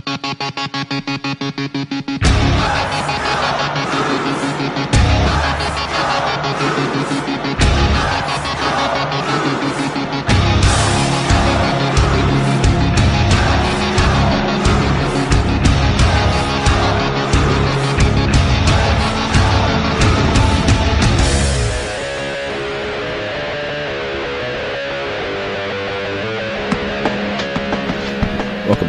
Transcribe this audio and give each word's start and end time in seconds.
Welcome 0.00 0.61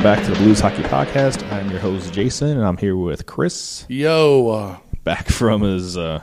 back 0.03 0.23
to 0.25 0.31
the 0.31 0.37
Blues 0.37 0.59
Hockey 0.59 0.83
Podcast. 0.83 1.49
I'm 1.51 1.69
your 1.69 1.79
host 1.79 2.13
Jason, 2.13 2.49
and 2.49 2.63
I'm 2.63 2.77
here 2.77 2.95
with 2.95 3.25
Chris, 3.25 3.85
Yo, 3.89 4.49
uh, 4.49 4.77
back 5.03 5.27
from 5.27 5.61
his 5.61 5.97
uh, 5.97 6.21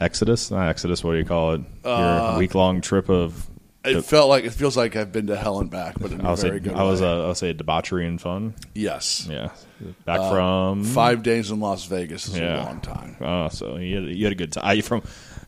Exodus. 0.00 0.50
Not 0.50 0.68
Exodus. 0.68 1.02
What 1.04 1.12
do 1.12 1.18
you 1.18 1.24
call 1.24 1.54
it? 1.54 1.60
Your 1.84 2.38
week 2.38 2.54
long 2.54 2.80
trip 2.80 3.08
of. 3.08 3.46
it 3.84 4.02
felt 4.02 4.28
like 4.28 4.44
it 4.44 4.52
feels 4.52 4.76
like 4.76 4.96
I've 4.96 5.12
been 5.12 5.28
to 5.28 5.36
hell 5.36 5.60
and 5.60 5.70
back, 5.70 5.98
but 5.98 6.10
in 6.12 6.20
I 6.20 6.28
a 6.28 6.30
was 6.32 6.40
say 6.40 6.58
good 6.58 6.74
I 6.74 6.82
was 6.82 7.00
way. 7.00 7.06
uh, 7.08 7.26
I'll 7.26 7.34
say 7.34 7.52
debauchery 7.52 8.06
and 8.06 8.20
fun. 8.20 8.54
yes. 8.74 9.26
Yeah, 9.30 9.50
back 10.04 10.20
from 10.30 10.84
Five 10.84 11.22
days 11.22 11.50
in 11.50 11.60
Las 11.60 11.84
Vegas 11.86 12.28
is 12.28 12.38
Yeah. 12.38 12.62
a 12.62 12.64
long 12.64 12.80
time. 12.80 13.16
Oh, 13.20 13.48
so 13.48 13.76
you 13.76 13.96
had, 14.02 14.16
you 14.16 14.24
had 14.24 14.32
a 14.32 14.36
good 14.36 14.52
time. 14.52 14.64
I, 14.66 14.80
from 14.80 15.02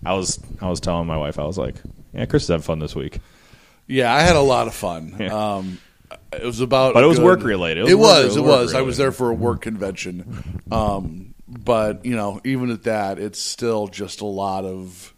I 0.04 0.14
was 0.14 0.38
I 0.60 0.68
was 0.68 0.80
telling 0.80 1.06
my 1.06 1.16
wife 1.16 1.38
I 1.38 1.44
was 1.44 1.58
like, 1.58 1.74
yeah, 2.14 2.26
Chris 2.26 2.44
is 2.44 2.48
having 2.48 2.62
fun 2.62 2.78
this 2.78 2.94
week. 2.94 3.18
Yeah, 3.86 4.14
I 4.14 4.20
had 4.20 4.36
a 4.36 4.40
lot 4.40 4.68
of 4.68 4.74
fun. 4.74 5.16
Yeah. 5.18 5.56
Um, 5.56 5.78
it 6.32 6.44
was 6.44 6.60
about, 6.60 6.94
But 6.94 7.04
it 7.04 7.06
was 7.06 7.18
good- 7.18 7.24
work 7.24 7.42
related. 7.44 7.88
It 7.88 7.94
was 7.94 7.94
It 7.94 7.96
was. 7.98 8.20
it 8.22 8.26
was 8.26 8.36
It 8.36 8.40
work 8.42 8.60
was. 8.60 8.74
I 8.74 8.80
was 8.82 8.96
there 8.96 9.12
for 9.12 9.30
a 9.30 9.34
work 9.34 9.60
convention, 9.62 10.62
um, 10.72 11.34
but 11.48 12.04
you 12.04 12.16
know, 12.16 12.40
even 12.44 12.70
at 12.70 12.84
that, 12.84 13.18
it's 13.18 13.40
still 13.40 13.88
just 13.88 14.20
a 14.20 14.26
lot 14.26 14.64
of 14.64 15.14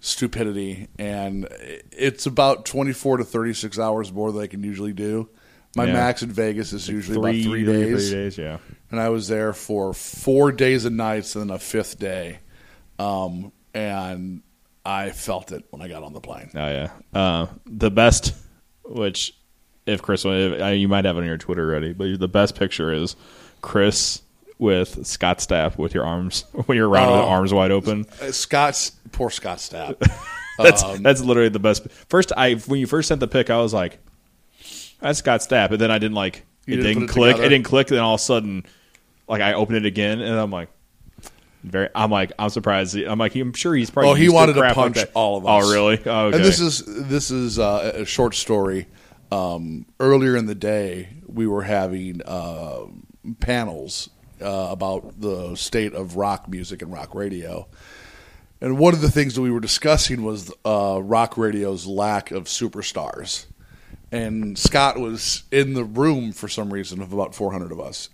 stupidity, 0.00 0.88
and 0.98 1.48
it's 1.92 2.26
about 2.26 2.64
twenty 2.64 2.92
four 2.92 3.16
to 3.16 3.24
thirty 3.24 3.52
six 3.54 3.78
hours 3.78 4.12
more 4.12 4.30
than 4.32 4.42
I 4.42 4.46
can 4.46 4.62
usually 4.62 4.92
do. 4.92 5.28
My 5.76 5.84
Yeah. 5.84 5.92
max 5.94 6.22
in 6.22 6.30
Vegas 6.30 6.72
is 6.72 6.88
usually 6.88 7.18
about 7.18 7.32
three 7.32 7.42
three 7.44 7.64
days. 7.64 8.10
Three 8.10 8.18
days, 8.18 8.38
yeah. 8.38 8.58
and 8.90 9.00
I 9.00 9.08
was 9.10 9.28
there 9.28 9.52
for 9.52 9.92
four 9.92 10.50
days 10.52 10.84
and 10.84 10.96
nights, 10.96 11.34
and 11.36 11.48
then 11.50 11.54
a 11.56 11.58
fifth 11.58 11.98
day, 11.98 12.38
um, 12.98 13.52
and 13.74 14.42
I 14.84 15.10
felt 15.10 15.52
it 15.52 15.64
when 15.70 15.82
I 15.82 15.88
got 15.88 16.02
on 16.02 16.12
the 16.14 16.20
plane. 16.20 16.50
Oh 16.54 16.58
yeah. 16.58 16.90
Uh, 17.12 17.46
the 17.66 17.90
best, 17.90 18.34
which 18.84 19.34
if 19.88 20.02
Chris, 20.02 20.24
if, 20.24 20.78
you 20.78 20.88
might 20.88 21.04
have 21.04 21.16
it 21.16 21.20
on 21.20 21.26
your 21.26 21.38
Twitter 21.38 21.68
already, 21.70 21.92
but 21.92 22.18
the 22.20 22.28
best 22.28 22.54
picture 22.54 22.92
is 22.92 23.16
Chris 23.62 24.22
with 24.58 25.06
Scott 25.06 25.38
Stapp 25.38 25.78
with 25.78 25.94
your 25.94 26.04
arms 26.04 26.44
when 26.66 26.76
you're 26.76 26.88
around 26.88 27.12
with 27.12 27.20
Oh. 27.20 27.28
arms 27.28 27.52
wide 27.54 27.70
open. 27.70 28.06
Uh, 28.20 28.30
Scott's 28.32 28.92
poor 29.12 29.30
Scott 29.30 29.58
Stapp. 29.58 29.96
That's 30.58 30.82
Um, 30.82 31.02
that's 31.04 31.20
literally 31.20 31.50
the 31.50 31.60
best. 31.60 31.88
First, 32.08 32.32
I 32.36 32.54
when 32.54 32.80
you 32.80 32.88
first 32.88 33.06
sent 33.06 33.20
the 33.20 33.28
pic, 33.28 33.48
I 33.48 33.58
was 33.58 33.72
like, 33.72 34.00
"That's 35.00 35.20
Scott 35.20 35.38
Stapp," 35.38 35.70
and 35.70 35.80
then 35.80 35.92
I 35.92 35.98
didn't 35.98 36.16
like 36.16 36.44
it 36.66 36.70
didn't 36.76 36.84
didn't 36.84 37.02
it 37.04 37.08
click. 37.10 37.30
together? 37.36 37.46
It 37.46 37.48
didn't 37.50 37.64
click. 37.66 37.86
Then 37.86 38.00
all 38.00 38.14
of 38.14 38.20
a 38.20 38.24
sudden, 38.24 38.66
like 39.28 39.40
I 39.40 39.52
opened 39.52 39.76
it 39.78 39.86
again, 39.86 40.20
and 40.20 40.34
I'm 40.36 40.50
like. 40.50 40.68
Very, 41.64 41.88
I'm 41.92 42.10
like, 42.10 42.30
I'm 42.38 42.50
surprised. 42.50 42.96
I'm 42.96 43.18
like, 43.18 43.34
I'm 43.34 43.52
sure 43.52 43.74
he's 43.74 43.90
probably. 43.90 44.10
Oh, 44.12 44.14
he 44.14 44.28
wanted 44.28 44.52
to 44.54 44.60
like 44.60 44.74
punch 44.74 44.94
that. 44.96 45.10
all 45.14 45.36
of 45.38 45.44
us. 45.46 45.64
Oh, 45.64 45.72
really? 45.72 46.00
Oh, 46.06 46.26
okay. 46.26 46.36
And 46.36 46.44
this 46.44 46.60
is 46.60 46.84
this 46.86 47.32
is 47.32 47.58
uh, 47.58 47.92
a 47.96 48.04
short 48.04 48.34
story. 48.36 48.86
Um, 49.30 49.86
earlier 50.00 50.36
in 50.36 50.46
the 50.46 50.54
day, 50.54 51.08
we 51.26 51.46
were 51.46 51.62
having 51.62 52.22
uh, 52.24 52.86
panels 53.40 54.08
uh, 54.40 54.68
about 54.70 55.20
the 55.20 55.54
state 55.56 55.94
of 55.94 56.16
rock 56.16 56.48
music 56.48 56.82
and 56.82 56.92
rock 56.92 57.14
radio. 57.14 57.66
And 58.60 58.78
one 58.78 58.94
of 58.94 59.00
the 59.00 59.10
things 59.10 59.34
that 59.34 59.42
we 59.42 59.50
were 59.50 59.60
discussing 59.60 60.22
was 60.22 60.52
uh, 60.64 61.00
rock 61.02 61.36
radio's 61.36 61.86
lack 61.86 62.30
of 62.30 62.44
superstars. 62.44 63.46
And 64.10 64.58
Scott 64.58 64.98
was 64.98 65.44
in 65.52 65.74
the 65.74 65.84
room 65.84 66.32
for 66.32 66.48
some 66.48 66.72
reason 66.72 67.02
of 67.02 67.12
about 67.12 67.34
400 67.34 67.70
of 67.70 67.80
us. 67.80 68.08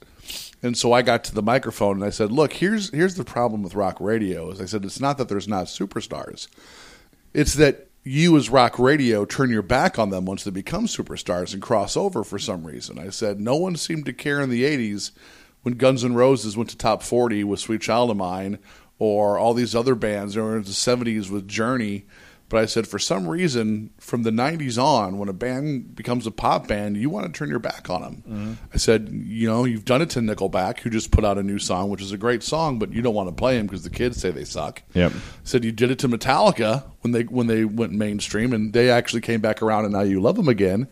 And 0.63 0.77
so 0.77 0.93
I 0.93 1.03
got 1.03 1.25
to 1.25 1.35
the 1.35 1.43
microphone 1.43 1.97
and 1.97 2.05
I 2.05 2.11
said, 2.11 2.33
"Look, 2.33 2.55
here's 2.55 2.89
here's 2.91 3.17
the 3.17 3.25
problem 3.25 3.63
with 3.63 3.75
rock 3.75 4.01
radio." 4.01 4.51
Is 4.51 4.63
I 4.63 4.65
said 4.65 4.83
it's 4.87 4.99
not 4.99 5.19
that 5.19 5.29
there's 5.29 5.47
not 5.47 5.67
superstars. 5.67 6.49
It's 7.35 7.53
that 7.55 7.89
you 8.05 8.37
as 8.37 8.51
rock 8.51 8.79
radio 8.79 9.25
turn 9.25 9.49
your 9.49 9.63
back 9.63 9.99
on 9.99 10.11
them 10.11 10.27
once 10.27 10.45
they 10.45 10.51
become 10.51 10.87
superstars 10.87 11.55
and 11.55 11.63
cross 11.63 11.97
over 11.97 12.23
for 12.23 12.39
some 12.39 12.67
reason. 12.67 12.99
I 12.99 13.09
said 13.09 13.41
no 13.41 13.57
one 13.57 13.77
seemed 13.77 14.05
to 14.07 14.13
care 14.13 14.41
in 14.43 14.51
the 14.51 14.63
80s 14.63 15.11
when 15.63 15.75
Guns 15.75 16.05
N' 16.05 16.15
Roses 16.15 16.57
went 16.57 16.69
to 16.71 16.77
top 16.77 17.03
40 17.03 17.45
with 17.45 17.61
Sweet 17.61 17.81
Child 17.81 18.11
of 18.11 18.19
Mine 18.19 18.59
or 18.99 19.39
all 19.39 19.55
these 19.55 19.75
other 19.75 19.95
bands 19.95 20.37
or 20.37 20.57
in 20.57 20.63
the 20.63 20.69
70s 20.69 21.31
with 21.31 21.49
Journey. 21.49 22.05
But 22.55 22.63
I 22.63 22.67
said 22.67 22.87
for 22.87 23.01
some 23.01 23.27
reason 23.27 23.91
from 23.99 24.23
the 24.23 24.31
90s 24.31 24.81
on 24.81 25.19
when 25.19 25.29
a 25.29 25.33
band 25.33 25.97
becomes 25.97 26.25
a 26.25 26.31
pop 26.31 26.69
band, 26.69 26.97
you 26.97 27.11
want 27.11 27.27
to 27.27 27.33
turn 27.37 27.51
your 27.51 27.59
back 27.59 27.91
on 27.91 28.03
them. 28.03 28.23
Mm-hmm. 28.29 28.53
I 28.73 28.77
said, 28.77 29.09
you 29.11 29.49
know, 29.49 29.65
you've 29.65 29.85
done 29.85 30.01
it 30.03 30.11
to 30.11 30.21
Nickelback 30.21 30.79
who 30.79 30.89
just 30.89 31.11
put 31.11 31.25
out 31.25 31.37
a 31.37 31.43
new 31.43 31.59
song 31.59 31.91
which 31.91 32.01
is 32.01 32.13
a 32.13 32.17
great 32.17 32.45
song, 32.45 32.79
but 32.79 32.93
you 32.93 33.03
don't 33.03 33.13
want 33.13 33.29
to 33.29 33.35
play 33.35 33.57
them 33.57 33.67
because 33.67 33.83
the 33.83 33.91
kids 33.91 34.19
say 34.19 34.31
they 34.31 34.45
suck 34.45 34.85
Yep. 34.93 35.11
said 35.43 35.65
you 35.65 35.73
did 35.73 35.91
it 35.91 35.99
to 35.99 36.09
Metallica 36.09 36.85
when 37.01 37.11
they 37.11 37.23
when 37.25 37.49
they 37.49 37.65
went 37.65 37.91
mainstream 37.91 38.53
and 38.53 38.73
they 38.73 38.89
actually 38.89 39.23
came 39.23 39.41
back 39.41 39.61
around 39.61 39.87
and 39.87 39.93
now 39.93 40.03
you 40.03 40.21
love 40.21 40.37
them 40.37 40.47
again. 40.49 40.87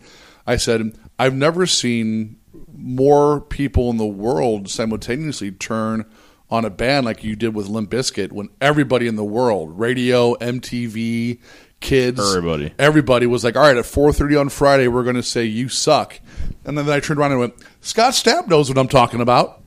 I 0.45 0.57
said 0.57 0.99
I've 1.17 1.37
never 1.37 1.67
seen 1.67 2.41
more 2.75 3.41
people 3.41 3.89
in 3.91 3.99
the 3.99 4.05
world 4.05 4.69
simultaneously 4.69 5.53
turn 5.53 6.07
on 6.53 6.67
a 6.67 6.71
band 6.71 7.07
like 7.07 7.25
you 7.25 7.35
did 7.35 7.55
with 7.55 7.67
Limp 7.67 7.91
Bizkit 7.91 8.31
when 8.31 8.51
everybody 8.61 9.07
in 9.07 9.17
the 9.17 9.25
world, 9.25 9.79
radio, 9.79 10.35
MTV, 10.35 11.39
kids, 11.81 12.21
Everybody. 12.21 12.75
everybody 12.79 13.27
was 13.27 13.43
like, 13.43 13.57
"All 13.57 13.63
right, 13.63 13.77
at 13.77 13.87
4:30 13.87 14.39
on 14.39 14.49
Friday, 14.51 14.87
we're 14.87 15.03
going 15.03 15.17
to 15.17 15.23
say 15.23 15.47
you 15.47 15.71
suck." 15.71 16.21
And 16.67 16.77
then 16.77 16.87
I 16.91 17.01
turned 17.01 17.19
around 17.19 17.31
and 17.31 17.41
went, 17.41 17.55
"Scott 17.81 18.13
Stapp 18.13 18.49
knows 18.49 18.69
what 18.69 18.77
I'm 18.77 18.87
talking 18.87 19.23
about." 19.23 19.63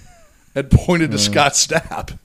and 0.54 0.70
pointed 0.70 1.10
to 1.10 1.18
Scott 1.18 1.54
Stapp, 1.54 2.16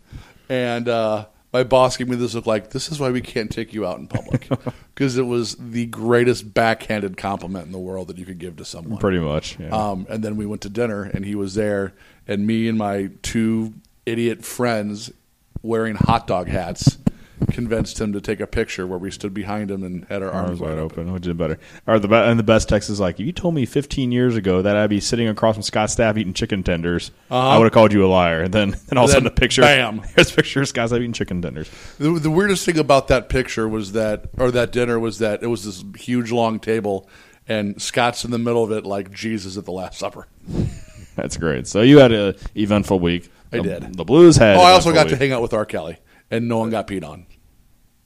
and 0.48 0.88
uh, 0.88 1.26
my 1.52 1.64
boss 1.64 1.98
gave 1.98 2.08
me 2.08 2.16
this 2.16 2.36
look 2.36 2.46
like, 2.46 2.70
"This 2.70 2.92
is 2.92 3.00
why 3.00 3.10
we 3.10 3.20
can't 3.20 3.50
take 3.50 3.74
you 3.74 3.84
out 3.84 3.98
in 3.98 4.06
public," 4.06 4.48
because 4.94 5.18
it 5.18 5.26
was 5.26 5.56
the 5.56 5.88
greatest 5.88 6.54
backhanded 6.54 7.18
compliment 7.18 7.66
in 7.66 7.72
the 7.72 7.80
world 7.80 8.10
that 8.10 8.20
you 8.20 8.26
could 8.26 8.38
give 8.38 8.58
to 8.58 8.66
someone. 8.66 9.00
Pretty 9.00 9.20
much. 9.20 9.60
Yeah. 9.60 9.70
Um, 9.70 10.06
and 10.08 10.24
then 10.24 10.38
we 10.38 10.46
went 10.46 10.62
to 10.62 10.70
dinner, 10.70 11.02
and 11.02 11.26
he 11.26 11.34
was 11.34 11.56
there, 11.56 11.96
and 12.28 12.46
me 12.46 12.68
and 12.68 12.78
my 12.78 13.10
two 13.24 13.74
idiot 14.06 14.44
friends 14.44 15.12
wearing 15.62 15.96
hot 15.96 16.28
dog 16.28 16.48
hats 16.48 16.98
convinced 17.52 18.00
him 18.00 18.14
to 18.14 18.22
take 18.22 18.40
a 18.40 18.48
picture 18.48 18.88
where 18.88 18.98
we 19.00 19.12
stood 19.12 19.34
behind 19.34 19.70
him 19.70 19.84
and 19.84 20.06
had 20.06 20.24
our 20.24 20.32
arms, 20.32 20.50
arms 20.50 20.62
wide 20.62 20.78
open, 20.78 21.12
which 21.12 21.28
is 21.28 21.34
better. 21.34 21.60
Or 21.86 22.00
the 22.00 22.08
and 22.14 22.40
the 22.40 22.44
best 22.44 22.70
text 22.70 22.90
is 22.90 23.00
like, 23.00 23.20
if 23.20 23.26
you 23.26 23.32
told 23.34 23.54
me 23.54 23.66
15 23.66 24.12
years 24.12 24.36
ago 24.38 24.62
that 24.62 24.76
I'd 24.78 24.90
be 24.90 25.00
sitting 25.02 25.28
across 25.28 25.56
from 25.56 25.64
Scott 25.64 25.90
Stapp 25.90 26.18
eating 26.18 26.34
chicken 26.34 26.64
tenders, 26.64 27.12
I 27.30 27.58
would 27.58 27.66
have 27.66 27.74
called 27.74 27.92
you 27.92 28.06
a 28.06 28.08
liar. 28.08 28.44
And 28.44 28.54
then, 28.54 28.76
then 28.88 28.98
all 28.98 29.06
of 29.06 29.10
a 29.10 29.14
Uh-huh. 29.14 29.14
Sudden, 29.14 29.24
the 29.26 29.32
picture, 29.32 29.62
bam. 29.62 30.00
here's 30.16 30.32
a 30.32 30.36
picture 30.36 30.62
of 30.62 30.68
Scott 30.70 30.90
Stapp 30.90 30.98
eating 30.98 31.14
chicken 31.14 31.42
tenders. 31.42 31.70
The, 31.98 32.12
the 32.12 32.32
weirdest 32.32 32.66
thing 32.66 32.78
about 32.78 33.08
that 33.10 33.30
picture 33.30 33.68
was 33.68 33.92
that, 33.94 34.26
or 34.38 34.50
that 34.52 34.72
dinner 34.72 35.00
was 35.00 35.20
that 35.20 35.44
it 35.44 35.48
was 35.48 35.66
this 35.66 35.84
huge 36.02 36.32
long 36.32 36.60
table, 36.60 37.10
and 37.48 37.82
Scott's 37.82 38.24
in 38.24 38.32
the 38.32 38.40
middle 38.40 38.64
of 38.64 38.72
it 38.72 38.86
like 38.86 39.12
Jesus 39.12 39.58
at 39.58 39.66
the 39.66 39.72
Last 39.74 40.00
Supper. 40.00 40.28
That's 41.16 41.38
great. 41.38 41.68
So 41.68 41.82
you 41.82 42.00
had 42.00 42.12
a 42.12 42.36
eventful 42.56 43.00
week. 43.00 43.30
I 43.54 43.58
the, 43.62 43.80
did. 43.80 43.96
The 43.98 44.04
Blues 44.06 44.38
had. 44.38 44.58
Oh, 44.58 44.62
I 44.62 44.72
also 44.72 44.92
got 44.94 45.10
to 45.10 45.16
hang 45.18 45.32
out 45.32 45.42
with 45.42 45.54
R. 45.54 45.66
Kelly, 45.66 45.98
and 46.32 46.48
no 46.48 46.58
one 46.60 46.70
got 46.70 46.88
peed 46.88 47.04
on. 47.08 47.26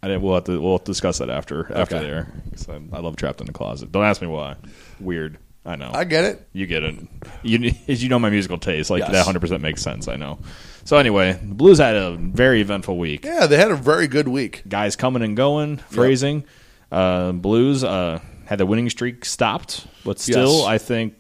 I 0.03 0.07
didn't, 0.07 0.21
we'll 0.21 0.35
have 0.35 0.43
to 0.45 0.61
we'll 0.61 0.77
discuss 0.77 1.17
that 1.17 1.29
after 1.29 1.73
after 1.75 1.95
Okay. 1.97 2.05
there. 2.05 2.27
'Cause 2.51 2.69
I, 2.69 2.75
I 2.95 2.99
love 2.99 3.15
trapped 3.15 3.41
in 3.41 3.47
the 3.47 3.53
closet. 3.53 3.91
Don't 3.91 4.05
ask 4.05 4.21
me 4.21 4.27
why. 4.27 4.55
Weird. 4.99 5.37
I 5.65 5.75
know. 5.75 5.91
I 5.93 6.05
get 6.05 6.23
it. 6.23 6.47
You 6.53 6.65
get 6.65 6.83
it. 6.83 6.95
You, 7.43 7.73
as 7.89 8.01
you 8.03 8.07
know 8.09 8.19
my 8.19 8.29
musical 8.29 8.57
taste, 8.57 8.89
like 8.89 9.01
Yes. 9.01 9.11
that 9.11 9.25
hundred 9.25 9.39
percent 9.41 9.61
makes 9.61 9.81
sense. 9.81 10.07
I 10.07 10.15
know. 10.15 10.39
So 10.85 10.97
anyway, 10.97 11.33
the 11.33 11.55
Blues 11.55 11.79
had 11.79 11.95
a 11.97 12.15
very 12.15 12.61
eventful 12.61 12.97
week. 12.97 13.25
Yeah, 13.25 13.47
they 13.47 13.57
had 13.57 13.71
a 13.71 13.75
very 13.75 14.07
good 14.07 14.27
week. 14.29 14.61
Guys 14.69 14.95
coming 14.95 15.21
and 15.23 15.35
going, 15.35 15.77
phrasing. 15.77 16.45
Uh, 16.89 17.33
Blues 17.33 17.83
uh, 17.83 18.19
had 18.45 18.59
the 18.59 18.65
winning 18.65 18.89
streak 18.89 19.25
stopped, 19.25 19.85
but 20.05 20.19
still, 20.19 20.59
Yes. 20.59 20.67
I 20.67 20.77
think 20.77 21.15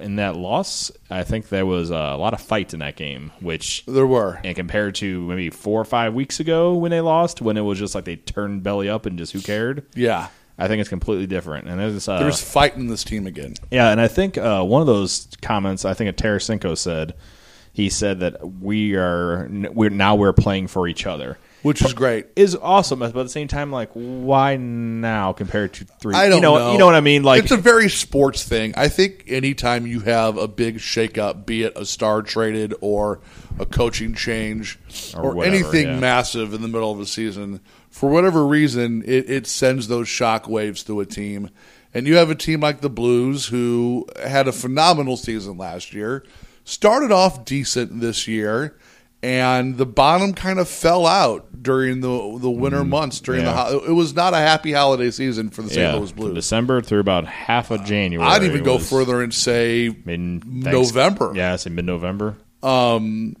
in 0.00 0.16
that 0.16 0.36
loss, 0.36 0.90
I 1.10 1.22
think 1.24 1.48
there 1.48 1.66
was 1.66 1.90
a 1.90 2.16
lot 2.16 2.34
of 2.34 2.40
fight 2.40 2.72
in 2.74 2.80
that 2.80 2.96
game, 2.96 3.32
which 3.40 3.84
There 3.86 4.06
were. 4.06 4.40
and 4.44 4.56
compared 4.56 4.94
to 4.96 5.20
maybe 5.28 5.50
four 5.50 5.80
or 5.80 5.84
five 5.84 6.14
weeks 6.14 6.40
ago 6.40 6.74
when 6.74 6.90
they 6.90 7.00
lost, 7.00 7.40
when 7.42 7.56
it 7.56 7.62
was 7.62 7.78
just 7.78 7.94
like 7.94 8.04
they 8.04 8.16
turned 8.16 8.62
belly 8.62 8.88
up 8.88 9.06
and 9.06 9.18
just 9.18 9.32
who 9.32 9.40
cared. 9.40 9.84
Yeah. 9.94 10.28
I 10.56 10.68
think 10.68 10.80
it's 10.80 10.88
completely 10.88 11.26
different. 11.26 11.66
And 11.68 11.80
there's 11.80 12.06
uh, 12.08 12.20
There's 12.20 12.40
fight 12.40 12.76
in 12.76 12.86
this 12.86 13.02
team 13.02 13.26
again. 13.26 13.54
yeah, 13.72 13.90
and 13.90 14.00
I 14.00 14.06
think 14.08 14.38
uh, 14.38 14.62
one 14.62 14.80
of 14.80 14.86
those 14.86 15.26
comments, 15.42 15.84
I 15.84 15.94
think 15.94 16.10
a 16.10 16.12
Tarasenko 16.12 16.78
said, 16.78 17.14
he 17.72 17.88
said 17.90 18.20
that 18.20 18.38
we 18.60 18.94
are 18.94 19.48
we're 19.50 19.90
now 19.90 20.14
we're 20.14 20.32
playing 20.32 20.68
for 20.68 20.86
each 20.86 21.06
other. 21.06 21.38
Which 21.64 21.82
is 21.82 21.94
great. 21.94 22.26
is 22.36 22.54
awesome, 22.54 22.98
but 22.98 23.06
at 23.06 23.14
the 23.14 23.28
same 23.28 23.48
time, 23.48 23.72
like, 23.72 23.90
why 23.92 24.56
now 24.56 25.32
compared 25.32 25.72
to 25.74 25.84
three? 25.84 26.14
I 26.14 26.28
don't 26.28 26.36
you 26.36 26.42
know, 26.42 26.58
know. 26.58 26.72
You 26.72 26.78
know 26.78 26.86
what 26.86 26.94
I 26.94 27.00
mean? 27.00 27.22
Like, 27.22 27.42
it's 27.42 27.52
a 27.52 27.56
very 27.56 27.88
sports 27.88 28.44
thing. 28.44 28.74
I 28.76 28.88
think 28.88 29.24
anytime 29.28 29.86
you 29.86 30.00
have 30.00 30.36
a 30.36 30.46
big 30.46 30.76
shakeup, 30.76 31.46
be 31.46 31.62
it 31.62 31.72
a 31.74 31.86
star 31.86 32.22
traded 32.22 32.74
or 32.80 33.20
a 33.58 33.64
coaching 33.64 34.14
change 34.14 34.78
Or 35.16 35.22
or, 35.22 35.34
whatever, 35.34 35.56
anything 35.56 35.86
yeah. 35.86 35.98
massive 35.98 36.52
in 36.52 36.60
the 36.60 36.68
middle 36.68 36.92
of 36.92 37.00
a 37.00 37.06
season, 37.06 37.60
for 37.88 38.10
whatever 38.10 38.46
reason, 38.46 39.02
it, 39.06 39.30
it 39.30 39.46
sends 39.46 39.88
those 39.88 40.06
shock 40.06 40.48
waves 40.48 40.82
through 40.82 41.00
a 41.00 41.06
team. 41.06 41.50
And 41.94 42.06
you 42.06 42.16
have 42.16 42.28
a 42.28 42.34
team 42.34 42.60
like 42.60 42.80
the 42.80 42.90
Blues 42.90 43.46
who 43.46 44.06
had 44.22 44.48
a 44.48 44.52
phenomenal 44.52 45.16
season 45.16 45.56
last 45.56 45.94
year, 45.94 46.24
started 46.64 47.12
off 47.12 47.44
decent 47.44 48.00
this 48.00 48.26
year. 48.26 48.76
And 49.24 49.78
the 49.78 49.86
bottom 49.86 50.34
kind 50.34 50.58
of 50.58 50.68
fell 50.68 51.06
out 51.06 51.62
during 51.62 52.00
the 52.00 52.38
the 52.40 52.50
winter 52.50 52.84
months. 52.84 53.20
During 53.20 53.40
Mm, 53.40 53.44
yeah. 53.44 53.52
the 53.70 53.78
ho- 53.78 53.84
it 53.88 53.92
was 53.92 54.14
not 54.14 54.34
a 54.34 54.36
happy 54.36 54.72
holiday 54.72 55.10
season 55.10 55.48
for 55.48 55.62
the 55.62 55.68
St. 55.70 55.80
yeah, 55.80 55.94
Louis 55.94 56.10
from 56.10 56.18
Blues. 56.20 56.34
December 56.34 56.82
through 56.82 57.00
about 57.00 57.24
half 57.26 57.70
of 57.70 57.84
January. 57.84 58.28
I'd 58.28 58.42
even 58.42 58.62
go 58.62 58.78
further 58.78 59.22
and 59.22 59.32
say 59.32 59.96
mid 60.04 60.44
November. 60.44 61.32
Yeah, 61.34 61.54
I 61.54 61.56
say 61.56 61.70
mid 61.70 61.86
November. 61.86 62.36
Um, 62.62 63.36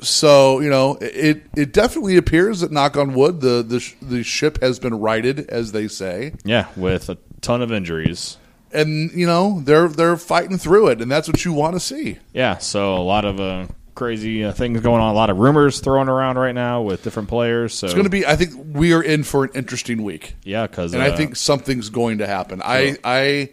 so. 0.00 0.60
You 0.60 0.70
know, 0.70 0.96
it 1.00 1.42
it 1.56 1.72
definitely 1.72 2.16
appears 2.16 2.60
that 2.60 2.70
knock 2.70 2.96
on 2.96 3.12
wood 3.14 3.40
the 3.40 3.62
the 3.62 3.92
the 4.00 4.22
ship 4.22 4.60
has 4.62 4.78
been 4.78 4.94
righted, 4.94 5.40
as 5.48 5.72
they 5.72 5.88
say, 5.88 6.34
Yeah, 6.44 6.66
with 6.76 7.08
a 7.08 7.18
ton 7.40 7.62
of 7.62 7.72
injuries. 7.72 8.36
and 8.72 9.10
you 9.12 9.26
know 9.26 9.60
they're 9.64 9.88
they're 9.88 10.16
fighting 10.16 10.58
through 10.58 10.88
it, 10.88 11.00
and 11.00 11.10
that's 11.10 11.26
what 11.28 11.44
you 11.44 11.52
want 11.52 11.74
to 11.74 11.80
see. 11.80 12.18
Yeah, 12.32 12.58
so 12.58 12.94
a 12.94 13.02
lot 13.02 13.24
of 13.24 13.40
uh, 13.40 13.66
crazy 13.96 14.44
uh, 14.44 14.52
things 14.52 14.80
going 14.80 15.00
on. 15.02 15.10
A 15.10 15.14
lot 15.14 15.30
of 15.30 15.38
rumors 15.38 15.80
thrown 15.80 16.08
around 16.08 16.38
right 16.38 16.54
now 16.54 16.82
with 16.82 17.02
different 17.02 17.28
players. 17.28 17.74
So 17.74 17.86
It's 17.86 17.94
going 17.94 18.04
to 18.04 18.10
be. 18.10 18.24
I 18.24 18.36
think 18.36 18.52
we 18.76 18.92
are 18.92 19.02
in 19.02 19.24
for 19.24 19.42
an 19.44 19.50
interesting 19.54 20.04
week, 20.04 20.36
yeah, 20.44 20.66
because 20.68 20.94
and 20.94 21.02
I 21.02 21.16
think 21.16 21.34
something's 21.36 21.90
going 21.90 22.18
to 22.18 22.26
happen. 22.28 22.62
I 22.64 22.96
I 23.02 23.50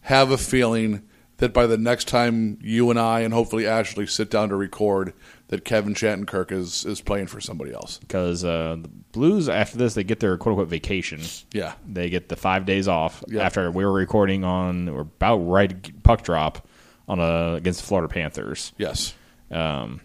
have 0.00 0.32
a 0.32 0.38
feeling 0.38 1.02
that 1.36 1.52
by 1.52 1.66
the 1.66 1.78
next 1.78 2.08
time 2.08 2.58
you 2.60 2.90
and 2.90 2.98
I 2.98 3.20
and 3.20 3.32
hopefully 3.32 3.66
Ashley 3.66 4.06
sit 4.06 4.30
down 4.30 4.48
to 4.50 4.56
record, 4.56 5.12
that 5.48 5.64
Kevin 5.64 5.94
Shattenkirk 5.94 6.50
is 6.52 6.84
is 6.84 7.00
playing 7.00 7.26
for 7.28 7.40
somebody 7.40 7.72
else. 7.72 7.98
because 7.98 8.44
uh, 8.44 8.76
the 8.80 8.88
Blues 9.12 9.46
after 9.48 9.76
this 9.76 9.92
they 9.94 10.04
get 10.04 10.20
their 10.20 10.38
quote 10.38 10.52
unquote 10.54 10.68
vacation. 10.68 11.20
Yeah. 11.52 11.74
They 11.86 12.08
get 12.08 12.28
the 12.30 12.36
five 12.36 12.64
days 12.64 12.88
off 12.88 13.22
Yeah. 13.28 13.42
after 13.42 13.70
we 13.70 13.84
were 13.84 13.92
recording 13.92 14.42
on 14.44 14.88
or 14.88 15.00
about 15.02 15.36
right 15.38 16.02
puck 16.02 16.22
drop 16.22 16.66
on 17.08 17.18
a 17.20 17.54
against 17.56 17.80
the 17.80 17.86
Florida 17.86 18.08
Panthers. 18.08 18.72
Yes. 18.78 19.12
Um, 19.52 20.00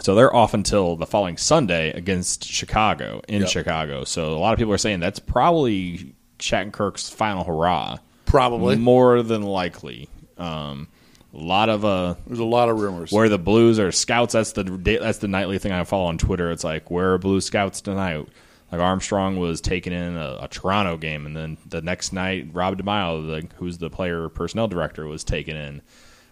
so 0.00 0.14
they're 0.14 0.34
off 0.34 0.54
until 0.54 0.96
the 0.96 1.06
following 1.06 1.36
Sunday 1.36 1.90
against 1.92 2.44
Chicago 2.44 3.20
in 3.28 3.42
Yep. 3.42 3.50
Chicago. 3.50 4.04
So 4.04 4.32
a 4.34 4.38
lot 4.38 4.52
of 4.52 4.58
people 4.58 4.72
are 4.72 4.78
saying 4.78 5.00
that's 5.00 5.18
probably 5.18 6.14
Shattenkirk's 6.38 7.10
final 7.10 7.44
hurrah. 7.44 7.98
Probably. 8.24 8.76
more 8.76 9.22
than 9.22 9.42
likely. 9.42 10.08
Um, 10.38 10.88
a 11.34 11.38
lot 11.38 11.68
of 11.68 11.84
uh, 11.84 12.14
There's 12.26 12.38
a 12.38 12.44
lot 12.44 12.68
of 12.68 12.80
rumors. 12.80 13.12
where 13.12 13.28
the 13.28 13.38
Blues 13.38 13.78
are 13.78 13.92
scouts. 13.92 14.32
That's 14.32 14.52
the 14.52 14.62
that's 15.00 15.18
the 15.18 15.28
nightly 15.28 15.58
thing 15.58 15.72
I 15.72 15.84
follow 15.84 16.06
on 16.06 16.18
Twitter. 16.18 16.50
It's 16.50 16.64
like 16.64 16.90
where 16.90 17.14
are 17.14 17.18
Blue 17.18 17.40
Scouts 17.40 17.80
tonight? 17.80 18.26
Like 18.72 18.80
Armstrong 18.80 19.36
was 19.36 19.60
taking 19.60 19.92
in 19.92 20.16
a, 20.16 20.38
a 20.42 20.48
Toronto 20.48 20.96
game, 20.96 21.26
and 21.26 21.36
then 21.36 21.58
the 21.66 21.82
next 21.82 22.12
night, 22.12 22.48
Rob 22.52 22.78
DiMaio, 22.80 23.26
the, 23.42 23.54
who's 23.56 23.78
the 23.78 23.90
player 23.90 24.28
personnel 24.28 24.68
director, 24.68 25.06
was 25.06 25.24
taking 25.24 25.56
in 25.56 25.82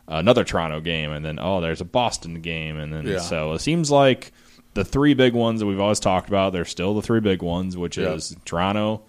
another 0.09 0.43
Toronto 0.45 0.81
game, 0.81 1.13
and 1.13 1.25
then 1.25 1.39
oh, 1.41 1.61
there's 1.61 1.81
a 1.81 1.85
Boston 1.85 2.41
game, 2.41 2.77
and 2.79 2.93
then 2.93 3.07
Yeah. 3.07 3.19
so 3.21 3.53
it 3.53 3.61
seems 3.61 3.91
like 3.91 4.33
the 4.75 4.85
three 4.85 5.15
big 5.15 5.35
ones 5.35 5.61
that 5.61 5.67
we've 5.67 5.81
always 5.81 6.01
talked 6.01 6.29
about. 6.29 6.53
They're 6.53 6.65
still 6.65 6.95
the 6.95 7.03
three 7.03 7.21
big 7.21 7.43
ones, 7.43 7.77
which 7.77 7.97
Yep. 7.99 8.17
is 8.17 8.37
Toronto, 8.45 9.03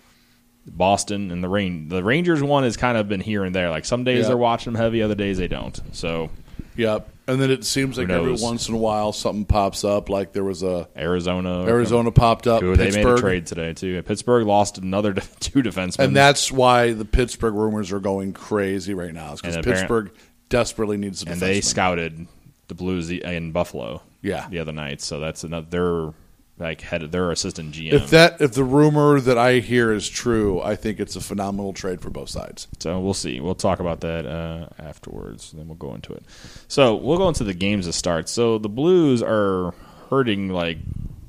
Boston, 0.68 1.32
and 1.32 1.44
the 1.44 1.50
Rain. 1.50 1.90
The 1.90 2.04
Rangers 2.04 2.44
one 2.44 2.64
has 2.64 2.78
kind 2.78 2.98
of 2.98 3.08
been 3.08 3.22
here 3.22 3.44
and 3.44 3.56
there. 3.56 3.70
Like 3.70 3.86
some 3.86 4.04
days 4.04 4.28
they're 4.28 4.38
watching 4.38 4.74
them 4.74 4.82
heavy, 4.82 5.02
other 5.02 5.16
days 5.16 5.38
they 5.38 5.48
don't. 5.48 5.80
So 5.94 6.30
Yep. 6.76 7.10
And 7.28 7.40
then 7.40 7.52
it 7.52 7.64
seems 7.64 7.98
like 7.98 8.10
every 8.10 8.34
once 8.34 8.70
in 8.70 8.74
a 8.76 8.78
while 8.78 9.12
something 9.12 9.46
pops 9.46 9.84
up. 9.84 10.10
Like 10.10 10.34
there 10.34 10.44
was 10.44 10.64
a 10.64 10.88
Arizona, 10.98 11.66
Arizona 11.68 12.12
popped 12.12 12.48
up, 12.48 12.62
they 12.62 12.92
made 12.92 13.06
a 13.06 13.18
trade 13.18 13.46
today 13.46 13.74
too. 13.74 14.02
Pittsburgh 14.04 14.48
lost 14.48 14.78
another 14.80 15.14
de- 15.14 15.22
two 15.40 15.62
defensemen. 15.62 16.00
and 16.00 16.16
that's 16.16 16.52
why 16.52 16.94
the 16.94 17.06
Pittsburgh 17.06 17.54
rumors 17.54 17.92
are 17.92 18.00
going 18.00 18.34
crazy 18.34 18.94
right 18.94 19.14
now. 19.14 19.36
Because 19.36 19.58
Pittsburgh 19.58 20.12
desperately 20.50 20.98
needs 20.98 21.24
a 21.24 21.30
and 21.30 21.40
they 21.40 21.62
scouted 21.62 22.28
the 22.68 22.76
Blues 22.76 23.10
in 23.10 23.52
Buffalo. 23.52 24.02
Yeah. 24.22 24.48
the 24.50 24.60
other 24.60 24.72
night. 24.72 25.02
So 25.02 25.20
that's 25.20 25.44
another. 25.44 25.68
They're 25.70 26.14
like 26.58 26.82
head. 26.82 27.10
Their 27.12 27.32
assistant 27.32 27.74
GM. 27.74 27.94
If 27.94 28.10
that 28.10 28.42
if 28.42 28.52
the 28.54 28.66
rumor 28.66 29.22
that 29.22 29.38
I 29.38 29.60
hear 29.60 29.94
is 29.94 30.10
true, 30.10 30.62
I 30.62 30.76
think 30.76 31.00
it's 31.00 31.16
a 31.16 31.22
phenomenal 31.22 31.72
trade 31.72 32.02
for 32.02 32.10
both 32.10 32.30
sides. 32.30 32.68
So 32.80 33.00
we'll 33.00 33.14
see. 33.14 33.40
We'll 33.40 33.56
talk 33.56 33.80
about 33.80 34.02
that 34.02 34.26
uh, 34.26 34.68
afterwards. 34.78 35.54
Then 35.54 35.68
we'll 35.68 35.78
go 35.78 35.96
into 35.96 36.14
it. 36.14 36.24
So 36.68 36.96
we'll 36.96 37.18
go 37.18 37.30
into 37.30 37.46
the 37.46 37.54
games 37.54 37.86
to 37.86 37.94
start. 37.94 38.28
So 38.28 38.58
the 38.58 38.70
Blues 38.70 39.24
are 39.24 39.74
hurting 40.10 40.50
like 40.50 40.80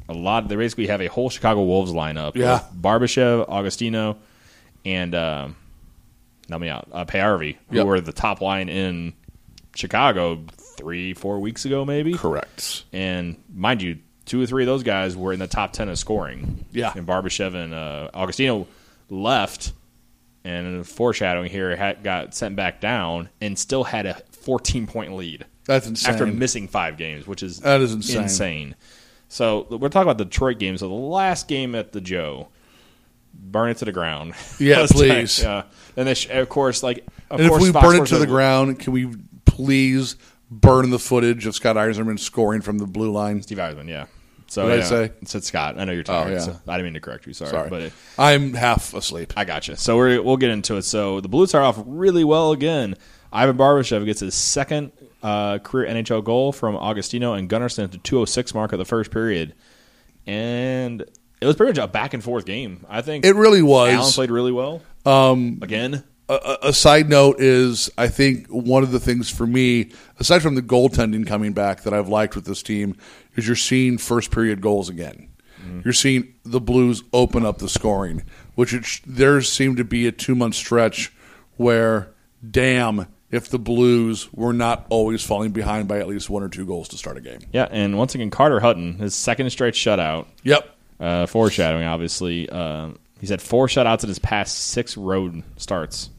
a 0.08 0.14
lot. 0.14 0.48
They 0.48 0.56
basically 0.56 0.88
have 0.88 1.00
a 1.00 1.06
whole 1.06 1.30
Chicago 1.30 1.62
Wolves 1.62 1.92
lineup. 1.92 2.34
Yeah. 2.34 2.64
Barbashev, 2.76 3.48
Agostino, 3.48 4.16
and 4.84 5.14
um, 5.14 5.56
help 6.50 6.62
me 6.62 6.68
out, 6.68 6.88
uh, 6.92 7.04
Paajarvi, 7.04 7.56
who 7.70 7.76
Yep. 7.76 7.86
were 7.86 8.00
the 8.00 8.12
top 8.12 8.40
line 8.40 8.68
in 8.68 9.12
Chicago 9.74 10.44
three, 10.76 11.14
four 11.14 11.38
weeks 11.40 11.64
ago, 11.64 11.84
maybe. 11.84 12.14
Correct. 12.14 12.84
And 12.92 13.36
mind 13.54 13.82
you, 13.82 13.98
two 14.24 14.40
or 14.42 14.46
three 14.46 14.62
of 14.62 14.66
those 14.66 14.82
guys 14.82 15.16
were 15.16 15.32
in 15.32 15.38
the 15.38 15.46
top 15.46 15.72
ten 15.72 15.88
of 15.88 15.98
scoring. 15.98 16.64
Yeah. 16.72 16.92
and 16.94 17.06
Barbashev 17.06 17.54
and 17.54 17.74
uh, 17.74 18.10
Agostino 18.14 18.66
left, 19.08 19.72
and 20.44 20.86
foreshadowing 20.86 21.50
here, 21.50 21.74
had, 21.76 22.02
got 22.02 22.34
sent 22.34 22.56
back 22.56 22.80
down 22.80 23.28
and 23.40 23.58
still 23.58 23.84
had 23.84 24.06
a 24.06 24.14
14 24.32 24.86
point 24.86 25.14
lead 25.14 25.44
That's 25.66 25.86
insane. 25.86 26.12
after 26.12 26.26
missing 26.26 26.66
five 26.68 26.96
games, 26.96 27.26
which 27.26 27.42
is 27.42 27.60
That 27.60 27.80
is 27.82 27.92
insane. 27.92 28.22
insane. 28.22 28.74
So 29.28 29.66
we're 29.70 29.88
talking 29.90 30.08
about 30.08 30.18
the 30.18 30.24
Detroit 30.24 30.58
game. 30.58 30.76
So 30.78 30.88
the 30.88 30.94
last 30.94 31.46
game 31.46 31.74
at 31.74 31.92
the 31.92 32.00
Joe, 32.00 32.48
burn 33.34 33.70
it 33.70 33.76
to 33.78 33.84
the 33.84 33.92
ground. 33.92 34.34
Yeah, 34.58 34.86
please. 34.90 35.42
Yeah, 35.42 35.64
and 35.96 36.06
they 36.08 36.14
sh- 36.14 36.28
of 36.30 36.48
course, 36.48 36.82
like 36.82 37.06
of 37.30 37.40
and 37.40 37.50
if 37.52 37.60
we 37.60 37.70
Fox 37.72 37.84
burn 37.86 37.94
it 37.94 37.96
Sports 37.98 38.10
to 38.10 38.18
the 38.18 38.24
are- 38.24 38.26
ground, 38.26 38.78
can 38.80 38.92
we 38.92 39.08
please 39.44 40.16
burn 40.50 40.90
the 40.90 40.98
footage 40.98 41.46
of 41.46 41.54
Scott 41.54 41.76
Yzerman 41.76 42.18
scoring 42.18 42.60
from 42.62 42.78
the 42.78 42.86
blue 42.86 43.10
line? 43.12 43.42
Steve 43.42 43.58
Yzerman, 43.58 43.88
yeah. 43.88 44.06
So 44.48 44.64
What 44.64 44.70
did 44.70 44.78
I 44.78 44.82
yeah, 44.82 44.88
say? 44.88 45.04
It 45.22 45.28
said 45.28 45.44
Scott. 45.44 45.78
I 45.78 45.84
know 45.84 45.92
you're 45.92 46.02
tired. 46.02 46.28
Oh, 46.28 46.32
yeah. 46.32 46.38
so 46.40 46.56
I 46.66 46.72
didn't 46.76 46.86
mean 46.86 46.94
to 46.94 47.00
correct 47.00 47.24
you. 47.24 47.32
Sorry, 47.34 47.50
Sorry, 47.50 47.70
but. 47.70 47.82
It, 47.82 47.92
I'm 48.18 48.52
half 48.54 48.92
asleep. 48.94 49.32
I 49.36 49.44
got 49.44 49.68
you. 49.68 49.76
So 49.76 49.96
we're, 49.96 50.20
we'll 50.20 50.38
get 50.38 50.50
into 50.50 50.76
it. 50.76 50.82
So 50.82 51.20
the 51.20 51.28
Blues 51.28 51.54
are 51.54 51.62
off 51.62 51.80
really 51.86 52.24
well 52.24 52.50
again. 52.50 52.96
Ivan 53.32 53.56
Barbashev 53.56 54.04
gets 54.06 54.18
his 54.18 54.34
second 54.34 54.90
uh, 55.22 55.58
career 55.58 55.88
NHL 55.88 56.24
goal 56.24 56.50
from 56.50 56.74
Agostino 56.74 57.34
and 57.34 57.48
Gunnarsson 57.48 57.84
at 57.84 57.92
the 57.92 57.98
206 57.98 58.52
mark 58.52 58.72
of 58.72 58.80
the 58.80 58.84
first 58.84 59.12
period. 59.12 59.54
And 60.26 61.02
it 61.40 61.46
was 61.46 61.54
pretty 61.54 61.70
much 61.70 61.78
a 61.84 61.86
back 61.86 62.12
and 62.12 62.22
forth 62.22 62.44
game. 62.44 62.84
I 62.88 63.02
think 63.02 63.24
It 63.24 63.36
really 63.36 63.62
was. 63.62 63.92
Allen 63.94 64.12
played 64.12 64.30
really 64.32 64.52
well. 64.52 64.82
Um, 65.06 65.58
again, 65.62 66.04
a, 66.28 66.56
a- 66.64 66.72
side 66.72 67.08
note 67.08 67.40
is 67.40 67.90
I 67.96 68.08
think 68.08 68.46
one 68.48 68.82
of 68.82 68.92
the 68.92 69.00
things 69.00 69.30
for 69.30 69.46
me, 69.46 69.90
aside 70.18 70.40
from 70.42 70.54
the 70.54 70.62
goaltending 70.62 71.26
coming 71.26 71.52
back 71.52 71.82
that 71.82 71.94
I've 71.94 72.08
liked 72.08 72.34
with 72.36 72.44
this 72.44 72.62
team, 72.62 72.96
is 73.36 73.46
you're 73.46 73.56
seeing 73.56 73.98
first 73.98 74.30
period 74.30 74.60
goals 74.60 74.88
again. 74.88 75.28
You're 75.84 75.92
seeing 75.92 76.34
the 76.44 76.60
Blues 76.60 77.02
open 77.12 77.44
up 77.46 77.58
the 77.58 77.68
scoring, 77.68 78.24
which 78.54 78.72
it, 78.74 78.84
sh- 78.84 79.02
there 79.06 79.40
seemed 79.42 79.76
to 79.76 79.84
be 79.84 80.06
a 80.06 80.12
two 80.12 80.34
month 80.34 80.54
stretch 80.56 81.12
where, 81.58 82.08
damn, 82.50 83.06
if 83.30 83.48
the 83.50 83.58
Blues 83.58 84.32
were 84.32 84.52
not 84.52 84.86
always 84.88 85.22
falling 85.24 85.52
behind 85.52 85.86
by 85.86 85.98
at 86.00 86.08
least 86.08 86.28
one 86.30 86.42
or 86.42 86.48
two 86.48 86.66
goals 86.66 86.88
to 86.88 86.96
start 86.98 87.18
a 87.18 87.20
game. 87.20 87.38
yeah. 87.52 87.68
And 87.70 87.96
once 87.98 88.14
again, 88.16 88.30
Carter 88.30 88.58
Hutton, 88.60 88.94
his 88.98 89.14
second 89.14 89.48
straight 89.50 89.74
shutout. 89.74 90.26
Yep. 90.42 90.68
Uh, 90.98 91.26
foreshadowing, 91.26 91.84
obviously. 91.86 92.48
Uh, 92.48 92.90
he's 93.20 93.30
had 93.30 93.40
four 93.42 93.66
shutouts 93.66 94.02
in 94.02 94.08
his 94.08 94.18
past 94.18 94.56
six 94.58 94.96
road 94.96 95.42
starts, 95.56 96.10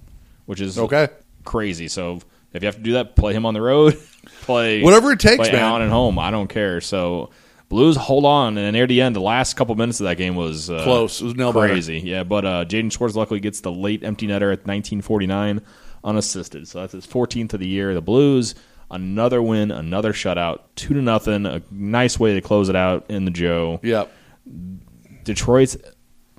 which 0.46 0.62
is 0.62 0.77
Okay. 0.77 1.10
crazy. 1.43 1.88
So 1.88 2.20
if 2.53 2.62
you 2.62 2.67
have 2.67 2.75
to 2.75 2.81
do 2.81 2.93
that, 2.93 3.15
play 3.15 3.34
him 3.34 3.46
on 3.46 3.53
the 3.53 3.62
road, 3.62 3.98
play 4.41 4.81
Whatever 4.81 5.12
it 5.13 5.20
takes, 5.20 5.38
play 5.38 5.51
man. 5.51 5.62
Allen 5.62 5.81
at 5.84 5.89
home. 5.89 6.20
I 6.20 6.31
don't 6.31 6.48
care. 6.48 6.81
So 6.81 7.29
Blues 7.70 7.96
hold 7.96 8.25
on, 8.25 8.58
and 8.58 8.74
near 8.74 8.86
the 8.86 9.00
end, 9.01 9.15
the 9.15 9.22
last 9.22 9.53
couple 9.55 9.74
minutes 9.75 10.01
of 10.01 10.05
that 10.05 10.17
game 10.17 10.36
was 10.36 10.70
uh, 10.70 10.84
Close. 10.84 11.22
It 11.22 11.24
was 11.25 11.34
biter. 11.36 11.51
crazy. 11.53 12.00
Yeah, 12.00 12.24
but 12.24 12.43
uh, 12.46 12.65
Jaden 12.65 12.91
Schwartz 12.91 13.15
luckily 13.15 13.39
gets 13.39 13.62
the 13.62 13.72
late 13.72 14.03
empty 14.03 14.27
netter 14.27 14.51
at 14.51 14.67
1949 14.67 15.62
unassisted. 16.03 16.67
So 16.67 16.81
that's 16.81 16.91
his 16.93 17.08
14th 17.08 17.53
of 17.53 17.60
the 17.62 17.67
year. 17.67 17.93
The 17.93 18.01
Blues 18.01 18.55
another 18.89 19.41
win, 19.41 19.72
another 19.72 20.12
shutout, 20.12 20.60
two 20.75 20.93
to 20.96 21.01
nothing. 21.01 21.46
A 21.46 21.62
nice 21.72 22.20
way 22.20 22.34
to 22.34 22.41
close 22.41 22.67
it 22.67 22.75
out 22.75 23.05
in 23.10 23.24
the 23.24 23.31
Joe. 23.31 23.79
Yep. 23.84 24.12
Detroit's 25.24 25.77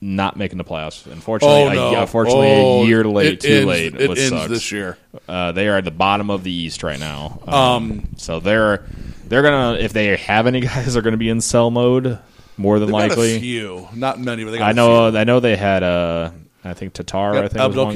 not 0.04 0.36
making 0.36 0.58
the 0.58 0.64
playoffs. 0.64 1.06
Unfortunately, 1.10 1.78
Oh, 1.78 1.92
no. 1.92 1.94
a, 1.94 2.00
unfortunately, 2.02 2.48
Oh, 2.50 2.82
a 2.82 2.86
year 2.86 3.04
late, 3.04 3.40
too 3.40 3.48
ends- 3.48 3.66
late. 3.66 3.94
It 3.94 4.10
ends 4.10 4.28
sucks. 4.28 4.48
this 4.50 4.72
year. 4.72 4.98
Uh, 5.28 5.52
they 5.52 5.68
are 5.68 5.76
at 5.78 5.84
the 5.84 5.90
bottom 5.92 6.28
of 6.28 6.42
the 6.42 6.50
East 6.52 6.82
right 6.82 6.98
now. 6.98 7.38
Um, 7.46 8.08
so 8.16 8.40
they're 8.40 8.84
they're 9.28 9.42
gonna 9.42 9.78
if 9.78 9.92
they 9.92 10.16
have 10.16 10.46
any 10.48 10.60
guys, 10.68 10.92
they're 10.94 11.02
gonna 11.02 11.16
be 11.16 11.28
in 11.30 11.40
sell 11.40 11.70
mode. 11.70 12.18
more 12.58 12.78
than 12.80 12.90
likely. 12.90 13.36
a 13.36 13.40
few, 13.40 13.88
not 13.94 14.18
many, 14.20 14.44
but 14.44 14.50
they 14.50 14.58
got 14.58 14.68
I 14.70 14.72
know. 14.72 15.10
few. 15.10 15.18
I 15.18 15.24
know 15.24 15.40
they 15.40 15.56
had. 15.56 15.82
Uh, 15.82 16.30
I 16.64 16.74
think 16.74 16.92
Tatar. 16.92 17.34
I 17.34 17.48
think 17.48 17.74
one 17.74 17.94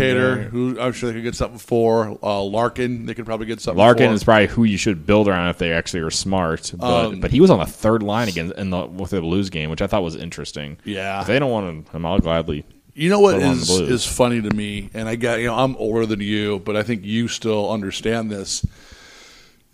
who 0.51 0.81
I'm 0.81 0.93
sure 0.93 1.09
they 1.11 1.15
could 1.15 1.23
get 1.23 1.37
something 1.37 1.59
for. 1.59 2.19
Uh, 2.23 2.43
Larkin, 2.43 3.07
they 3.07 3.15
could 3.15 3.25
probably 3.25 3.47
get 3.47 3.61
something. 3.61 3.79
Larkin 3.79 4.09
for. 4.09 4.15
is 4.15 4.25
probably 4.25 4.49
who 4.49 4.65
you 4.65 4.77
should 4.77 5.07
build 5.07 5.29
around 5.29 5.51
if 5.51 5.59
they 5.59 5.73
actually 5.73 6.01
are 6.01 6.11
smart. 6.11 6.73
But 6.77 7.07
Um, 7.07 7.21
but 7.21 7.31
he 7.31 7.41
was 7.41 7.51
on 7.51 7.61
the 7.61 7.67
third 7.67 8.03
line 8.03 8.29
against 8.29 8.57
in 8.57 8.71
the 8.71 8.87
with 8.87 9.11
the 9.11 9.21
Blues 9.21 9.51
game, 9.51 9.71
which 9.71 9.83
I 9.83 9.87
thought 9.87 10.03
was 10.03 10.17
interesting. 10.17 10.79
Yeah. 10.85 11.21
If 11.21 11.29
they 11.29 11.39
don't 11.39 11.51
want 11.51 11.87
him, 11.93 12.07
I'll 12.07 12.19
gladly. 12.19 12.65
You 12.95 13.11
know 13.11 13.21
what 13.21 13.35
Put 13.35 13.43
'em 13.43 13.51
on 13.51 13.59
is 13.59 13.71
is 13.71 14.07
funny 14.07 14.41
to 14.41 14.55
me, 14.57 14.89
and 14.95 15.09
I 15.09 15.17
got 15.17 15.39
you 15.39 15.47
know 15.47 15.55
I'm 15.55 15.77
older 15.77 16.07
than 16.07 16.21
you, 16.21 16.61
but 16.61 16.77
I 16.77 16.83
think 16.83 17.05
you 17.05 17.29
still 17.29 17.71
understand 17.71 18.31
this. 18.31 18.65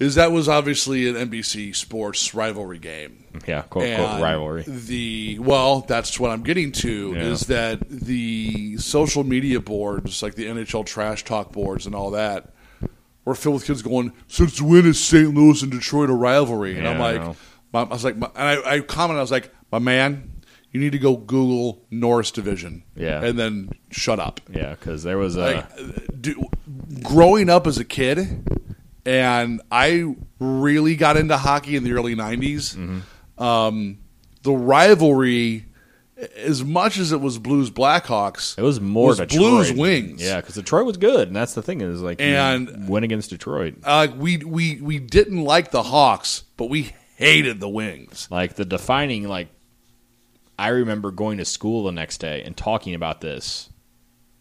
Is 0.02 0.16
that 0.16 0.32
was 0.32 0.48
obviously 0.48 1.08
an 1.08 1.14
NBC 1.14 1.74
Sports 1.76 2.34
rivalry 2.34 2.78
game. 2.78 3.24
Yeah, 3.46 3.62
quote 3.62 3.84
unquote 3.86 4.08
And 4.10 4.22
rivalry. 4.22 4.64
The 4.66 5.38
well, 5.38 5.80
that's 5.82 6.18
what 6.18 6.30
I'm 6.30 6.42
getting 6.42 6.72
to 6.72 7.12
Yeah. 7.14 7.22
is 7.22 7.42
that 7.42 7.88
the 7.88 8.76
social 8.78 9.24
media 9.24 9.60
boards, 9.60 10.22
like 10.22 10.34
the 10.34 10.46
NHL 10.46 10.84
trash 10.84 11.24
talk 11.24 11.52
boards 11.52 11.86
and 11.86 11.94
all 11.94 12.10
that, 12.12 12.52
were 13.24 13.34
filled 13.34 13.54
with 13.56 13.66
kids 13.66 13.82
going, 13.82 14.12
"Since 14.26 14.60
when 14.60 14.84
is 14.86 14.98
St. 15.00 15.32
Louis 15.32 15.62
and 15.62 15.70
Detroit 15.70 16.10
a 16.10 16.14
rivalry?" 16.14 16.76
And 16.76 16.88
I'm 16.88 16.98
Yeah, 16.98 17.04
I 17.04 17.12
like, 17.12 17.36
my, 17.72 17.80
I 17.82 17.84
was 17.84 18.04
like, 18.04 18.16
my, 18.16 18.28
and 18.34 18.48
I, 18.66 18.74
I 18.74 18.80
commented, 18.80 19.18
I 19.18 19.22
was 19.22 19.30
like, 19.30 19.50
"My 19.70 19.78
man, 19.78 20.30
you 20.72 20.80
need 20.80 20.92
to 20.92 20.98
go 20.98 21.16
Google 21.16 21.84
Norris 21.90 22.30
Division, 22.32 22.82
Yeah. 22.96 23.22
and 23.22 23.38
then 23.38 23.70
shut 23.92 24.18
up." 24.18 24.40
Yeah, 24.52 24.70
because 24.70 25.04
there 25.04 25.18
was 25.18 25.36
a. 25.36 25.40
Like, 25.76 26.20
do, 26.20 26.44
growing 27.02 27.48
up 27.48 27.66
as 27.68 27.78
a 27.78 27.84
kid, 27.84 28.44
and 29.04 29.60
I 29.70 30.14
really 30.38 30.96
got 30.96 31.16
into 31.16 31.36
hockey 31.36 31.76
in 31.76 31.84
the 31.84 31.92
early 31.92 32.14
'90s. 32.14 32.76
Mm-hmm. 32.76 33.42
Um, 33.42 33.98
the 34.42 34.52
rivalry, 34.52 35.66
as 36.36 36.64
much 36.64 36.98
as 36.98 37.12
it 37.12 37.20
was 37.20 37.38
Blues 37.38 37.70
Blackhawks, 37.70 38.58
it 38.58 38.62
was 38.62 38.80
more 38.80 39.08
was 39.08 39.20
Blues 39.20 39.72
Wings. 39.72 40.22
Yeah, 40.22 40.40
because 40.40 40.54
Detroit 40.54 40.86
was 40.86 40.96
good, 40.96 41.28
and 41.28 41.36
that's 41.36 41.54
the 41.54 41.62
thing 41.62 41.80
is 41.80 42.02
like 42.02 42.20
And- 42.20 42.88
went 42.88 43.04
against 43.04 43.30
Detroit. 43.30 43.74
uh, 43.84 44.08
we 44.16 44.38
we 44.38 44.80
we 44.80 44.98
didn't 44.98 45.42
like 45.42 45.70
the 45.70 45.82
Hawks, 45.82 46.44
but 46.56 46.66
we 46.70 46.92
hated 47.16 47.60
the 47.60 47.68
Wings. 47.68 48.28
Like 48.30 48.54
the 48.54 48.64
defining 48.64 49.28
like 49.28 49.48
I 50.58 50.68
remember 50.68 51.10
going 51.10 51.38
to 51.38 51.44
school 51.44 51.84
the 51.84 51.92
next 51.92 52.18
day 52.18 52.42
and 52.44 52.56
talking 52.56 52.94
about 52.94 53.20
this 53.20 53.68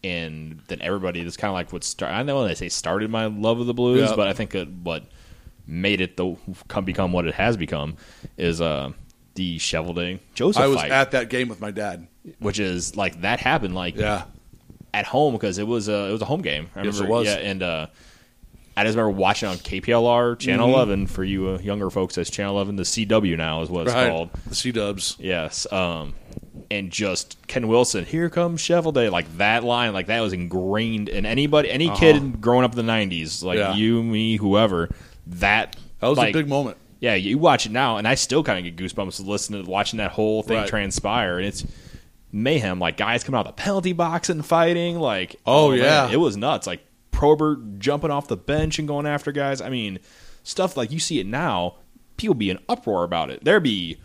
and 0.04 0.62
then 0.68 0.82
everybody 0.82 1.24
this 1.24 1.38
kind 1.38 1.50
of 1.50 1.54
like 1.54 1.72
what 1.72 1.84
start 1.84 2.12
I 2.12 2.24
know 2.24 2.48
they 2.48 2.56
say 2.56 2.70
started 2.70 3.10
my 3.10 3.26
love 3.26 3.60
of 3.60 3.68
the 3.68 3.74
blues, 3.74 4.10
Yeah. 4.10 4.16
but 4.16 4.28
I 4.28 4.34
think 4.34 4.56
it, 4.56 4.68
what 4.68 5.04
made 5.68 6.02
it 6.02 6.18
the 6.18 6.36
come 6.68 6.86
become 6.86 7.12
what 7.14 7.26
it 7.28 7.36
has 7.36 7.56
become 7.58 7.96
is 8.38 8.62
uh 8.62 8.92
the 9.36 9.58
Cheveldae 9.58 10.20
Joseph 10.34 10.62
I 10.62 10.68
was 10.68 10.78
fight, 10.78 10.92
at 10.92 11.12
that 11.12 11.30
game 11.30 11.48
with 11.48 11.62
my 11.62 11.72
dad. 11.72 12.08
which 12.40 12.60
is 12.60 12.96
like 12.96 13.22
that 13.22 13.40
happened 13.40 13.76
like 13.76 13.96
Yeah, 13.96 14.24
at 14.94 15.06
home 15.06 15.34
because 15.34 15.58
it 15.58 15.68
was 15.68 15.88
a 15.88 16.10
it 16.10 16.12
was 16.12 16.22
a 16.22 16.26
home 16.26 16.42
game. 16.42 16.70
I 16.76 16.84
Yes, 16.84 16.96
remember, 16.96 17.06
it 17.06 17.18
was. 17.20 17.28
Yeah, 17.28 17.36
and 17.36 17.64
uh, 17.64 17.88
I 18.76 18.84
just 18.84 18.98
remember 18.98 19.18
watching 19.18 19.50
on 19.50 19.58
KPLR 19.58 20.40
Channel 20.40 20.68
Mm-hmm. 20.68 20.76
11 20.76 21.08
for 21.08 21.24
you 21.24 21.50
uh, 21.50 21.60
younger 21.60 21.90
folks. 21.90 22.16
That's 22.16 22.30
Channel 22.30 22.56
11. 22.56 22.76
The 22.78 22.84
CW 22.84 23.38
now 23.38 23.62
is 23.62 23.70
what 23.70 23.86
it's 23.88 23.94
right. 23.96 24.10
called. 24.10 24.30
The 24.48 24.56
Sea 24.56 24.72
Dubs. 24.72 25.18
Yes. 25.20 25.72
Um, 25.72 26.14
and 26.72 26.90
just 26.92 27.38
Ken 27.48 27.68
Wilson, 27.68 28.06
here 28.06 28.30
comes 28.30 28.62
Cheveldae, 28.62 29.12
like 29.12 29.38
that 29.38 29.64
line, 29.64 29.94
like 29.94 30.08
that 30.08 30.22
was 30.22 30.34
ingrained 30.34 31.10
in 31.10 31.26
anybody, 31.26 31.70
any 31.70 31.90
kid 31.92 32.42
growing 32.42 32.66
up 32.66 32.76
in 32.78 32.84
the 32.86 32.92
'90s, 32.92 33.44
like 33.44 33.60
Uh-huh. 33.60 33.72
Yeah. 33.72 33.76
you, 33.76 34.02
me, 34.04 34.38
whoever. 34.38 34.90
That 35.28 35.76
That 36.00 36.08
was 36.08 36.18
like, 36.18 36.34
a 36.34 36.40
big 36.40 36.48
moment. 36.50 36.78
yeah, 37.00 37.14
you 37.16 37.38
watch 37.38 37.66
it 37.68 37.72
now, 37.72 37.98
and 37.98 38.08
I 38.08 38.16
still 38.16 38.44
kind 38.44 38.58
of 38.58 38.64
get 38.76 38.84
goosebumps 38.84 39.24
listening 39.26 39.64
to 39.64 39.70
watching 39.70 39.98
that 39.98 40.12
whole 40.12 40.42
thing 40.44 40.58
Right. 40.58 40.68
transpire, 40.68 41.38
and 41.38 41.46
it's 41.48 41.64
mayhem. 42.32 42.80
Like 42.80 42.98
guys 42.98 43.24
coming 43.24 43.38
out 43.38 43.46
of 43.48 43.56
the 43.56 43.62
penalty 43.62 43.94
box 43.94 44.30
and 44.30 44.46
fighting. 44.46 45.00
Like 45.00 45.36
Oh, 45.46 45.70
man, 45.72 45.80
yeah. 45.80 46.10
it 46.10 46.18
was 46.18 46.38
nuts. 46.38 46.66
Like 46.68 46.82
Probert 47.12 47.78
jumping 47.80 48.10
off 48.10 48.28
the 48.28 48.38
bench 48.38 48.80
and 48.80 48.88
going 48.88 49.06
after 49.06 49.32
guys. 49.32 49.62
I 49.62 49.70
mean, 49.70 50.00
stuff 50.44 50.76
like 50.78 50.92
you 50.92 51.00
see 51.00 51.20
it 51.20 51.28
now. 51.28 51.76
People 52.18 52.34
be 52.36 52.50
in 52.50 52.58
uproar 52.70 53.04
about 53.04 53.30
it. 53.30 53.44
There 53.44 53.60
be 53.60 53.98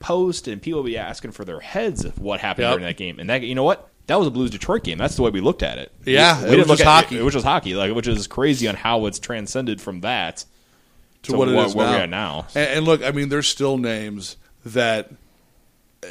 post 0.00 0.48
and 0.48 0.60
people 0.60 0.82
be 0.82 0.98
asking 0.98 1.30
for 1.30 1.44
their 1.44 1.60
heads 1.60 2.04
of 2.04 2.18
what 2.18 2.40
happened 2.40 2.64
Yep. 2.64 2.72
during 2.72 2.84
that 2.86 2.96
game. 2.96 3.20
And 3.20 3.30
that 3.30 3.42
you 3.42 3.54
know 3.54 3.62
what. 3.64 3.86
That 4.06 4.18
was 4.18 4.26
a 4.26 4.30
Blues 4.32 4.50
Detroit 4.50 4.82
game. 4.82 4.98
That's 4.98 5.14
the 5.14 5.22
way 5.22 5.30
we 5.30 5.40
looked 5.40 5.62
at 5.62 5.78
it. 5.78 5.92
Yeah, 6.04 6.42
we, 6.42 6.42
we 6.42 6.48
was 6.48 6.56
didn't 6.56 6.68
look 6.68 6.78
just 6.78 6.88
at 6.88 7.02
hockey. 7.04 7.16
It, 7.16 7.20
it 7.20 7.22
was 7.22 7.34
just 7.34 7.46
hockey, 7.46 7.74
like 7.76 7.94
which 7.94 8.08
is 8.08 8.26
crazy 8.26 8.66
on 8.66 8.74
how 8.74 9.06
it's 9.06 9.20
transcended 9.20 9.80
from 9.80 10.00
that 10.00 10.44
to 11.22 11.36
what 11.36 11.46
it 11.48 11.54
is 11.54 11.76
now. 11.76 11.80
we're 11.80 11.96
at 11.96 12.08
now. 12.10 12.46
And, 12.56 12.70
and 12.78 12.84
look, 12.86 13.04
I 13.04 13.12
mean, 13.12 13.28
there's 13.28 13.46
still 13.46 13.78
names 13.78 14.36
that 14.64 15.12
uh, 16.02 16.06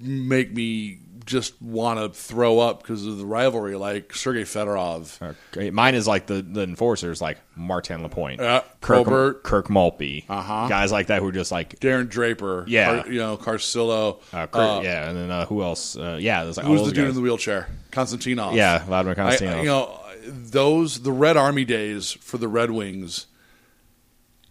make 0.00 0.52
me 0.52 0.98
just 1.26 1.60
want 1.60 1.98
to 2.00 2.08
throw 2.08 2.58
up 2.60 2.82
because 2.82 3.06
of 3.06 3.18
the 3.18 3.26
rivalry, 3.26 3.76
like 3.76 4.14
Sergei 4.14 4.42
Fedorov. 4.44 5.34
Okay. 5.52 5.70
Mine 5.70 5.94
is 5.94 6.06
like 6.08 6.26
the, 6.26 6.42
the 6.42 6.62
enforcers, 6.62 7.20
like 7.20 7.38
Martin 7.56 8.02
Lapointe, 8.02 8.40
Yeah, 8.40 8.60
Kirk, 8.80 9.04
Probert. 9.04 9.42
Kirk 9.42 9.68
Maltby, 9.70 10.24
Uh-huh. 10.28 10.68
guys 10.68 10.90
like 10.92 11.08
that 11.08 11.20
who 11.20 11.28
are 11.28 11.32
just 11.32 11.52
like, 11.52 11.78
Darren 11.80 12.08
Draper, 12.08 12.64
Yeah. 12.68 13.02
Car- 13.02 13.12
you 13.12 13.18
know 13.18 13.36
Carcillo. 13.36 14.20
uh, 14.32 14.46
Kirk, 14.46 14.54
Uh, 14.56 14.80
yeah, 14.82 15.08
and 15.08 15.16
then 15.18 15.30
uh, 15.30 15.46
who 15.46 15.62
else? 15.62 15.96
Uh, 15.96 16.18
yeah, 16.20 16.44
there's 16.44 16.56
like 16.56 16.66
Who's 16.66 16.80
the 16.80 16.86
dude 16.92 16.96
guys. 17.04 17.08
in 17.10 17.14
the 17.16 17.20
wheelchair? 17.22 17.68
Konstantinov. 17.92 18.54
Yeah, 18.54 18.84
Vladimir 18.84 19.14
Konstantinov. 19.14 19.54
I- 19.54 19.60
you 19.60 19.66
know 19.66 19.96
those 20.26 21.00
the 21.00 21.12
Red 21.12 21.36
Army 21.36 21.64
days 21.64 22.12
for 22.12 22.38
the 22.38 22.48
Red 22.48 22.70
Wings. 22.70 23.26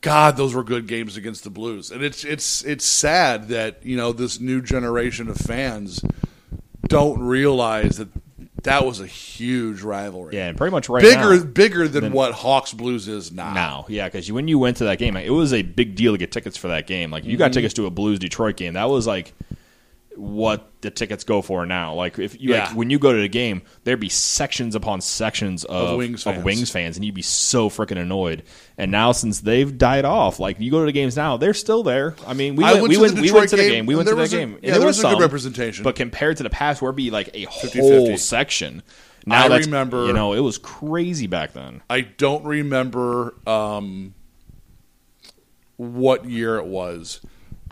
God, 0.01 0.37
those 0.37 0.53
were 0.55 0.63
good 0.63 0.87
games 0.87 1.17
against 1.17 1.43
the 1.43 1.49
Blues, 1.49 1.91
and 1.91 2.01
it's 2.01 2.23
it's 2.23 2.63
it's 2.63 2.85
sad 2.85 3.49
that 3.49 3.85
you 3.85 3.97
know 3.97 4.13
this 4.13 4.39
new 4.39 4.61
generation 4.61 5.27
of 5.27 5.35
fans 5.37 6.01
don't 6.87 7.19
realize 7.21 7.97
that 7.97 8.07
that 8.63 8.85
was 8.85 8.99
a 8.99 9.07
huge 9.07 9.81
rivalry. 9.81 10.35
yeah, 10.35 10.47
and 10.47 10.57
pretty 10.57 10.71
much 10.71 10.89
right 10.89 11.01
bigger 11.01 11.37
now. 11.37 11.43
bigger 11.43 11.87
than 11.87 12.11
what 12.11 12.33
Hawks 12.33 12.73
Blues 12.73 13.07
is 13.07 13.31
now. 13.31 13.53
Now, 13.53 13.85
yeah, 13.87 14.07
because 14.07 14.29
when 14.31 14.47
you 14.47 14.59
went 14.59 14.77
to 14.77 14.83
that 14.85 14.99
game, 14.99 15.15
it 15.15 15.29
was 15.29 15.53
a 15.53 15.61
big 15.61 15.95
deal 15.95 16.11
to 16.13 16.17
get 16.17 16.31
tickets 16.31 16.57
for 16.57 16.67
that 16.67 16.85
game. 16.87 17.09
Like, 17.11 17.23
you 17.23 17.37
got 17.37 17.45
Mm-hmm. 17.51 17.53
tickets 17.53 17.73
to 17.75 17.85
a 17.85 17.89
Blues 17.89 18.19
Detroit 18.19 18.57
game. 18.57 18.73
That 18.73 18.89
was 18.89 19.07
like 19.07 19.33
what 20.19 20.69
the 20.81 20.91
tickets 20.91 21.23
go 21.23 21.41
for 21.41 21.65
now. 21.65 21.93
Like, 21.93 22.19
if 22.19 22.39
you 22.41 22.51
Yeah. 22.51 22.65
like, 22.67 22.75
when 22.75 22.89
you 22.89 22.99
go 22.99 23.13
to 23.13 23.19
the 23.21 23.27
game, 23.29 23.61
there'd 23.85 23.99
be 23.99 24.09
sections 24.09 24.75
upon 24.75 25.01
sections 25.01 25.63
of, 25.63 25.89
Of 25.91 25.97
Wings 25.97 26.23
fans. 26.23 26.43
Wings 26.43 26.69
fans, 26.69 26.97
and 26.97 27.05
you'd 27.05 27.15
be 27.15 27.21
so 27.21 27.69
freaking 27.69 27.97
annoyed. 27.97 28.43
And 28.77 28.91
now, 28.91 29.11
since 29.13 29.39
they've 29.39 29.77
died 29.77 30.05
off, 30.05 30.39
like 30.39 30.59
you 30.59 30.71
go 30.71 30.79
to 30.81 30.85
the 30.85 30.91
games 30.91 31.15
now, 31.15 31.37
they're 31.37 31.53
still 31.53 31.83
there. 31.83 32.15
I 32.27 32.33
mean, 32.33 32.55
we 32.55 32.63
I 32.65 32.73
went, 32.73 32.81
went 32.83 32.89
we 32.89 32.95
to 32.95 33.01
went, 33.01 33.15
the 33.15 33.21
we 33.21 33.31
went 33.31 33.49
to 33.51 33.55
the 33.57 33.69
game. 33.69 33.85
We 33.85 33.95
went 33.95 34.09
to 34.09 34.15
the 34.15 34.21
a- 34.23 34.27
game. 34.27 34.51
yeah, 34.61 34.71
there 34.71 34.79
there 34.79 34.87
was 34.87 34.97
was 35.01 35.05
a 35.05 35.15
good 35.15 35.21
representation. 35.21 35.83
But 35.83 35.95
compared 35.95 36.37
to 36.37 36.43
the 36.43 36.49
past, 36.49 36.81
where 36.81 36.89
it'd 36.89 36.97
be 36.97 37.11
like 37.11 37.29
a 37.33 37.45
50-50. 37.45 37.79
whole 37.79 38.17
section. 38.17 38.83
Now 39.25 39.45
I 39.47 39.57
remember- 39.57 40.05
you 40.07 40.13
know, 40.13 40.33
it 40.33 40.39
was 40.39 40.57
crazy 40.57 41.27
back 41.27 41.53
then. 41.53 41.81
I 41.89 42.01
don't 42.01 42.43
remember 42.45 43.35
um, 43.47 44.13
what 45.77 46.25
year 46.25 46.57
it 46.57 46.65
was, 46.65 47.21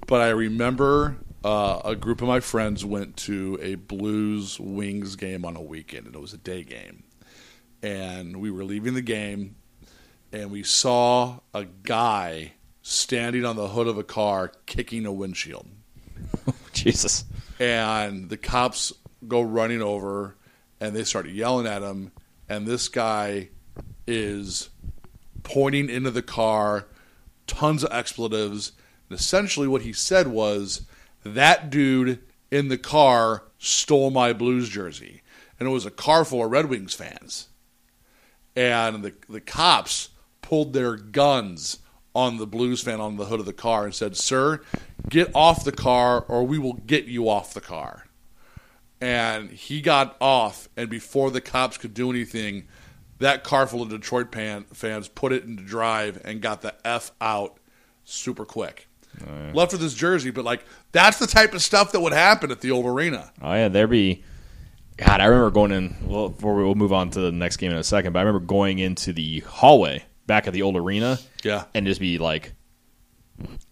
but 0.08 0.22
I 0.22 0.30
remember 0.30 1.18
uh, 1.48 1.82
a 1.86 1.96
group 1.96 2.22
of 2.22 2.28
my 2.28 2.42
friends 2.42 2.84
went 2.84 3.16
to 3.16 3.58
a 3.62 3.76
Blues 3.76 4.60
Wings 4.60 5.16
game 5.16 5.46
on 5.46 5.56
a 5.56 5.62
weekend, 5.62 6.06
and 6.06 6.14
it 6.14 6.20
was 6.20 6.34
a 6.34 6.38
day 6.38 6.62
game. 6.62 7.04
And 7.82 8.42
we 8.42 8.52
were 8.52 8.66
leaving 8.66 8.96
the 8.96 9.02
game, 9.02 9.56
and 10.34 10.52
we 10.52 10.64
saw 10.64 11.40
a 11.54 11.64
guy 11.84 12.52
standing 12.82 13.46
on 13.46 13.56
the 13.56 13.70
hood 13.70 13.88
of 13.88 13.98
a 13.98 14.04
car 14.04 14.52
kicking 14.66 15.06
a 15.06 15.12
windshield 15.12 15.68
Jesus. 16.74 17.24
and 17.62 18.30
the 18.30 18.38
cops 18.38 18.92
go 19.26 19.42
running 19.42 19.82
over 19.82 20.36
and 20.82 20.94
they 20.96 21.06
start 21.06 21.28
yelling 21.28 21.68
at 21.68 21.82
him 21.82 22.12
and 22.48 22.66
this 22.66 22.88
guy 22.88 23.50
is 24.06 24.70
pointing 25.44 25.90
into 25.90 26.12
the 26.12 26.22
car 26.22 26.88
tons 27.46 27.84
of 27.84 27.92
expletives 27.92 28.72
and 29.10 29.20
essentially 29.20 29.68
what 29.68 29.82
he 29.82 29.92
said 29.92 30.28
was 30.28 30.86
that 31.36 31.70
dude 31.70 32.22
in 32.52 32.68
the 32.68 32.78
car 32.78 33.44
stole 33.58 34.10
my 34.10 34.34
blues 34.34 34.70
jersey 34.70 35.22
and 35.60 35.68
it 35.68 35.72
was 35.72 35.86
a 35.86 35.92
car 35.92 36.24
full 36.24 36.44
of 36.44 36.52
red 36.52 36.68
wings 36.68 36.94
fans 36.94 37.50
and 38.58 39.04
the 39.04 39.14
the 39.30 39.40
cops 39.40 40.10
pulled 40.42 40.74
their 40.74 40.96
guns 40.96 41.78
on 42.16 42.38
the 42.38 42.48
blues 42.48 42.82
fan 42.82 43.00
on 43.00 43.16
the 43.16 43.26
hood 43.26 43.40
of 43.40 43.46
the 43.46 43.54
car 43.54 43.86
and 43.86 43.94
said, 43.94 44.18
"Sir, 44.18 44.62
get 45.08 45.30
off 45.36 45.64
the 45.64 45.72
car 45.72 46.26
or 46.28 46.44
we 46.44 46.58
will 46.58 46.74
get 46.74 47.06
you 47.06 47.30
off 47.30 47.54
the 47.54 47.62
car." 47.62 48.08
And 49.00 49.52
he 49.52 49.80
got 49.80 50.18
off 50.20 50.68
and 50.76 50.90
before 50.90 51.30
the 51.30 51.42
cops 51.42 51.78
could 51.78 51.94
do 51.94 52.10
anything, 52.10 52.68
that 53.20 53.44
car 53.44 53.68
full 53.68 53.84
of 53.84 53.90
Detroit 53.90 54.32
pan, 54.32 54.66
fans 54.74 55.08
put 55.08 55.32
it 55.32 55.44
into 55.44 55.62
drive 55.62 56.20
and 56.26 56.42
got 56.42 56.64
the 56.64 56.74
F 56.84 57.12
out 57.22 57.60
super 58.04 58.46
quick. 58.46 58.87
Left 59.54 59.72
with 59.72 59.82
his 59.82 59.94
jersey, 59.94 60.30
but 60.32 60.46
like 60.46 60.64
that's 60.92 61.18
the 61.20 61.28
type 61.28 61.54
of 61.54 61.62
stuff 61.62 61.92
that 61.94 62.00
would 62.02 62.14
happen 62.14 62.52
at 62.52 62.62
the 62.62 62.72
old 62.72 62.86
arena. 62.86 63.32
Oh 63.42 63.54
yeah, 63.54 63.68
there 63.68 63.88
be. 63.88 64.24
God, 64.98 65.22
I 65.22 65.26
remember 65.26 65.52
going 65.52 65.72
in. 65.72 65.96
Well, 66.06 66.30
before 66.30 66.56
we 66.56 66.64
will 66.64 66.74
move 66.76 66.92
on 66.94 67.10
to 67.12 67.20
the 67.20 67.32
next 67.32 67.58
game 67.58 67.72
in 67.72 67.78
a 67.78 67.84
second, 67.84 68.14
but 68.14 68.20
I 68.20 68.24
remember 68.24 68.46
going 68.46 68.80
into 68.80 69.14
the 69.14 69.40
hallway 69.42 70.04
back 70.26 70.48
at 70.48 70.54
the 70.54 70.62
old 70.64 70.76
arena. 70.76 71.20
Yeah. 71.44 71.66
and 71.74 71.86
just 71.86 72.00
be 72.02 72.18
like 72.18 72.54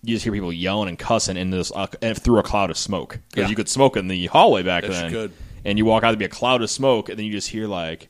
you 0.03 0.13
just 0.15 0.23
hear 0.23 0.31
people 0.33 0.53
yelling 0.53 0.87
and 0.89 0.99
cussing 0.99 1.37
in 1.37 1.49
this 1.49 1.71
uh, 1.75 1.87
and 2.01 2.19
through 2.21 2.37
a 2.39 2.43
cloud 2.43 2.69
of 2.69 2.77
smoke 2.77 3.19
because 3.31 3.43
Yeah. 3.43 3.49
you 3.49 3.55
could 3.55 3.67
smoke 3.67 3.97
in 3.97 4.07
the 4.07 4.27
hallway 4.27 4.61
back 4.61 4.83
Yes, 4.83 4.93
you 4.95 5.01
then. 5.01 5.11
could. 5.11 5.31
And 5.65 5.77
you 5.79 5.85
walk 5.85 6.03
out 6.03 6.11
to 6.11 6.17
be 6.17 6.25
a 6.25 6.29
cloud 6.29 6.61
of 6.61 6.69
smoke, 6.69 7.09
and 7.09 7.17
then 7.17 7.25
you 7.25 7.31
just 7.31 7.49
hear 7.49 7.67
like 7.67 8.09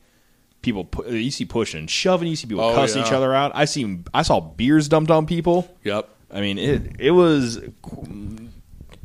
people. 0.61 0.83
Pu- 0.83 1.09
you 1.15 1.31
see 1.31 1.45
pushing, 1.45 1.87
shoving. 1.87 2.27
You 2.27 2.35
see 2.35 2.47
people 2.47 2.65
Oh, 2.65 2.75
cussing 2.75 3.01
yeah. 3.01 3.07
each 3.07 3.13
other 3.13 3.33
out. 3.33 3.53
I 3.55 3.63
seen. 3.63 4.03
I 4.13 4.23
saw 4.23 4.41
beers 4.41 4.89
dumped 4.89 5.09
on 5.09 5.25
people. 5.25 5.73
Yep. 5.85 6.09
I 6.31 6.41
mean, 6.41 6.57
it 6.57 6.95
it 6.99 7.11
was. 7.11 7.59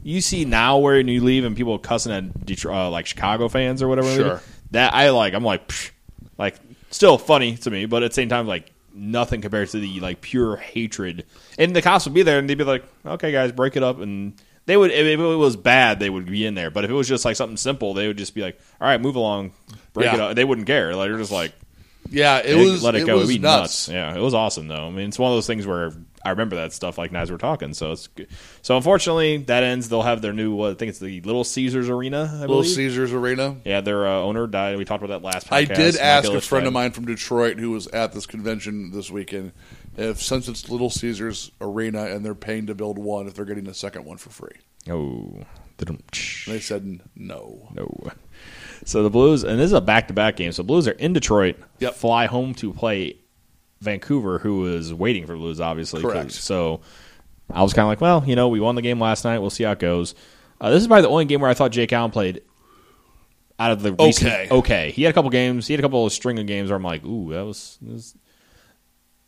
You 0.02 0.20
see 0.22 0.44
now 0.46 0.78
where 0.78 0.98
you 0.98 1.22
leave 1.22 1.44
and 1.44 1.54
people 1.56 1.78
cussing 1.78 2.12
at 2.12 2.46
Detroit, 2.46 2.74
uh, 2.74 2.90
like 2.90 3.06
Chicago 3.06 3.48
fans 3.48 3.82
or 3.82 3.88
whatever. 3.88 4.14
Sure. 4.14 4.42
That 4.70 4.94
I 4.94 5.10
like. 5.10 5.34
I'm 5.34 5.44
like, 5.44 5.68
psh, 5.68 5.90
like 6.38 6.56
still 6.90 7.18
funny 7.18 7.56
to 7.58 7.70
me, 7.70 7.84
but 7.86 8.02
at 8.02 8.10
the 8.10 8.14
same 8.14 8.28
time, 8.30 8.46
like 8.46 8.72
nothing 8.94 9.42
compared 9.42 9.68
to 9.70 9.78
the 9.80 10.00
like 10.00 10.20
pure 10.22 10.56
hatred. 10.56 11.26
And 11.58 11.76
the 11.76 11.82
cops 11.82 12.06
would 12.06 12.14
be 12.14 12.22
there 12.22 12.38
and 12.38 12.48
they'd 12.48 12.56
be 12.56 12.64
like, 12.64 12.84
"Okay, 13.04 13.30
guys, 13.30 13.52
break 13.52 13.76
it 13.76 13.82
up." 13.82 14.00
And 14.00 14.32
they 14.64 14.76
would, 14.76 14.90
if 14.90 15.06
it 15.06 15.16
was 15.18 15.56
bad, 15.56 16.00
they 16.00 16.08
would 16.08 16.26
be 16.26 16.46
in 16.46 16.54
there. 16.54 16.70
But 16.70 16.84
if 16.84 16.90
it 16.90 16.94
was 16.94 17.08
just 17.08 17.24
like 17.26 17.36
something 17.36 17.56
simple, 17.58 17.92
they 17.92 18.06
would 18.06 18.16
just 18.18 18.34
be 18.34 18.40
like, 18.40 18.58
"All 18.80 18.86
right, 18.88 19.00
move 19.00 19.16
along, 19.16 19.52
break 19.92 20.06
Yeah. 20.06 20.14
it 20.14 20.20
up." 20.20 20.34
They 20.36 20.44
wouldn't 20.44 20.66
care. 20.66 20.94
Like 20.96 21.10
they're 21.10 21.18
just 21.18 21.32
like, 21.32 21.52
Yeah, 22.08 22.38
it 22.38 22.54
was 22.56 22.82
let 22.82 22.94
it, 22.94 23.06
go. 23.06 23.16
was 23.18 23.28
It'd 23.28 23.42
be 23.42 23.46
nuts. 23.46 23.88
Yeah, 23.88 24.16
it 24.16 24.20
was 24.20 24.32
awesome 24.32 24.66
though. 24.68 24.86
I 24.86 24.90
mean, 24.90 25.08
it's 25.08 25.18
one 25.18 25.30
of 25.30 25.36
those 25.36 25.46
things 25.46 25.66
where 25.66 25.92
I 26.24 26.30
remember 26.30 26.56
that 26.56 26.72
stuff 26.72 26.98
like 26.98 27.12
as 27.14 27.30
we're 27.30 27.38
talking. 27.38 27.72
So 27.74 27.92
it's 27.92 28.08
good. 28.08 28.28
so 28.62 28.76
unfortunately 28.76 29.38
that 29.38 29.62
ends. 29.62 29.88
They'll 29.88 30.02
have 30.02 30.20
their 30.22 30.32
new. 30.32 30.54
What, 30.54 30.72
I 30.72 30.74
think 30.74 30.90
it's 30.90 30.98
the 30.98 31.20
Little 31.22 31.44
Caesars 31.44 31.88
Arena. 31.88 32.30
I 32.32 32.40
Little 32.40 32.56
believe. 32.58 32.74
Caesars 32.74 33.12
Arena. 33.12 33.56
Yeah, 33.64 33.80
their 33.80 34.06
uh, 34.06 34.20
owner 34.20 34.46
died. 34.46 34.76
We 34.76 34.84
talked 34.84 35.02
about 35.02 35.20
that 35.20 35.26
last. 35.26 35.48
Podcast. 35.48 35.70
I 35.70 35.74
did 35.74 35.96
ask 35.96 36.30
a 36.30 36.40
friend 36.40 36.66
of 36.66 36.72
mine 36.72 36.92
from 36.92 37.06
Detroit 37.06 37.58
who 37.58 37.70
was 37.70 37.86
at 37.88 38.12
this 38.12 38.26
convention 38.26 38.90
this 38.90 39.10
weekend 39.10 39.52
if 39.96 40.22
since 40.22 40.48
it's 40.48 40.68
Little 40.68 40.90
Caesars 40.90 41.50
Arena 41.60 42.04
and 42.04 42.24
they're 42.24 42.34
paying 42.34 42.66
to 42.66 42.74
build 42.74 42.98
one, 42.98 43.26
if 43.26 43.34
they're 43.34 43.44
getting 43.44 43.66
a 43.66 43.74
second 43.74 44.04
one 44.04 44.16
for 44.16 44.30
free. 44.30 44.56
Oh, 44.88 45.44
they 46.46 46.60
said 46.60 47.00
no. 47.16 47.68
no. 47.74 48.10
So 48.84 49.02
the 49.02 49.10
Blues, 49.10 49.44
and 49.44 49.58
this 49.58 49.66
is 49.66 49.72
a 49.72 49.80
back-to-back 49.80 50.36
game. 50.36 50.52
So 50.52 50.62
Blues 50.62 50.88
are 50.88 50.92
in 50.92 51.12
Detroit. 51.12 51.56
Yep. 51.78 51.94
Fly 51.94 52.26
home 52.26 52.54
to 52.54 52.72
play 52.72 53.16
Vancouver, 53.80 54.38
who 54.38 54.60
was 54.60 54.92
waiting 54.92 55.26
for 55.26 55.36
Blues, 55.36 55.60
obviously. 55.60 56.02
Correct. 56.02 56.32
So 56.32 56.80
I 57.50 57.62
was 57.62 57.72
kind 57.72 57.84
of 57.84 57.88
like, 57.88 58.00
well, 58.00 58.22
you 58.26 58.36
know, 58.36 58.48
we 58.48 58.60
won 58.60 58.74
the 58.74 58.82
game 58.82 59.00
last 59.00 59.24
night. 59.24 59.38
We'll 59.38 59.50
see 59.50 59.64
how 59.64 59.72
it 59.72 59.78
goes. 59.78 60.14
Uh, 60.60 60.70
this 60.70 60.82
is 60.82 60.86
probably 60.86 61.02
the 61.02 61.08
only 61.08 61.24
game 61.24 61.40
where 61.40 61.50
I 61.50 61.54
thought 61.54 61.72
Jake 61.72 61.92
Allen 61.92 62.10
played 62.10 62.42
out 63.58 63.72
of 63.72 63.82
the 63.82 63.92
recent, 63.92 64.26
Okay. 64.26 64.48
Okay, 64.50 64.90
he 64.90 65.02
had 65.02 65.10
a 65.10 65.14
couple 65.14 65.30
games. 65.30 65.66
He 65.66 65.72
had 65.72 65.80
a 65.80 65.82
couple 65.82 66.04
of 66.06 66.12
string 66.12 66.38
of 66.38 66.46
games 66.46 66.70
where 66.70 66.76
I'm 66.76 66.82
like, 66.82 67.04
ooh, 67.04 67.32
that 67.32 67.42
was, 67.42 67.78
that 67.82 67.92
was 67.92 68.14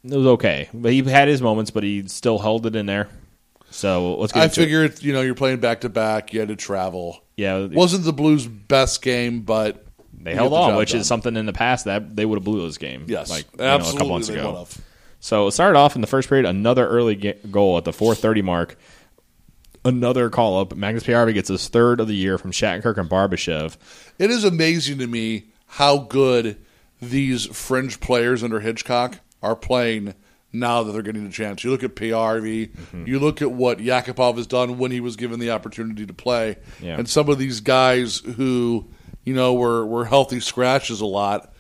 it 0.04 0.16
was 0.16 0.26
okay. 0.26 0.68
But 0.75 0.92
he 0.92 1.02
had 1.02 1.28
his 1.28 1.40
moments, 1.40 1.71
but 1.71 1.82
he 1.82 2.06
still 2.09 2.38
held 2.38 2.66
it 2.66 2.75
in 2.76 2.87
there. 2.87 3.09
So 3.71 4.16
let's 4.16 4.32
get 4.32 4.40
I 4.40 4.44
into 4.44 4.61
it. 4.61 4.64
figured, 4.64 5.02
you 5.02 5.12
know, 5.14 5.23
you're 5.23 5.35
playing 5.35 5.61
back 5.61 5.82
to 5.82 5.88
back. 5.88 6.32
You 6.35 6.40
had 6.40 6.49
to 6.49 6.56
travel. 6.56 7.23
Yeah, 7.37 7.66
Wasn't 7.66 8.04
the 8.04 8.12
Blues' 8.12 8.47
best 8.47 9.00
game, 9.00 9.40
but 9.42 9.87
They 10.23 10.35
held 10.35 10.52
on, 10.52 10.76
which 10.76 10.93
done. 10.93 11.00
is 11.00 11.07
something 11.07 11.37
in 11.37 11.47
the 11.47 11.52
past 11.52 11.85
that 11.87 12.14
they 12.17 12.25
would 12.25 12.37
have 12.38 12.45
blew 12.45 12.64
this 12.67 12.79
game. 12.79 13.05
yes, 13.09 13.31
like 13.31 13.47
you 13.52 13.59
know, 13.59 13.64
absolutely. 13.64 13.97
a 13.97 14.00
couple 14.00 14.12
months 14.12 14.29
ago. 14.29 14.67
So 15.21 15.47
it 15.47 15.52
started 15.52 15.79
off 15.79 15.95
in 15.95 16.00
the 16.00 16.07
first 16.07 16.29
period, 16.29 16.47
another 16.47 16.87
early 16.87 17.14
goal 17.50 17.79
at 17.79 17.85
the 17.85 17.93
4:30 17.93 18.43
mark. 18.43 18.76
Another 19.85 20.31
call 20.31 20.61
up. 20.61 20.76
Magnus 20.76 21.02
Paajarvi 21.02 21.35
gets 21.35 21.49
his 21.49 21.67
third 21.69 21.99
of 21.99 22.07
the 22.07 22.14
year 22.14 22.38
from 22.38 22.52
Shattenkirk 22.52 22.99
and 22.99 23.11
Barbashev. 23.11 23.76
It 24.19 24.31
is 24.31 24.45
amazing 24.45 24.99
to 24.99 25.09
me 25.09 25.47
how 25.67 25.99
good 25.99 26.57
these 27.00 27.47
fringe 27.47 27.99
players 27.99 28.45
under 28.45 28.61
Hitchcock 28.61 29.19
are 29.43 29.57
playing 29.57 30.14
now 30.52 30.85
that 30.85 30.93
they're 30.93 31.02
getting 31.02 31.26
a 31.26 31.31
chance. 31.33 31.64
You 31.64 31.71
look 31.73 31.83
at 31.83 31.97
Paajarvi, 31.97 32.69
Mm-hmm. 32.71 33.07
you 33.09 33.19
look 33.19 33.43
at 33.43 33.50
what 33.50 33.79
Yakupov 33.79 34.37
has 34.37 34.47
done 34.47 34.79
when 34.79 34.93
he 34.93 35.00
was 35.00 35.17
given 35.17 35.41
the 35.41 35.50
opportunity 35.50 36.07
to 36.07 36.12
play, 36.12 36.59
Yeah. 36.81 36.97
and 36.99 37.09
some 37.09 37.29
of 37.29 37.38
these 37.38 37.59
guys 37.61 38.19
who 38.19 38.87
you 39.25 39.35
know 39.35 39.55
were 39.55 39.87
were 39.87 40.05
healthy 40.05 40.41
scratches 40.41 41.00
a 41.00 41.07
lot 41.07 41.52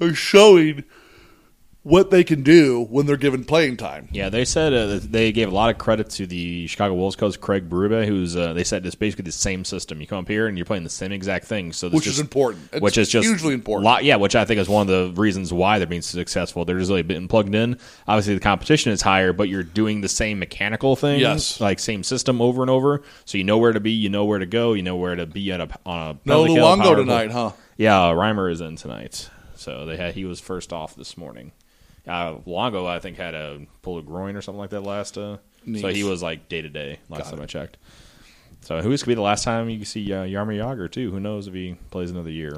are 0.00 0.14
showing 0.14 0.84
what 1.84 2.10
they 2.12 2.22
can 2.22 2.42
do 2.44 2.84
when 2.90 3.06
they're 3.06 3.16
given 3.16 3.44
playing 3.44 3.76
time. 3.76 4.08
Yeah, 4.12 4.28
they 4.28 4.44
said 4.44 4.72
uh, 4.72 5.00
they 5.02 5.32
gave 5.32 5.48
a 5.48 5.54
lot 5.54 5.68
of 5.70 5.78
credit 5.78 6.10
to 6.10 6.26
the 6.26 6.66
Chicago 6.68 6.94
Wolves 6.94 7.16
coach 7.16 7.40
Craig 7.40 7.68
Berube, 7.68 8.06
who's 8.06 8.36
uh, 8.36 8.52
they 8.52 8.62
said 8.62 8.86
it's 8.86 8.94
basically 8.94 9.24
the 9.24 9.32
same 9.32 9.64
system. 9.64 10.00
You 10.00 10.06
come 10.06 10.18
up 10.20 10.28
here 10.28 10.46
and 10.46 10.56
you're 10.56 10.64
playing 10.64 10.84
the 10.84 10.90
same 10.90 11.10
exact 11.10 11.46
thing. 11.46 11.72
So 11.72 11.88
this 11.88 11.96
Which 11.96 12.04
just- 12.04 12.16
is 12.16 12.20
important. 12.20 12.68
It's 12.72 12.80
which 12.80 12.98
is 12.98 13.08
just 13.08 13.26
hugely 13.26 13.54
important. 13.54 13.84
lot- 13.84 14.04
yeah, 14.04 14.14
which 14.16 14.36
I 14.36 14.44
think 14.44 14.60
is 14.60 14.68
one 14.68 14.88
of 14.88 15.14
the 15.14 15.20
reasons 15.20 15.52
why 15.52 15.78
they're 15.78 15.88
being 15.88 16.02
successful. 16.02 16.64
They're 16.64 16.78
just 16.78 16.88
really 16.90 17.02
been 17.02 17.26
plugged 17.26 17.54
in. 17.54 17.76
Obviously, 18.06 18.34
the 18.34 18.40
competition 18.40 18.92
is 18.92 19.02
higher, 19.02 19.32
but 19.32 19.48
you're 19.48 19.64
doing 19.64 20.02
the 20.02 20.08
same 20.08 20.38
mechanical 20.38 20.94
thing, 20.94 21.18
Yes. 21.18 21.60
like 21.60 21.80
same 21.80 22.04
system 22.04 22.40
over 22.40 22.62
and 22.62 22.70
over. 22.70 23.02
So 23.24 23.38
you 23.38 23.44
know 23.44 23.58
where 23.58 23.72
to 23.72 23.80
be, 23.80 23.90
you 23.90 24.08
know 24.08 24.24
where 24.24 24.38
to 24.38 24.46
go, 24.46 24.74
you 24.74 24.82
know 24.82 24.96
where 24.96 25.16
to 25.16 25.26
be 25.26 25.50
at 25.50 25.60
a 25.60 25.68
on 25.84 26.10
a 26.16 26.18
No 26.24 26.44
Luongo 26.44 26.94
tonight, 26.94 27.32
huh? 27.32 27.50
Yeah, 27.76 28.12
Reimer 28.12 28.52
is 28.52 28.60
in 28.60 28.76
tonight. 28.76 29.28
So 29.56 29.84
they 29.86 29.96
had 29.96 30.14
he 30.14 30.24
was 30.24 30.38
first 30.38 30.72
off 30.72 30.94
this 30.94 31.16
morning. 31.16 31.50
Uh, 32.06 32.34
Luongo, 32.46 32.86
I 32.86 32.98
think, 32.98 33.16
had 33.16 33.34
a 33.34 33.60
pull 33.82 33.98
a 33.98 34.02
groin 34.02 34.36
or 34.36 34.42
something 34.42 34.58
like 34.58 34.70
that 34.70 34.80
last. 34.82 35.16
Uh, 35.16 35.38
so 35.64 35.88
he 35.88 36.02
was 36.04 36.22
like 36.22 36.48
day 36.48 36.60
to 36.62 36.68
day 36.68 36.98
last 37.08 37.24
Got 37.24 37.30
time 37.30 37.40
it. 37.40 37.44
I 37.44 37.46
checked. 37.46 37.76
So 38.62 38.80
who's 38.80 39.02
gonna 39.02 39.10
be 39.10 39.14
the 39.16 39.22
last 39.22 39.44
time 39.44 39.68
you 39.70 39.84
see 39.84 40.12
uh, 40.12 40.24
Jaromir 40.24 40.58
Jagr 40.58 40.90
too? 40.90 41.10
Who 41.10 41.20
knows 41.20 41.46
if 41.48 41.54
he 41.54 41.76
plays 41.90 42.10
another 42.10 42.30
year? 42.30 42.56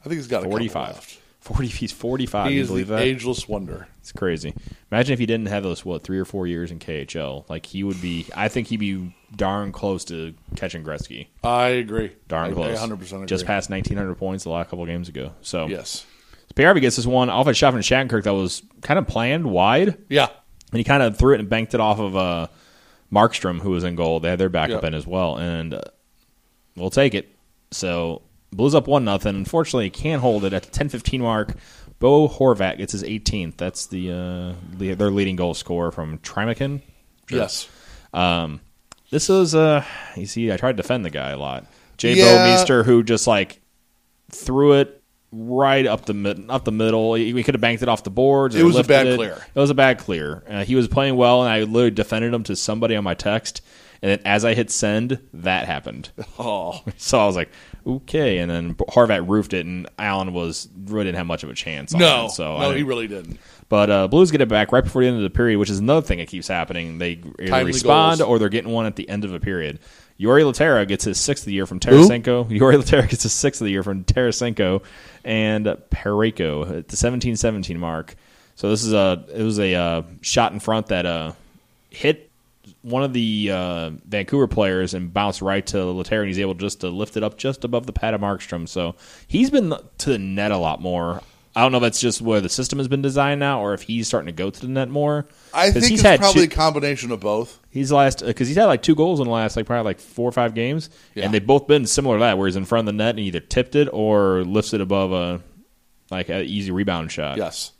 I 0.00 0.04
think 0.04 0.16
he's 0.16 0.26
got 0.26 0.44
Forty 0.44 0.68
five. 0.68 1.18
Forty. 1.40 1.66
He's 1.66 1.92
forty 1.92 2.26
five. 2.26 2.50
He 2.50 2.58
is 2.58 2.68
believe 2.68 2.86
the 2.88 2.96
that? 2.96 3.02
ageless 3.02 3.48
wonder. 3.48 3.88
It's 4.00 4.12
crazy. 4.12 4.54
Imagine 4.90 5.12
if 5.12 5.18
he 5.18 5.26
didn't 5.26 5.46
have 5.48 5.62
those 5.62 5.84
what 5.84 6.04
three 6.04 6.18
or 6.18 6.24
four 6.24 6.46
years 6.46 6.70
in 6.70 6.78
KHL. 6.78 7.48
Like 7.50 7.66
he 7.66 7.82
would 7.84 8.00
be. 8.00 8.26
I 8.34 8.48
think 8.48 8.68
he'd 8.68 8.78
be 8.78 9.14
darn 9.34 9.72
close 9.72 10.04
to 10.06 10.34
catching 10.56 10.84
Gretzky. 10.84 11.26
I 11.42 11.68
agree. 11.68 12.12
Darn 12.28 12.50
I, 12.50 12.54
close. 12.54 12.78
100% 12.78 13.26
Just 13.26 13.44
past 13.44 13.70
nineteen 13.70 13.96
hundred 13.96 14.14
points 14.16 14.44
the 14.44 14.50
last 14.50 14.70
couple 14.70 14.86
games 14.86 15.08
ago. 15.08 15.32
So 15.42 15.66
Yes. 15.66 16.06
Paajarvi 16.54 16.80
gets 16.80 16.96
this 16.96 17.06
one 17.06 17.30
off 17.30 17.46
a 17.46 17.54
shot 17.54 17.72
from 17.72 17.80
Shattenkirk 17.80 18.24
that 18.24 18.34
was 18.34 18.62
kind 18.82 18.98
of 18.98 19.06
planned 19.06 19.46
wide, 19.46 19.96
Yeah. 20.08 20.28
and 20.70 20.78
he 20.78 20.84
kind 20.84 21.02
of 21.02 21.16
threw 21.16 21.34
it 21.34 21.40
and 21.40 21.48
banked 21.48 21.74
it 21.74 21.80
off 21.80 21.98
of 21.98 22.16
uh, 22.16 22.46
Markstrom, 23.12 23.60
who 23.60 23.70
was 23.70 23.84
in 23.84 23.94
goal. 23.96 24.20
They 24.20 24.30
had 24.30 24.38
their 24.38 24.48
backup 24.48 24.82
Yeah. 24.82 24.88
in 24.88 24.94
as 24.94 25.06
well, 25.06 25.36
and 25.38 25.74
uh, 25.74 25.80
we'll 26.76 26.90
take 26.90 27.14
it. 27.14 27.34
So 27.70 28.22
Blues 28.54 28.74
up 28.74 28.86
one 28.86 29.04
nothing. 29.04 29.34
Unfortunately, 29.34 29.84
he 29.84 29.90
can't 29.90 30.20
hold 30.20 30.44
it 30.44 30.52
at 30.52 30.62
the 30.64 30.70
ten 30.70 30.90
fifteen 30.90 31.22
mark. 31.22 31.54
Bo 31.98 32.28
Horvat 32.28 32.76
gets 32.78 32.92
his 32.92 33.02
18th. 33.02 33.56
That's 33.56 33.86
the 33.86 34.10
uh, 34.12 34.52
their 34.76 35.10
leading 35.10 35.36
goal 35.36 35.54
scorer 35.54 35.90
from 35.90 36.18
Tryamkin. 36.18 36.82
Yes. 37.30 37.66
Um, 38.12 38.60
this 39.10 39.30
is 39.30 39.54
uh, 39.54 39.84
you 40.16 40.26
see, 40.26 40.52
I 40.52 40.56
tried 40.58 40.72
to 40.76 40.82
defend 40.82 41.04
the 41.06 41.10
guy 41.10 41.30
a 41.30 41.38
lot. 41.38 41.64
Jay 41.96 42.12
Yeah. 42.14 42.24
Bouwmeester, 42.46 42.84
who 42.84 43.02
just 43.02 43.26
like 43.26 43.60
threw 44.30 44.74
it 44.74 45.01
right 45.32 45.86
up 45.86 46.04
the 46.06 46.14
mid, 46.14 46.48
up 46.50 46.64
the 46.64 46.72
middle. 46.72 47.10
We 47.12 47.42
could 47.42 47.54
have 47.54 47.60
banked 47.60 47.82
it 47.82 47.88
off 47.88 48.04
the 48.04 48.10
boards. 48.10 48.54
It 48.54 48.62
was 48.64 48.76
a 48.76 48.84
bad 48.84 49.06
it. 49.06 49.16
clear. 49.16 49.32
It 49.54 49.58
was 49.58 49.70
a 49.70 49.74
bad 49.74 49.98
clear. 49.98 50.42
Uh, 50.48 50.64
he 50.64 50.74
was 50.74 50.88
playing 50.88 51.16
well, 51.16 51.42
and 51.42 51.50
I 51.52 51.60
literally 51.60 51.90
defended 51.90 52.32
him 52.34 52.42
to 52.44 52.56
somebody 52.56 52.94
on 52.96 53.04
my 53.04 53.14
text. 53.14 53.62
And 54.02 54.10
then 54.10 54.20
as 54.26 54.44
I 54.44 54.54
hit 54.54 54.68
send, 54.70 55.20
that 55.32 55.66
happened. 55.66 56.10
Oh. 56.38 56.80
So 56.96 57.18
I 57.20 57.26
was 57.26 57.36
like, 57.36 57.50
okay. 57.86 58.38
And 58.38 58.50
then 58.50 58.74
Horvat 58.74 59.28
roofed 59.28 59.54
it, 59.54 59.64
and 59.64 59.88
Allen 59.98 60.32
was 60.32 60.68
really 60.86 61.04
didn't 61.04 61.18
have 61.18 61.26
much 61.26 61.44
of 61.44 61.50
a 61.50 61.54
chance. 61.54 61.94
On 61.94 62.00
No. 62.00 62.26
it, 62.26 62.30
so 62.30 62.58
no, 62.58 62.72
he 62.72 62.82
really 62.82 63.06
didn't. 63.06 63.38
but 63.68 63.90
uh, 63.90 64.08
Blues 64.08 64.30
get 64.32 64.40
it 64.40 64.48
back 64.48 64.72
right 64.72 64.82
before 64.82 65.02
the 65.02 65.08
end 65.08 65.16
of 65.18 65.22
the 65.22 65.30
period, 65.30 65.58
which 65.58 65.70
is 65.70 65.78
another 65.78 66.04
thing 66.04 66.18
that 66.18 66.26
keeps 66.28 66.48
happening. 66.48 66.98
They 66.98 67.12
either 67.38 67.46
Timely 67.48 67.72
respond 67.72 68.18
goals. 68.18 68.28
or 68.28 68.38
they're 68.40 68.48
getting 68.48 68.72
one 68.72 68.86
at 68.86 68.96
the 68.96 69.08
end 69.08 69.24
of 69.24 69.32
a 69.34 69.40
period. 69.40 69.78
Jori 70.22 70.44
Lehtera 70.44 70.86
gets 70.86 71.04
his 71.04 71.18
sixth 71.18 71.42
of 71.42 71.46
the 71.46 71.52
year 71.52 71.66
from 71.66 71.80
Tarasenko. 71.80 72.48
Jori 72.58 72.76
Lehtera 72.76 73.08
gets 73.08 73.24
his 73.24 73.32
sixth 73.32 73.60
of 73.60 73.64
the 73.64 73.72
year 73.72 73.82
from 73.82 74.04
Tarasenko 74.04 74.82
and 75.24 75.66
Parayko 75.90 76.78
at 76.78 76.88
the 76.88 76.96
17-17 76.96 77.76
mark. 77.76 78.14
So 78.54 78.70
this 78.70 78.84
is 78.84 78.92
a 78.92 79.24
it 79.34 79.42
was 79.42 79.58
a 79.58 79.74
uh, 79.74 80.02
shot 80.20 80.52
in 80.52 80.60
front 80.60 80.86
that 80.88 81.06
uh, 81.06 81.32
hit 81.90 82.30
one 82.82 83.02
of 83.02 83.12
the 83.12 83.50
uh, 83.50 83.90
Vancouver 84.06 84.46
players 84.46 84.94
and 84.94 85.12
bounced 85.12 85.42
right 85.42 85.64
to 85.66 85.78
Lehtera, 85.78 86.20
and 86.20 86.28
he's 86.28 86.38
able 86.38 86.54
just 86.54 86.80
to 86.80 86.88
lift 86.88 87.16
it 87.16 87.22
up 87.22 87.36
just 87.38 87.64
above 87.64 87.86
the 87.86 87.92
pad 87.92 88.14
of 88.14 88.20
Markstrom. 88.20 88.68
So 88.68 88.94
he's 89.26 89.50
been 89.50 89.74
to 89.98 90.10
the 90.10 90.18
net 90.18 90.52
a 90.52 90.56
lot 90.56 90.80
more. 90.80 91.22
I 91.54 91.60
don't 91.60 91.70
know 91.72 91.78
if 91.78 91.82
that's 91.82 92.00
just 92.00 92.22
where 92.22 92.40
the 92.40 92.48
system 92.48 92.78
has 92.78 92.88
been 92.88 93.02
designed 93.02 93.40
now, 93.40 93.60
or 93.62 93.74
if 93.74 93.82
he's 93.82 94.08
starting 94.08 94.26
to 94.26 94.32
go 94.32 94.48
to 94.48 94.60
the 94.60 94.68
net 94.68 94.88
more. 94.88 95.26
I 95.52 95.70
think 95.70 95.84
he's 95.84 95.92
it's 96.00 96.02
had 96.02 96.20
probably 96.20 96.46
two- 96.46 96.52
a 96.52 96.56
combination 96.56 97.10
of 97.10 97.20
both. 97.20 97.58
He's 97.70 97.92
last 97.92 98.24
because 98.24 98.48
he's 98.48 98.56
had 98.56 98.64
like 98.66 98.82
two 98.82 98.94
goals 98.94 99.20
in 99.20 99.26
the 99.26 99.32
last 99.32 99.54
like 99.56 99.66
probably 99.66 99.84
like 99.90 100.00
four 100.00 100.28
or 100.28 100.32
five 100.32 100.54
games, 100.54 100.88
Yeah. 101.14 101.24
and 101.26 101.34
they've 101.34 101.46
both 101.46 101.66
been 101.66 101.86
similar 101.86 102.16
to 102.16 102.20
that, 102.20 102.38
where 102.38 102.46
he's 102.46 102.56
in 102.56 102.64
front 102.64 102.88
of 102.88 102.94
the 102.94 102.96
net 102.96 103.10
and 103.10 103.20
either 103.20 103.40
tipped 103.40 103.74
it 103.76 103.88
or 103.92 104.44
lifts 104.44 104.72
it 104.72 104.80
above 104.80 105.12
a 105.12 105.42
like 106.10 106.28
an 106.30 106.42
easy 106.46 106.70
rebound 106.70 107.12
shot. 107.12 107.36
Yes. 107.36 107.72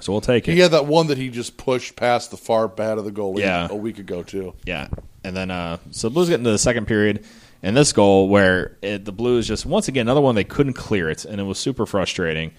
so 0.00 0.12
we'll 0.12 0.20
take 0.20 0.46
it. 0.46 0.52
He 0.52 0.60
had 0.60 0.70
that 0.72 0.86
one 0.86 1.06
that 1.08 1.18
he 1.18 1.28
just 1.30 1.56
pushed 1.56 1.96
past 1.96 2.30
the 2.30 2.36
far 2.36 2.68
pad 2.68 2.98
of 2.98 3.04
the 3.04 3.12
goalie 3.12 3.38
Yeah. 3.40 3.66
a 3.70 3.74
week 3.76 3.98
ago, 3.98 4.22
too. 4.22 4.54
Yeah, 4.64 4.88
and 5.24 5.34
then 5.36 5.50
uh, 5.50 5.78
so 5.90 6.10
Blues 6.10 6.28
get 6.28 6.38
into 6.38 6.50
the 6.50 6.58
second 6.58 6.86
period, 6.86 7.24
and 7.62 7.76
this 7.76 7.92
goal 7.92 8.28
where 8.28 8.76
it, 8.82 9.04
the 9.04 9.12
Blues 9.12 9.48
just 9.48 9.64
once 9.66 9.88
again 9.88 10.02
another 10.06 10.20
one 10.20 10.34
they 10.36 10.44
couldn't 10.44 10.74
clear 10.74 11.08
it, 11.10 11.24
and 11.24 11.40
it 11.40 11.44
was 11.44 11.58
super 11.58 11.86
frustrating. 11.86 12.52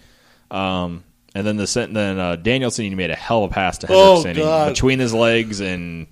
Um, 0.51 1.03
and 1.35 1.45
then 1.45 1.57
the 1.57 1.89
then 1.91 2.19
uh, 2.19 2.35
Danielson 2.37 2.85
he 2.85 2.95
made 2.95 3.11
a 3.11 3.15
hell 3.15 3.43
of 3.43 3.51
a 3.51 3.53
pass 3.53 3.77
to 3.79 3.87
Oh, 3.89 4.23
Hendrickson 4.25 4.35
God. 4.37 4.69
between 4.69 4.99
his 4.99 5.13
legs, 5.13 5.59
and 5.59 6.07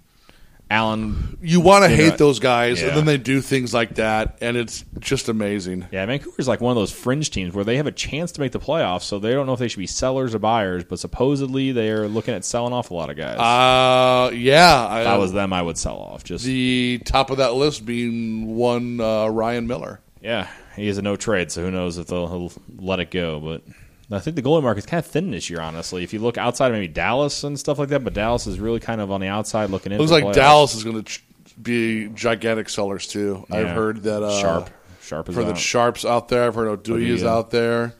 Allen. 0.69 1.37
You 1.41 1.61
want 1.61 1.83
to 1.85 1.89
hate 1.89 2.09
know, 2.11 2.17
those 2.17 2.39
guys, 2.39 2.81
yeah. 2.81 2.87
and 2.89 2.97
then 2.97 3.05
they 3.05 3.17
do 3.17 3.39
things 3.41 3.73
like 3.73 3.95
that, 3.95 4.37
and 4.41 4.57
it's 4.57 4.83
just 4.99 5.29
amazing. 5.29 5.87
Yeah, 5.91 6.05
Vancouver's 6.05 6.47
like 6.47 6.59
one 6.59 6.71
of 6.71 6.75
those 6.75 6.91
fringe 6.91 7.29
teams 7.29 7.53
where 7.53 7.63
they 7.63 7.77
have 7.77 7.85
a 7.87 7.91
chance 7.91 8.31
to 8.33 8.41
make 8.41 8.51
the 8.51 8.59
playoffs, 8.59 9.03
so 9.03 9.19
they 9.19 9.31
don't 9.33 9.45
know 9.45 9.53
if 9.53 9.59
they 9.59 9.67
should 9.67 9.79
be 9.79 9.87
sellers 9.87 10.33
or 10.35 10.39
buyers. 10.39 10.83
But 10.83 10.99
supposedly 10.99 11.71
they 11.71 11.89
are 11.91 12.07
looking 12.07 12.33
at 12.33 12.43
selling 12.43 12.73
off 12.73 12.89
a 12.91 12.93
lot 12.95 13.09
of 13.09 13.15
guys. 13.15 13.37
Uh, 13.37 14.31
yeah, 14.35 14.85
I, 14.87 15.01
if 15.01 15.07
I 15.07 15.17
was 15.17 15.33
them, 15.33 15.53
I 15.53 15.61
would 15.61 15.77
sell 15.77 15.97
off. 15.97 16.23
Just 16.23 16.45
the 16.45 16.99
top 17.05 17.29
of 17.29 17.37
that 17.37 17.53
list 17.53 17.85
being 17.85 18.55
one 18.55 18.99
uh, 18.99 19.27
Ryan 19.27 19.67
Miller. 19.67 20.01
yeah, 20.21 20.47
he 20.75 20.87
is 20.87 20.97
a 20.97 21.01
no 21.03 21.15
trade, 21.15 21.51
so 21.51 21.61
who 21.63 21.71
knows 21.71 21.97
if 21.99 22.07
they'll 22.07 22.51
let 22.77 22.99
it 22.99 23.11
go. 23.11 23.39
But 23.39 23.61
I 24.11 24.19
think 24.19 24.35
the 24.35 24.41
goalie 24.41 24.61
market 24.63 24.79
is 24.79 24.85
kind 24.85 24.99
of 25.03 25.09
thin 25.09 25.31
this 25.31 25.49
year, 25.49 25.59
honestly. 25.61 26.03
If 26.03 26.13
you 26.13 26.19
look 26.19 26.37
outside 26.37 26.67
of 26.67 26.73
maybe 26.73 26.87
Dallas 26.87 27.43
and 27.43 27.59
stuff 27.59 27.79
like 27.79 27.89
that, 27.89 28.03
but 28.03 28.13
Dallas 28.13 28.45
is 28.47 28.59
really 28.59 28.79
kind 28.79 29.01
of 29.01 29.11
on 29.11 29.19
the 29.21 29.27
outside 29.27 29.69
looking 29.71 29.91
in. 29.91 29.97
Looks 29.99 30.11
like 30.11 30.23
playoffs. 30.25 30.33
Dallas 30.33 30.75
is 30.75 30.83
going 30.83 30.97
to 30.97 31.03
ch- 31.03 31.23
be 31.61 32.09
gigantic 32.09 32.69
sellers 32.69 33.07
too. 33.07 33.45
I've 33.49 33.69
heard 33.69 34.03
that 34.03 34.21
uh, 34.21 34.39
Sharp, 34.39 34.69
Sharp 35.01 35.29
is 35.29 35.35
for 35.35 35.43
the. 35.43 35.55
Sharps 35.55 36.05
out 36.05 36.27
there. 36.29 36.45
I've 36.45 36.55
heard 36.55 36.83
Oduya 36.83 37.07
is 37.07 37.23
out 37.23 37.49
there. 37.51 37.93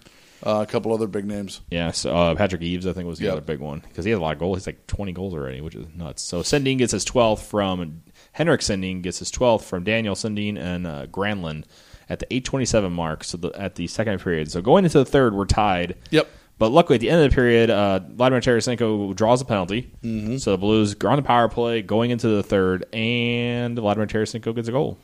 Uh, 0.45 0.61
a 0.61 0.65
couple 0.71 0.93
other 0.93 1.07
big 1.07 1.25
names. 1.25 1.61
Yeah, 1.71 1.89
so 1.89 2.15
uh, 2.15 2.35
Patrick 2.35 2.61
Eaves, 2.61 2.85
I 2.85 2.93
think, 2.93 3.07
was 3.07 3.17
the 3.17 3.25
Yep. 3.25 3.31
other 3.31 3.41
big 3.41 3.59
one 3.59 3.79
because 3.79 4.05
he 4.05 4.11
has 4.11 4.19
a 4.19 4.21
lot 4.21 4.33
of 4.33 4.39
goals. 4.39 4.59
He's 4.59 4.67
like 4.67 4.85
20 4.85 5.11
goals 5.13 5.33
already, 5.33 5.59
which 5.59 5.73
is 5.73 5.87
nuts. 5.95 6.21
So 6.21 6.41
Sedin 6.41 6.77
gets 6.77 6.91
his 6.91 7.03
12th 7.03 7.39
from 7.39 8.03
Henrik 8.33 8.61
Sedin 8.61 9.01
gets 9.01 9.17
his 9.17 9.31
12th 9.31 9.63
from 9.63 9.83
Daniel 9.85 10.13
Sedin 10.13 10.57
and 10.59 10.85
uh, 10.85 11.07
Granlund 11.07 11.63
at 12.09 12.19
the 12.19 12.25
8:27 12.27 12.91
mark. 12.91 13.23
So 13.23 13.37
the, 13.37 13.49
at 13.59 13.75
the 13.75 13.87
second 13.87 14.19
period, 14.21 14.51
so 14.51 14.61
going 14.61 14.83
into 14.85 14.97
the 14.99 15.05
third, 15.05 15.33
we're 15.33 15.45
tied. 15.45 15.95
Yep. 16.11 16.27
But 16.57 16.69
luckily, 16.69 16.95
at 16.95 17.01
the 17.01 17.09
end 17.09 17.21
of 17.21 17.29
the 17.29 17.35
period, 17.35 17.69
uh, 17.69 17.99
Vladimir 17.99 18.39
Tarasenko 18.39 19.13
draws 19.13 19.41
a 19.41 19.45
penalty. 19.45 19.91
Mm-hmm. 20.03 20.37
So 20.37 20.51
the 20.51 20.57
Blues 20.57 20.95
are 21.03 21.09
on 21.09 21.17
the 21.17 21.21
power 21.21 21.49
play 21.49 21.81
going 21.81 22.11
into 22.11 22.29
the 22.29 22.43
third, 22.43 22.85
and 22.93 23.77
Vladimir 23.77 24.07
Tarasenko 24.07 24.55
gets 24.55 24.69
a 24.69 24.71
goal. 24.71 24.97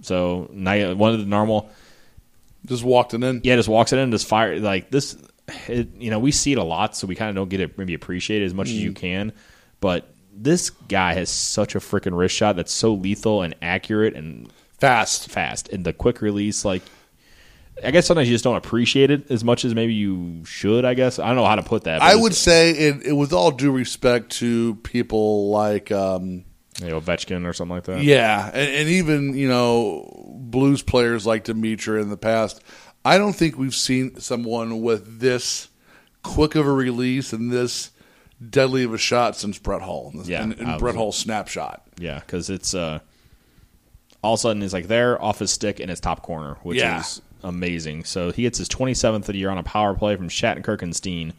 So 0.00 0.48
now 0.52 0.94
one 0.94 1.12
of 1.12 1.18
the 1.20 1.26
normal 1.26 1.70
Just 2.64 2.84
walked 2.84 3.12
it 3.14 3.22
in. 3.22 3.40
yeah, 3.44 3.56
just 3.56 3.68
walks 3.68 3.92
it 3.92 3.98
in, 3.98 4.10
just 4.10 4.26
fire 4.26 4.58
like 4.60 4.90
this. 4.90 5.16
It, 5.66 5.88
you 5.98 6.10
know, 6.10 6.18
we 6.18 6.30
see 6.32 6.52
it 6.52 6.58
a 6.58 6.62
lot, 6.64 6.96
so 6.96 7.06
we 7.06 7.14
kind 7.14 7.28
of 7.30 7.34
don't 7.36 7.48
get 7.48 7.60
it 7.60 7.76
maybe 7.78 7.94
appreciate 7.94 8.42
it 8.42 8.46
as 8.46 8.54
much 8.54 8.68
as 8.68 8.74
Mm. 8.76 8.80
you 8.80 8.92
can. 8.92 9.32
But 9.80 10.12
this 10.34 10.70
guy 10.70 11.14
has 11.14 11.28
such 11.30 11.74
a 11.74 11.80
freaking 11.80 12.16
wrist 12.16 12.34
shot 12.34 12.56
that's 12.56 12.72
so 12.72 12.94
lethal 12.94 13.42
and 13.42 13.54
accurate 13.60 14.14
and 14.14 14.50
Fast. 14.78 15.30
fast, 15.30 15.68
and 15.70 15.84
the 15.84 15.92
quick 15.92 16.20
release. 16.22 16.64
Like, 16.64 16.82
I 17.82 17.90
guess 17.90 18.06
sometimes 18.06 18.28
you 18.28 18.34
just 18.34 18.44
don't 18.44 18.56
appreciate 18.56 19.10
it 19.10 19.30
as 19.30 19.44
much 19.44 19.64
as 19.64 19.74
maybe 19.74 19.94
you 19.94 20.44
should. 20.44 20.84
I 20.84 20.94
guess 20.94 21.18
I 21.18 21.26
don't 21.28 21.36
know 21.36 21.44
how 21.46 21.56
to 21.56 21.62
put 21.62 21.84
that. 21.84 22.02
I 22.02 22.14
would 22.16 22.34
say, 22.34 22.70
it, 22.70 23.06
it, 23.06 23.12
with 23.12 23.32
all 23.32 23.50
due 23.50 23.70
respect 23.72 24.30
to 24.38 24.76
people 24.76 25.50
like, 25.50 25.90
um, 25.92 26.44
you 26.80 26.88
know, 26.90 27.00
Ovechkin 27.00 27.44
or 27.46 27.52
something 27.52 27.74
like 27.76 27.84
that. 27.84 28.02
yeah, 28.02 28.50
and, 28.52 28.70
and 28.70 28.88
even 28.88 29.34
you 29.36 29.48
know 29.48 30.32
blues 30.40 30.82
players 30.82 31.26
like 31.26 31.44
Demitra 31.44 32.00
in 32.00 32.08
the 32.10 32.16
past. 32.16 32.62
I 33.04 33.16
don't 33.18 33.32
think 33.34 33.56
we've 33.58 33.74
seen 33.74 34.18
someone 34.20 34.82
with 34.82 35.20
this 35.20 35.68
quick 36.22 36.54
of 36.56 36.66
a 36.66 36.72
release 36.72 37.32
and 37.32 37.50
this 37.50 37.90
deadly 38.50 38.84
of 38.84 38.92
a 38.92 38.98
shot 38.98 39.34
since 39.36 39.58
Brett 39.58 39.82
Hull. 39.82 40.10
And, 40.14 40.26
Yeah, 40.26 40.42
and, 40.42 40.52
and 40.54 40.78
Brett 40.78 40.94
was- 40.94 40.96
Hull's 40.96 41.16
snapshot. 41.18 41.82
Yeah, 41.98 42.18
because 42.20 42.50
it's 42.50 42.74
uh, 42.74 42.98
all 44.22 44.34
of 44.34 44.38
a 44.38 44.40
sudden 44.40 44.62
he's 44.62 44.72
like 44.72 44.88
there 44.88 45.20
off 45.22 45.38
his 45.38 45.50
stick 45.50 45.80
in 45.80 45.88
his 45.88 46.00
top 46.00 46.22
corner, 46.22 46.56
which 46.62 46.78
Yeah. 46.78 47.00
is 47.00 47.22
amazing. 47.44 48.04
So 48.04 48.32
he 48.32 48.42
gets 48.42 48.58
his 48.58 48.68
27th 48.68 49.20
of 49.20 49.26
the 49.26 49.36
year 49.38 49.50
on 49.50 49.58
a 49.58 49.62
power 49.62 49.94
play 49.94 50.16
from 50.16 50.28
Shattenkirk 50.28 50.82
and 50.82 50.94
Steen. 50.94 51.32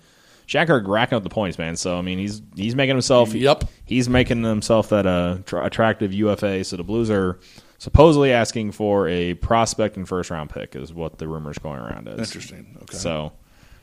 Shattenkirk 0.47 0.87
racking 0.87 1.15
up 1.17 1.23
the 1.23 1.29
points, 1.29 1.57
man. 1.57 1.75
So 1.75 1.97
I 1.97 2.01
mean, 2.01 2.17
he's 2.17 2.41
he's 2.55 2.75
making 2.75 2.95
himself. 2.95 3.33
Yep. 3.33 3.65
He's 3.85 4.09
making 4.09 4.43
himself 4.43 4.89
that 4.89 5.05
uh, 5.05 5.37
tr- 5.45 5.59
attractive 5.59 6.13
UFA. 6.13 6.63
So 6.63 6.75
the 6.77 6.83
Blues 6.83 7.09
are 7.11 7.37
supposedly 7.77 8.31
asking 8.33 8.71
for 8.71 9.07
a 9.07 9.35
prospect 9.35 9.95
and 9.95 10.07
first 10.07 10.29
round 10.31 10.49
pick, 10.49 10.75
is 10.75 10.91
what 10.93 11.17
the 11.19 11.27
rumors 11.27 11.57
going 11.59 11.79
around 11.79 12.07
is. 12.07 12.19
Interesting. 12.19 12.77
Okay. 12.83 12.97
So 12.97 13.31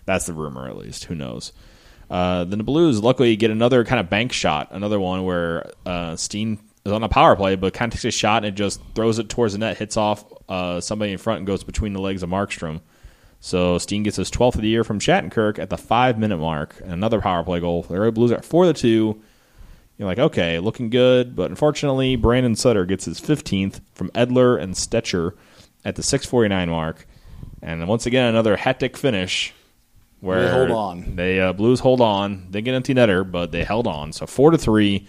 that's 0.07 0.27
the 0.27 0.33
rumor, 0.33 0.69
at 0.69 0.77
least. 0.77 1.05
Who 1.05 1.15
knows? 1.15 1.53
Uh, 2.11 2.45
then 2.45 2.59
the 2.59 2.65
Blues 2.65 3.01
luckily 3.03 3.37
get 3.37 3.51
another 3.51 3.85
kind 3.85 4.01
of 4.01 4.09
bank 4.11 4.33
shot, 4.33 4.69
another 4.71 4.99
one 5.01 5.25
where 5.25 5.71
uh, 5.85 6.15
Steen 6.17 6.59
is 6.87 6.93
on 6.93 7.03
a 7.03 7.09
power 7.09 7.37
play, 7.37 7.57
but 7.57 7.75
kind 7.75 7.93
of 7.93 8.01
takes 8.01 8.15
a 8.15 8.17
shot 8.17 8.39
and 8.39 8.47
it 8.47 8.57
just 8.57 8.81
throws 8.95 9.19
it 9.19 9.29
towards 9.29 9.53
the 9.53 9.59
net, 9.59 9.77
hits 9.77 9.97
off 9.97 10.25
uh, 10.49 10.81
somebody 10.81 11.13
in 11.13 11.19
front, 11.19 11.39
and 11.39 11.47
goes 11.47 11.65
between 11.65 11.93
the 11.93 12.01
legs 12.01 12.23
of 12.23 12.31
Markstrom. 12.31 12.81
So 13.41 13.79
Steen 13.79 14.03
gets 14.03 14.17
his 14.17 14.31
12th 14.31 14.57
of 14.57 14.63
the 14.63 14.69
year 14.69 14.85
from 14.85 14.99
Shattenkirk 14.99 15.59
at 15.59 15.71
the 15.71 15.77
five 15.77 16.19
minute 16.19 16.39
mark, 16.39 16.81
and 16.83 16.93
another 16.93 17.21
power 17.21 17.43
play 17.43 17.61
goal. 17.61 17.83
The 17.83 18.01
Red 18.01 18.15
Blues 18.15 18.33
are 18.33 18.43
four 18.43 18.65
to 18.65 18.73
two. 18.73 19.21
You're 19.99 20.09
like, 20.09 20.19
okay, 20.19 20.59
looking 20.59 20.91
good, 20.91 21.35
but 21.35 21.51
unfortunately, 21.51 22.17
Brandon 22.17 22.55
Sutter 22.55 22.85
gets 22.85 23.07
his 23.07 23.21
15th 23.21 23.81
from 23.95 24.11
Edler 24.11 24.61
and 24.61 24.75
Stecher 24.75 25.33
at 25.85 25.97
the 25.97 26.03
6:49 26.03 26.69
mark, 26.69 27.07
and 27.63 27.87
once 27.89 28.07
again 28.07 28.29
another 28.29 28.57
hectic 28.57 28.97
finish 28.97 29.55
where 30.21 30.43
They 30.43 30.51
hold 30.53 30.71
on. 30.71 31.17
They 31.17 31.41
uh, 31.41 31.53
Blues 31.53 31.81
hold 31.81 32.01
on. 32.01 32.49
They 32.51 32.63
get 32.63 32.75
empty 32.75 32.95
netter, 32.95 33.29
but 33.29 33.53
they 33.53 33.65
held 33.65 33.87
on. 33.87 34.13
So 34.13 34.27
four 34.27 34.51
to 34.51 34.59
three, 34.59 35.07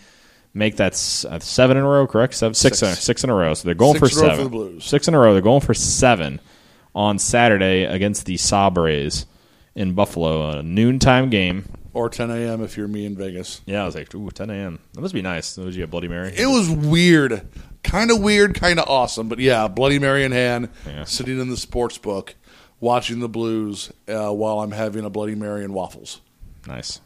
make 0.57 0.77
that 0.77 0.93
uh, 0.93 1.39
seven 1.39 1.77
in 1.77 1.83
a 1.83 1.87
row. 1.87 2.07
Correct? 2.07 2.33
Seven, 2.33 2.53
six, 2.53 2.79
Six. 2.79 2.91
uh, 2.91 2.95
six 2.95 3.23
in 3.23 3.29
a 3.29 3.35
row. 3.35 3.53
So 3.53 3.65
they're 3.65 3.75
going 3.75 3.99
Six 3.99 4.17
for 4.19 4.25
in 4.25 4.35
seven. 4.37 4.49
for. 4.79 4.81
Six 4.81 5.07
in 5.07 5.13
a 5.13 5.19
row. 5.19 5.33
They're 5.33 5.41
going 5.41 5.61
for 5.61 5.73
seven 5.73 6.39
on 6.95 7.19
Saturday 7.19 7.83
against 7.83 8.25
the 8.25 8.37
Sabres 8.37 9.25
in 9.75 9.93
Buffalo, 9.93 10.49
a 10.57 10.63
noontime 10.63 11.29
game. 11.29 11.65
Or 11.93 12.09
10 12.09 12.29
a.m. 12.29 12.61
if 12.63 12.77
you're 12.77 12.87
me 12.87 13.05
in 13.05 13.15
Vegas. 13.15 13.61
Yeah, 13.65 13.81
I 13.81 13.85
was 13.85 13.95
like, 13.95 14.13
ooh, 14.13 14.29
10 14.29 14.49
a.m. 14.51 14.77
That 14.93 15.01
must 15.01 15.13
be 15.15 15.21
nice. 15.23 15.57
Was 15.57 15.75
you 15.75 15.83
a 15.83 15.87
Bloody 15.87 16.07
Mary? 16.07 16.31
It 16.35 16.45
was 16.45 16.69
weird. 16.69 17.47
Kind 17.83 18.11
of 18.11 18.21
weird, 18.21 18.53
kind 18.53 18.79
of 18.79 18.87
awesome. 18.87 19.29
But 19.29 19.39
yeah, 19.39 19.67
Bloody 19.67 19.97
Mary 19.97 20.23
in 20.23 20.31
hand, 20.31 20.69
Yeah. 20.85 21.05
sitting 21.05 21.39
in 21.39 21.49
the 21.49 21.57
sports 21.57 21.97
book, 21.97 22.35
watching 22.79 23.19
the 23.19 23.29
Blues 23.29 23.91
uh, 24.07 24.29
while 24.31 24.59
I'm 24.59 24.71
having 24.71 25.05
a 25.05 25.09
Bloody 25.09 25.33
Mary 25.35 25.63
and 25.63 25.73
waffles. 25.73 26.21
Nice. 26.67 27.01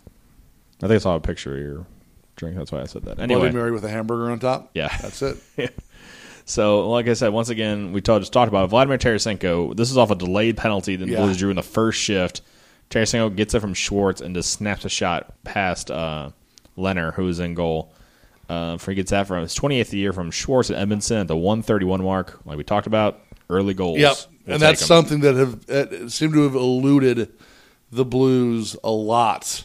I 0.84 0.88
think 0.88 0.94
I 0.94 0.98
saw 0.98 1.16
a 1.16 1.20
picture 1.22 1.56
of 1.56 1.62
your 1.62 1.86
drink. 2.42 2.58
That's 2.58 2.72
why 2.72 2.82
I 2.82 2.86
said 2.86 3.04
that. 3.04 3.20
Anyway, 3.20 3.40
Bloody 3.42 3.56
Mary 3.56 3.72
with 3.72 3.86
a 3.86 3.90
hamburger 3.90 4.30
on 4.32 4.40
top. 4.40 4.72
Yeah. 4.74 4.96
That's 5.02 5.22
it. 5.22 5.38
So, 6.44 6.90
like 6.90 7.08
I 7.08 7.14
said, 7.14 7.30
once 7.30 7.50
again, 7.50 7.94
we 7.94 8.02
told, 8.02 8.24
just 8.24 8.34
talked 8.34 8.50
about 8.50 8.70
Vladimir 8.72 8.98
Tarasenko. 8.98 9.76
This 9.78 9.92
is 9.92 9.98
off 9.98 10.10
a 10.12 10.16
delayed 10.16 10.58
penalty 10.58 10.96
that 10.96 11.06
the 11.06 11.12
Yeah. 11.12 11.22
Blues 11.22 11.38
drew 11.38 11.52
in 11.52 11.56
the 11.56 11.62
first 11.64 12.02
shift. 12.02 12.42
Tarasenko 12.90 13.34
gets 13.36 13.54
it 13.54 13.62
from 13.62 13.74
Schwartz 13.76 14.20
and 14.22 14.36
just 14.36 14.52
snaps 14.52 14.84
a 14.84 14.90
shot 14.90 15.34
past 15.44 15.92
uh, 15.92 16.32
Leonard, 16.76 17.14
who's 17.14 17.40
in 17.40 17.54
goal. 17.54 17.94
Uh, 18.50 18.78
for 18.78 18.92
he 18.92 18.96
gets 18.96 19.12
that 19.12 19.28
from 19.28 19.44
his 19.44 19.56
28th 19.56 19.82
of 19.82 19.90
the 19.92 19.98
year 20.00 20.12
from 20.14 20.30
Schwartz 20.32 20.72
at 20.72 20.86
Edmundson 20.86 21.22
at 21.22 21.28
the 21.30 21.38
131 21.38 22.04
mark, 22.04 22.42
like 22.44 22.58
we 22.58 22.66
talked 22.66 22.88
about, 22.88 23.22
early 23.50 23.74
goals. 23.76 24.00
Yep. 24.00 24.16
We'll 24.46 24.54
and 24.56 24.62
that's 24.62 24.86
something 24.86 25.22
that 25.22 25.36
have 25.36 25.70
uh, 25.70 26.10
seemed 26.10 26.34
to 26.34 26.42
have 26.44 26.56
eluded 26.56 27.32
the 27.92 28.04
Blues 28.04 28.76
a 28.84 28.92
lot 28.92 29.64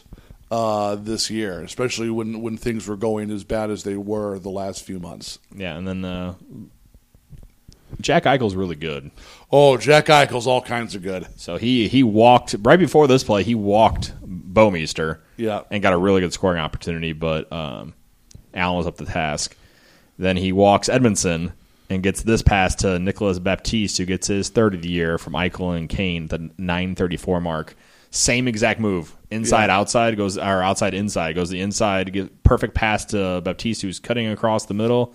uh, 0.51 0.95
this 0.95 1.29
year, 1.29 1.61
especially 1.61 2.09
when, 2.09 2.41
when 2.41 2.57
things 2.57 2.87
were 2.87 2.95
going 2.95 3.31
as 3.31 3.43
bad 3.43 3.69
as 3.69 3.83
they 3.83 3.95
were 3.97 4.39
the 4.39 4.49
last 4.49 4.83
few 4.83 4.99
months. 4.99 5.39
Yeah, 5.55 5.77
and 5.77 5.87
then 5.87 6.05
uh, 6.05 6.35
Jack 8.01 8.23
Eichel's 8.23 8.55
really 8.55 8.75
good. 8.75 9.11
Oh, 9.51 9.77
Jack 9.77 10.07
Eichel's 10.07 10.47
all 10.47 10.61
kinds 10.61 10.93
of 10.95 11.01
good. 11.01 11.25
So 11.37 11.57
he 11.57 11.87
he 11.87 12.03
walked 12.03 12.55
right 12.59 12.79
before 12.79 13.07
this 13.07 13.23
play. 13.23 13.43
He 13.43 13.55
walked 13.55 14.13
Bouwmeester, 14.25 15.19
Yeah. 15.37 15.61
and 15.71 15.81
got 15.81 15.93
a 15.93 15.97
really 15.97 16.21
good 16.21 16.33
scoring 16.33 16.59
opportunity. 16.59 17.13
But 17.13 17.51
um, 17.51 17.93
Allen 18.53 18.77
was 18.77 18.87
up 18.87 18.97
to 18.97 19.05
the 19.05 19.11
task. 19.11 19.55
Then 20.19 20.35
he 20.37 20.51
walks 20.51 20.89
Edmundson 20.89 21.53
and 21.89 22.03
gets 22.03 22.21
this 22.23 22.41
pass 22.41 22.75
to 22.75 22.99
Nicholas 22.99 23.39
Baptiste, 23.39 23.97
who 23.99 24.05
gets 24.05 24.27
his 24.27 24.49
third 24.49 24.73
of 24.73 24.81
the 24.81 24.89
year 24.89 25.17
from 25.17 25.33
Eichel 25.33 25.77
and 25.77 25.87
Kane, 25.87 26.27
the 26.27 26.49
nine 26.57 26.95
thirty 26.95 27.17
four 27.17 27.39
mark. 27.39 27.75
Same 28.17 28.47
exact 28.47 28.79
move, 28.79 29.15
inside 29.29 29.67
Yeah. 29.67 29.77
outside 29.77 30.17
goes 30.17 30.39
or 30.39 30.63
outside 30.63 30.95
inside 30.95 31.33
goes 31.35 31.49
the 31.49 31.61
inside. 31.61 32.11
Get 32.11 32.41
perfect 32.43 32.73
pass 32.73 33.05
to 33.05 33.41
Baptiste, 33.41 33.83
who's 33.83 33.99
cutting 33.99 34.27
across 34.27 34.65
the 34.65 34.73
middle, 34.73 35.13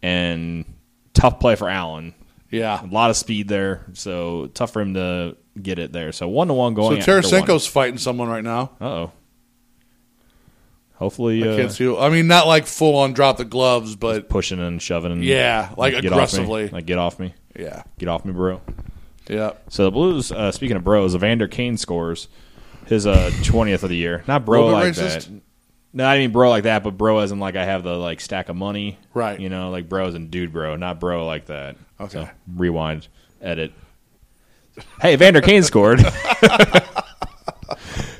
and 0.00 0.64
tough 1.12 1.40
play 1.40 1.56
for 1.56 1.68
Allen. 1.68 2.14
Yeah. 2.50 2.80
A 2.84 2.86
lot 2.86 3.10
of 3.10 3.16
speed 3.16 3.48
there, 3.48 3.84
so 3.94 4.46
tough 4.54 4.72
for 4.72 4.80
him 4.80 4.94
to 4.94 5.36
get 5.60 5.80
it 5.80 5.92
there. 5.92 6.12
So 6.12 6.28
one 6.28 6.46
to 6.46 6.54
one 6.54 6.74
So 6.74 6.76
going. 6.76 6.98
one. 6.98 7.06
Tarasenko's 7.06 7.66
fighting 7.66 7.98
someone 7.98 8.28
right 8.28 8.44
now. 8.44 8.70
Uh 8.80 8.84
oh. 8.84 9.12
Hopefully, 10.94 11.42
I 11.42 11.52
uh, 11.52 11.56
can't 11.56 11.72
see. 11.72 11.94
I 11.96 12.08
mean, 12.08 12.28
not 12.28 12.46
like 12.46 12.66
full 12.66 12.96
on 12.96 13.12
drop 13.12 13.38
the 13.38 13.44
gloves, 13.44 13.96
but 13.96 14.28
pushing 14.28 14.60
and 14.60 14.80
shoving. 14.80 15.10
And 15.12 15.24
Yeah, 15.24 15.74
like 15.76 15.94
aggressively. 15.94 16.68
Like 16.68 16.86
get 16.86 16.98
off 16.98 17.18
me, 17.18 17.34
yeah, 17.58 17.82
get 17.98 18.08
off 18.08 18.24
me, 18.24 18.32
bro. 18.32 18.60
Yeah. 19.28 19.52
So 19.68 19.84
the 19.84 19.90
Blues. 19.90 20.32
Uh, 20.32 20.52
speaking 20.52 20.76
of 20.76 20.84
bros, 20.84 21.14
Evander 21.14 21.48
Kane 21.48 21.76
scores 21.76 22.28
his 22.86 23.06
uh 23.06 23.30
twentieth 23.42 23.82
of 23.82 23.90
the 23.90 23.96
year. 23.96 24.22
Not 24.26 24.44
bro 24.44 24.66
like 24.66 24.94
racist? 24.94 25.28
that. 25.28 25.40
No, 25.92 26.06
I 26.06 26.18
mean 26.18 26.30
bro 26.30 26.50
like 26.50 26.64
that, 26.64 26.84
but 26.84 26.96
bro 26.96 27.18
as 27.20 27.32
in 27.32 27.40
like 27.40 27.56
I 27.56 27.64
have 27.64 27.82
the 27.82 27.96
like 27.96 28.20
stack 28.20 28.48
of 28.48 28.56
money, 28.56 28.98
Right. 29.14 29.40
You 29.40 29.48
know, 29.48 29.70
like 29.70 29.88
bros 29.88 30.14
and 30.14 30.30
dude 30.30 30.52
bro, 30.52 30.76
not 30.76 31.00
bro 31.00 31.26
like 31.26 31.46
that. 31.46 31.76
Okay. 31.98 32.24
So, 32.24 32.28
rewind, 32.54 33.08
edit. 33.40 33.72
Hey, 35.00 35.14
Evander 35.14 35.40
Kane 35.40 35.62
scored. 35.62 36.00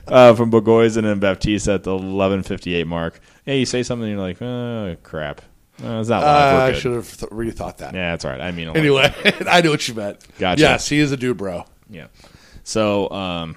uh, 0.08 0.34
from 0.34 0.50
Bogosian 0.50 0.98
and 0.98 1.06
then 1.06 1.20
Baptiste 1.20 1.68
at 1.68 1.82
the 1.82 1.90
11:58 1.90 2.86
mark. 2.86 3.20
Yeah, 3.44 3.54
you 3.54 3.66
say 3.66 3.82
something, 3.82 4.08
and 4.08 4.16
you're 4.16 4.26
like, 4.26 4.40
oh 4.40 4.96
crap. 5.02 5.42
Uh, 5.84 6.00
it's 6.00 6.08
not 6.08 6.22
live. 6.22 6.54
We're 6.54 6.60
I 6.60 6.70
good. 6.72 6.80
should 6.80 6.92
have 6.94 7.16
th- 7.18 7.30
rethought 7.30 7.76
that. 7.78 7.94
Yeah, 7.94 8.12
that's 8.12 8.24
all 8.24 8.30
right. 8.30 8.40
I 8.40 8.50
mean, 8.52 8.68
Anyway, 8.70 9.12
I 9.46 9.60
knew 9.60 9.70
what 9.70 9.86
you 9.86 9.94
meant. 9.94 10.18
Gotcha. 10.38 10.60
Yes, 10.62 10.88
he 10.88 10.98
is 11.00 11.12
a 11.12 11.16
dude, 11.16 11.36
bro. 11.36 11.64
Yeah. 11.90 12.06
So 12.64 13.10
um, 13.10 13.56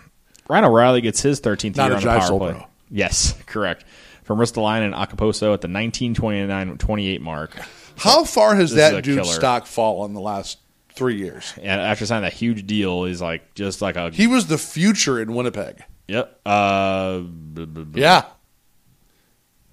Ryan 0.49 0.65
O'Reilly 0.65 1.01
gets 1.01 1.21
his 1.21 1.39
13th 1.41 1.77
Not 1.77 1.86
year 1.86 1.93
a 1.93 1.95
on 1.95 2.01
the 2.03 2.08
jive 2.10 2.17
power 2.19 2.27
soul 2.27 2.39
play. 2.39 2.51
bro. 2.51 2.65
Yes, 2.91 3.34
correct. 3.45 3.86
From 4.23 4.38
Ristolainen 4.39 4.86
and 4.86 4.93
Okposo 4.93 5.53
at 5.53 5.62
the 5.62 5.67
1929-28 5.67 7.19
mark. 7.21 7.51
How 7.97 8.23
far 8.23 8.55
has 8.55 8.71
This 8.71 8.86
is 8.86 8.91
a 8.91 8.95
that 8.95 9.03
dude's 9.03 9.21
killer. 9.27 9.34
stock 9.34 9.65
fallen 9.65 10.12
in 10.12 10.15
the 10.15 10.21
last 10.21 10.60
three 10.93 11.17
years? 11.17 11.53
And 11.62 11.82
after 11.82 12.05
signing 12.05 12.23
that 12.23 12.34
huge 12.34 12.65
deal, 12.67 13.05
he's 13.05 13.21
like 13.21 13.53
just 13.55 13.82
like 13.82 13.95
a 13.95 14.10
He 14.12 14.27
was 14.27 14.47
the 14.47 14.58
future 14.58 15.21
in 15.21 15.34
Winnipeg. 15.34 15.82
yep. 16.08 16.39
Uh, 16.45 17.19
b- 17.19 17.65
b- 17.65 17.84
b- 17.86 18.01
Yeah. 18.01 18.25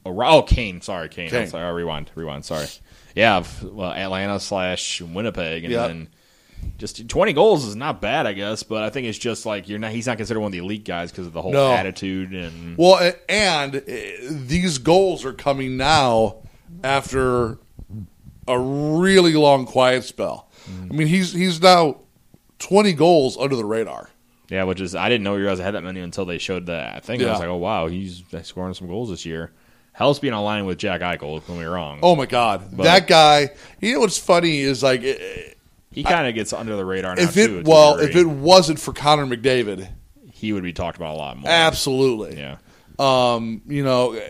Oh, 0.08 0.42
Kane. 0.42 0.80
Sorry, 0.80 1.08
Kane. 1.08 1.30
Kane. 1.30 1.46
Sorry, 1.48 1.72
rewind, 1.72 2.10
rewind. 2.14 2.44
Sorry. 2.44 2.66
Yeah. 3.14 3.44
Well, 3.62 3.92
Atlanta 3.92 4.38
slash 4.40 5.00
Winnipeg, 5.00 5.64
and 5.64 5.72
Yep. 5.72 5.88
then 5.88 6.08
just 6.78 7.08
20 7.08 7.32
goals 7.32 7.64
is 7.66 7.76
not 7.76 8.00
bad, 8.00 8.26
I 8.26 8.32
guess. 8.32 8.62
But 8.62 8.82
I 8.82 8.90
think 8.90 9.06
it's 9.06 9.18
just 9.18 9.46
like 9.46 9.68
you're 9.68 9.78
not. 9.78 9.92
He's 9.92 10.06
not 10.06 10.16
considered 10.16 10.40
one 10.40 10.48
of 10.48 10.52
the 10.52 10.58
elite 10.58 10.84
guys 10.84 11.10
because 11.10 11.26
of 11.26 11.32
the 11.32 11.42
whole 11.42 11.52
No. 11.52 11.72
attitude 11.72 12.32
and 12.32 12.76
Well, 12.76 13.12
and 13.28 13.76
uh, 13.76 13.80
these 14.30 14.78
goals 14.78 15.24
are 15.24 15.32
coming 15.32 15.76
now 15.76 16.36
after 16.84 17.58
a 18.48 18.58
really 18.58 19.34
long 19.34 19.66
quiet 19.66 20.04
spell. 20.04 20.50
I 20.90 20.92
mean, 20.92 21.06
he's 21.06 21.32
he's 21.32 21.60
now 21.62 22.00
twenty 22.58 22.92
goals 22.92 23.36
under 23.38 23.56
the 23.56 23.64
radar. 23.64 24.10
Yeah, 24.48 24.64
which 24.64 24.80
is 24.80 24.94
I 24.94 25.08
didn't 25.08 25.24
know 25.24 25.36
you 25.36 25.44
guys 25.46 25.58
had 25.58 25.74
that 25.74 25.82
many 25.82 26.00
until 26.00 26.24
they 26.24 26.38
showed 26.38 26.66
that. 26.66 27.08
I 27.08 27.14
Yeah. 27.14 27.28
I 27.28 27.30
was 27.32 27.40
like, 27.40 27.48
oh 27.48 27.56
wow, 27.56 27.86
he's 27.88 28.22
scoring 28.42 28.74
some 28.74 28.86
goals 28.88 29.10
this 29.10 29.24
year. 29.26 29.52
Helps 29.96 30.18
being 30.18 30.34
online 30.34 30.66
with 30.66 30.76
Jack 30.76 31.00
Eichel. 31.00 31.20
Don't 31.46 31.46
get 31.46 31.58
me 31.58 31.64
wrong. 31.64 32.00
Oh 32.02 32.14
my 32.16 32.26
God, 32.26 32.68
But- 32.76 32.82
that 32.84 33.06
guy! 33.06 33.48
You 33.80 33.94
know 33.94 34.00
what's 34.00 34.18
funny 34.18 34.60
is 34.60 34.82
like 34.82 35.02
eh, 35.02 35.16
he 35.90 36.02
kind 36.04 36.26
of 36.28 36.34
gets 36.34 36.52
under 36.52 36.76
the 36.76 36.84
radar 36.84 37.14
now 37.16 37.22
if 37.22 37.32
too. 37.34 37.40
it 37.40 37.46
to 37.48 37.58
a 37.60 37.62
well 37.62 37.98
if 37.98 38.14
it 38.14 38.26
wasn't 38.26 38.78
for 38.78 38.92
Connor 38.92 39.24
McDavid, 39.26 39.88
he 40.30 40.52
would 40.52 40.62
be 40.62 40.74
talked 40.74 40.98
about 40.98 41.14
a 41.14 41.18
lot 41.18 41.38
more. 41.38 41.50
absolutely. 41.50 42.36
Yeah, 42.38 42.56
Um, 42.98 43.62
you 43.66 43.82
know, 43.82 44.20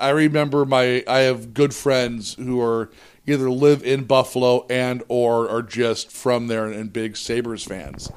I 0.00 0.08
remember 0.10 0.64
my 0.64 1.04
I 1.06 1.18
have 1.20 1.52
good 1.52 1.74
friends 1.74 2.32
who 2.34 2.60
are 2.62 2.90
either 3.26 3.50
live 3.50 3.84
in 3.84 4.04
Buffalo 4.04 4.64
and 4.70 5.02
or 5.08 5.46
are 5.50 5.62
just 5.62 6.10
from 6.10 6.46
there 6.46 6.66
and 6.66 6.90
big 6.90 7.18
Sabres 7.18 7.64
fans. 7.64 8.10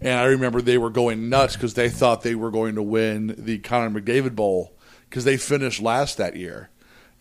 And 0.00 0.18
I 0.18 0.24
remember 0.24 0.62
they 0.62 0.78
were 0.78 0.90
going 0.90 1.28
nuts 1.28 1.56
because 1.56 1.74
they 1.74 1.90
thought 1.90 2.22
they 2.22 2.34
were 2.34 2.50
going 2.50 2.74
to 2.76 2.82
win 2.82 3.34
the 3.38 3.58
Connor 3.58 4.00
McDavid 4.00 4.34
Bowl 4.34 4.72
because 5.08 5.24
they 5.24 5.36
finished 5.36 5.80
last 5.80 6.18
that 6.18 6.36
year. 6.36 6.70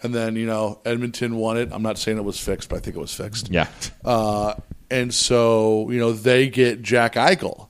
And 0.03 0.13
then, 0.13 0.35
you 0.35 0.45
know, 0.45 0.79
Edmonton 0.85 1.37
won 1.37 1.57
it. 1.57 1.69
I'm 1.71 1.81
not 1.81 1.97
saying 1.97 2.17
it 2.17 2.23
was 2.23 2.39
fixed, 2.39 2.69
but 2.69 2.75
I 2.75 2.79
think 2.79 2.95
it 2.95 2.99
was 2.99 3.13
fixed. 3.13 3.49
yeah. 3.49 3.67
Uh, 4.05 4.53
and 4.91 5.11
so, 5.13 5.89
you 5.89 5.99
know, 5.99 6.13
they 6.13 6.49
get 6.49 6.81
Jack 6.83 7.15
Eichel. 7.15 7.67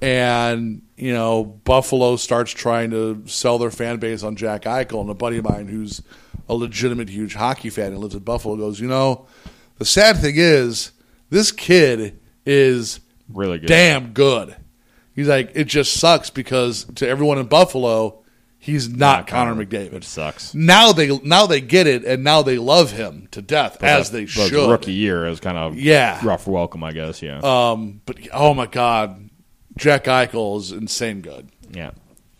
And, 0.00 0.82
you 0.96 1.12
know, 1.12 1.44
Buffalo 1.44 2.16
starts 2.16 2.52
trying 2.52 2.90
to 2.92 3.22
sell 3.26 3.58
their 3.58 3.70
fan 3.70 3.98
base 3.98 4.22
on 4.22 4.36
Jack 4.36 4.62
Eichel. 4.62 5.00
And 5.00 5.10
a 5.10 5.14
buddy 5.14 5.38
of 5.38 5.44
mine 5.44 5.66
who's 5.68 6.02
a 6.48 6.54
legitimate 6.54 7.08
huge 7.10 7.34
hockey 7.34 7.68
fan 7.70 7.88
and 7.92 7.98
lives 7.98 8.14
in 8.14 8.20
Buffalo 8.20 8.56
goes, 8.56 8.80
you 8.80 8.88
know, 8.88 9.26
the 9.78 9.84
sad 9.84 10.16
thing 10.18 10.34
is 10.36 10.92
this 11.30 11.52
kid 11.52 12.18
is 12.46 13.00
Really 13.28 13.58
good. 13.58 13.66
damn 13.66 14.12
good. 14.12 14.56
He's 15.14 15.28
like, 15.28 15.50
it 15.54 15.64
just 15.64 15.94
sucks 15.94 16.30
because 16.30 16.84
to 16.96 17.06
everyone 17.08 17.38
in 17.38 17.46
Buffalo, 17.46 18.22
he's 18.58 18.88
not, 18.88 19.26
Connor 19.26 19.54
McDavid. 19.64 19.92
which 19.92 20.04
sucks. 20.06 20.54
Now 20.54 20.92
they 20.92 21.16
now 21.18 21.46
they 21.46 21.60
get 21.60 21.86
it, 21.86 22.04
and 22.04 22.22
now 22.24 22.42
they 22.42 22.58
love 22.58 22.92
him 22.92 23.28
to 23.32 23.40
death 23.42 23.82
as 23.82 24.10
But 24.10 24.12
they 24.16 24.24
but 24.24 24.30
should. 24.50 24.70
Rookie 24.70 24.92
year 24.92 25.26
is 25.26 25.40
kind 25.40 25.56
of 25.58 25.76
Yeah. 25.78 26.20
rough 26.24 26.46
welcome, 26.46 26.82
I 26.84 26.92
guess. 26.92 27.22
Yeah, 27.22 27.38
Um, 27.42 28.00
but 28.06 28.16
oh 28.32 28.54
my 28.54 28.66
god, 28.66 29.30
Jack 29.76 30.04
Eichel 30.04 30.58
is 30.58 30.72
insane 30.72 31.20
good. 31.20 31.48
yeah. 31.72 31.90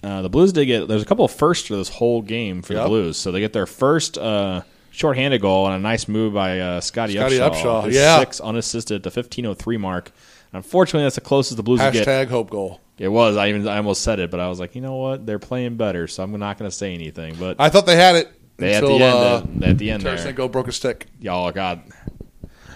Uh, 0.03 0.23
the 0.23 0.29
Blues 0.31 0.53
did 0.53 0.67
get. 0.67 0.87
There's 0.87 1.03
a 1.03 1.05
couple 1.07 1.25
of 1.25 1.33
firsts 1.33 1.67
for 1.67 1.75
this 1.77 1.89
whole 1.89 2.23
game 2.23 2.63
for 2.63 2.73
Yep. 2.73 2.83
the 2.85 2.89
Blues. 2.89 3.17
So 3.17 3.33
they 3.33 3.41
get 3.41 3.53
their 3.53 3.67
first 3.67 4.17
uh, 4.17 4.63
shorthanded 4.93 5.41
goal 5.41 5.67
and 5.67 5.75
a 5.75 5.79
nice 5.81 6.07
move 6.07 6.35
by 6.35 6.61
uh, 6.61 6.81
Scotty, 6.81 7.15
Scottie 7.15 7.39
Upshall. 7.39 7.83
Upshall, 7.87 7.93
yeah. 7.93 8.21
six 8.21 8.39
unassisted 8.41 9.05
at 9.05 9.13
the 9.13 9.21
15:03 9.23 9.77
mark. 9.77 10.13
Unfortunately, 10.53 11.03
that's 11.05 11.17
the 11.17 11.21
closest 11.21 11.57
the 11.57 11.65
Blues 11.65 11.81
would 11.81 11.93
get 11.93 12.07
Hashtag 12.07 12.29
hope 12.29 12.49
goal. 12.51 12.81
It 12.99 13.09
was. 13.09 13.37
I 13.37 13.49
even 13.49 13.67
I 13.69 13.77
almost 13.77 14.03
said 14.03 14.19
it, 14.19 14.31
but 14.31 14.41
I 14.41 14.49
was 14.49 14.59
like, 14.59 14.75
you 14.75 14.81
know 14.81 14.97
what? 14.97 15.25
They're 15.25 15.39
playing 15.39 15.77
better, 15.77 16.09
so 16.09 16.23
I'm 16.23 16.33
not 16.39 16.59
going 16.59 16.71
to 16.71 16.77
say 16.77 16.95
anything. 16.95 17.37
But 17.39 17.57
I 17.61 17.69
thought 17.69 17.87
they 17.87 17.97
had 17.97 18.17
it 18.17 18.33
they 18.59 18.75
at 18.75 18.85
the 18.85 18.93
end, 18.93 19.03
uh, 19.03 19.67
at 19.67 19.79
the 19.79 19.91
end 19.91 20.03
Tarasenko 20.03 20.51
broke 20.51 20.69
a 20.69 20.73
stick. 20.73 21.07
y'all 21.21 21.51
God, 21.53 21.83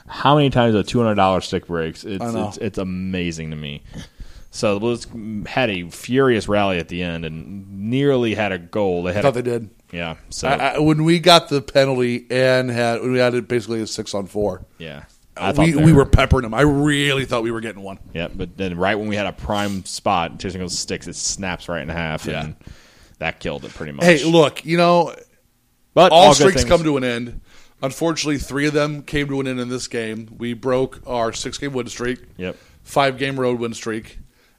how 0.06 0.36
many 0.36 0.50
times 0.50 0.74
a 0.74 0.84
two 0.84 1.00
hundred 1.02 1.16
dollar 1.16 1.40
stick 1.40 1.66
breaks? 1.66 2.04
It's, 2.04 2.24
it's 2.24 2.56
it's 2.58 2.78
amazing 2.78 3.50
to 3.50 3.56
me. 3.56 3.82
So 4.52 4.74
the 4.74 4.80
Blues 4.80 5.06
had 5.46 5.70
a 5.70 5.88
furious 5.88 6.46
rally 6.46 6.78
at 6.78 6.88
the 6.88 7.02
end 7.02 7.24
and 7.24 7.88
nearly 7.88 8.34
had 8.34 8.52
a 8.52 8.58
goal. 8.58 9.02
They 9.02 9.18
I 9.18 9.22
thought 9.22 9.36
a, 9.36 9.42
they 9.42 9.50
did. 9.50 9.70
yeah. 9.90 10.16
So 10.28 10.46
I, 10.46 10.74
I, 10.74 10.78
when 10.78 11.04
we 11.04 11.20
got 11.20 11.48
the 11.48 11.62
penalty 11.62 12.26
and 12.30 12.70
had 12.70 13.00
we 13.00 13.18
had 13.18 13.34
it 13.34 13.48
basically 13.48 13.80
a 13.80 13.86
six 13.86 14.14
on 14.14 14.26
four, 14.26 14.64
yeah, 14.78 15.04
we 15.56 15.74
we 15.74 15.92
were 15.92 16.04
peppering 16.04 16.42
them. 16.42 16.54
I 16.54 16.60
really 16.62 17.24
thought 17.24 17.42
we 17.42 17.50
were 17.50 17.60
getting 17.60 17.82
one. 17.82 17.98
Yeah, 18.12 18.28
but 18.34 18.56
then 18.56 18.76
right 18.76 18.96
when 18.98 19.08
we 19.08 19.16
had 19.16 19.26
a 19.26 19.32
prime 19.32 19.84
spot, 19.84 20.38
Tarasenko's 20.38 20.78
sticks, 20.78 21.06
it 21.08 21.16
snaps 21.16 21.68
right 21.68 21.82
in 21.82 21.88
half, 21.88 22.26
Yeah. 22.26 22.44
and 22.44 22.56
that 23.18 23.40
killed 23.40 23.64
it 23.64 23.72
pretty 23.72 23.92
much. 23.92 24.04
Hey, 24.04 24.24
look, 24.24 24.64
you 24.64 24.76
know, 24.76 25.14
but 25.94 26.12
all 26.12 26.34
good 26.34 26.36
streaks 26.52 26.64
come 26.64 26.82
to 26.84 26.96
an 26.96 27.04
end. 27.04 27.40
Unfortunately, 27.82 28.38
three 28.38 28.66
of 28.66 28.72
them 28.74 29.02
came 29.02 29.26
to 29.28 29.40
an 29.40 29.48
end 29.48 29.58
in 29.58 29.68
this 29.68 29.88
game. 29.88 30.28
We 30.38 30.54
broke 30.54 31.00
our 31.06 31.32
six 31.32 31.58
game 31.58 31.72
win 31.72 31.88
streak, 31.88 32.20
Yep. 32.36 32.56
five 32.84 33.18
game 33.18 33.40
road 33.40 33.58
win 33.58 33.74
streak, 33.74 34.18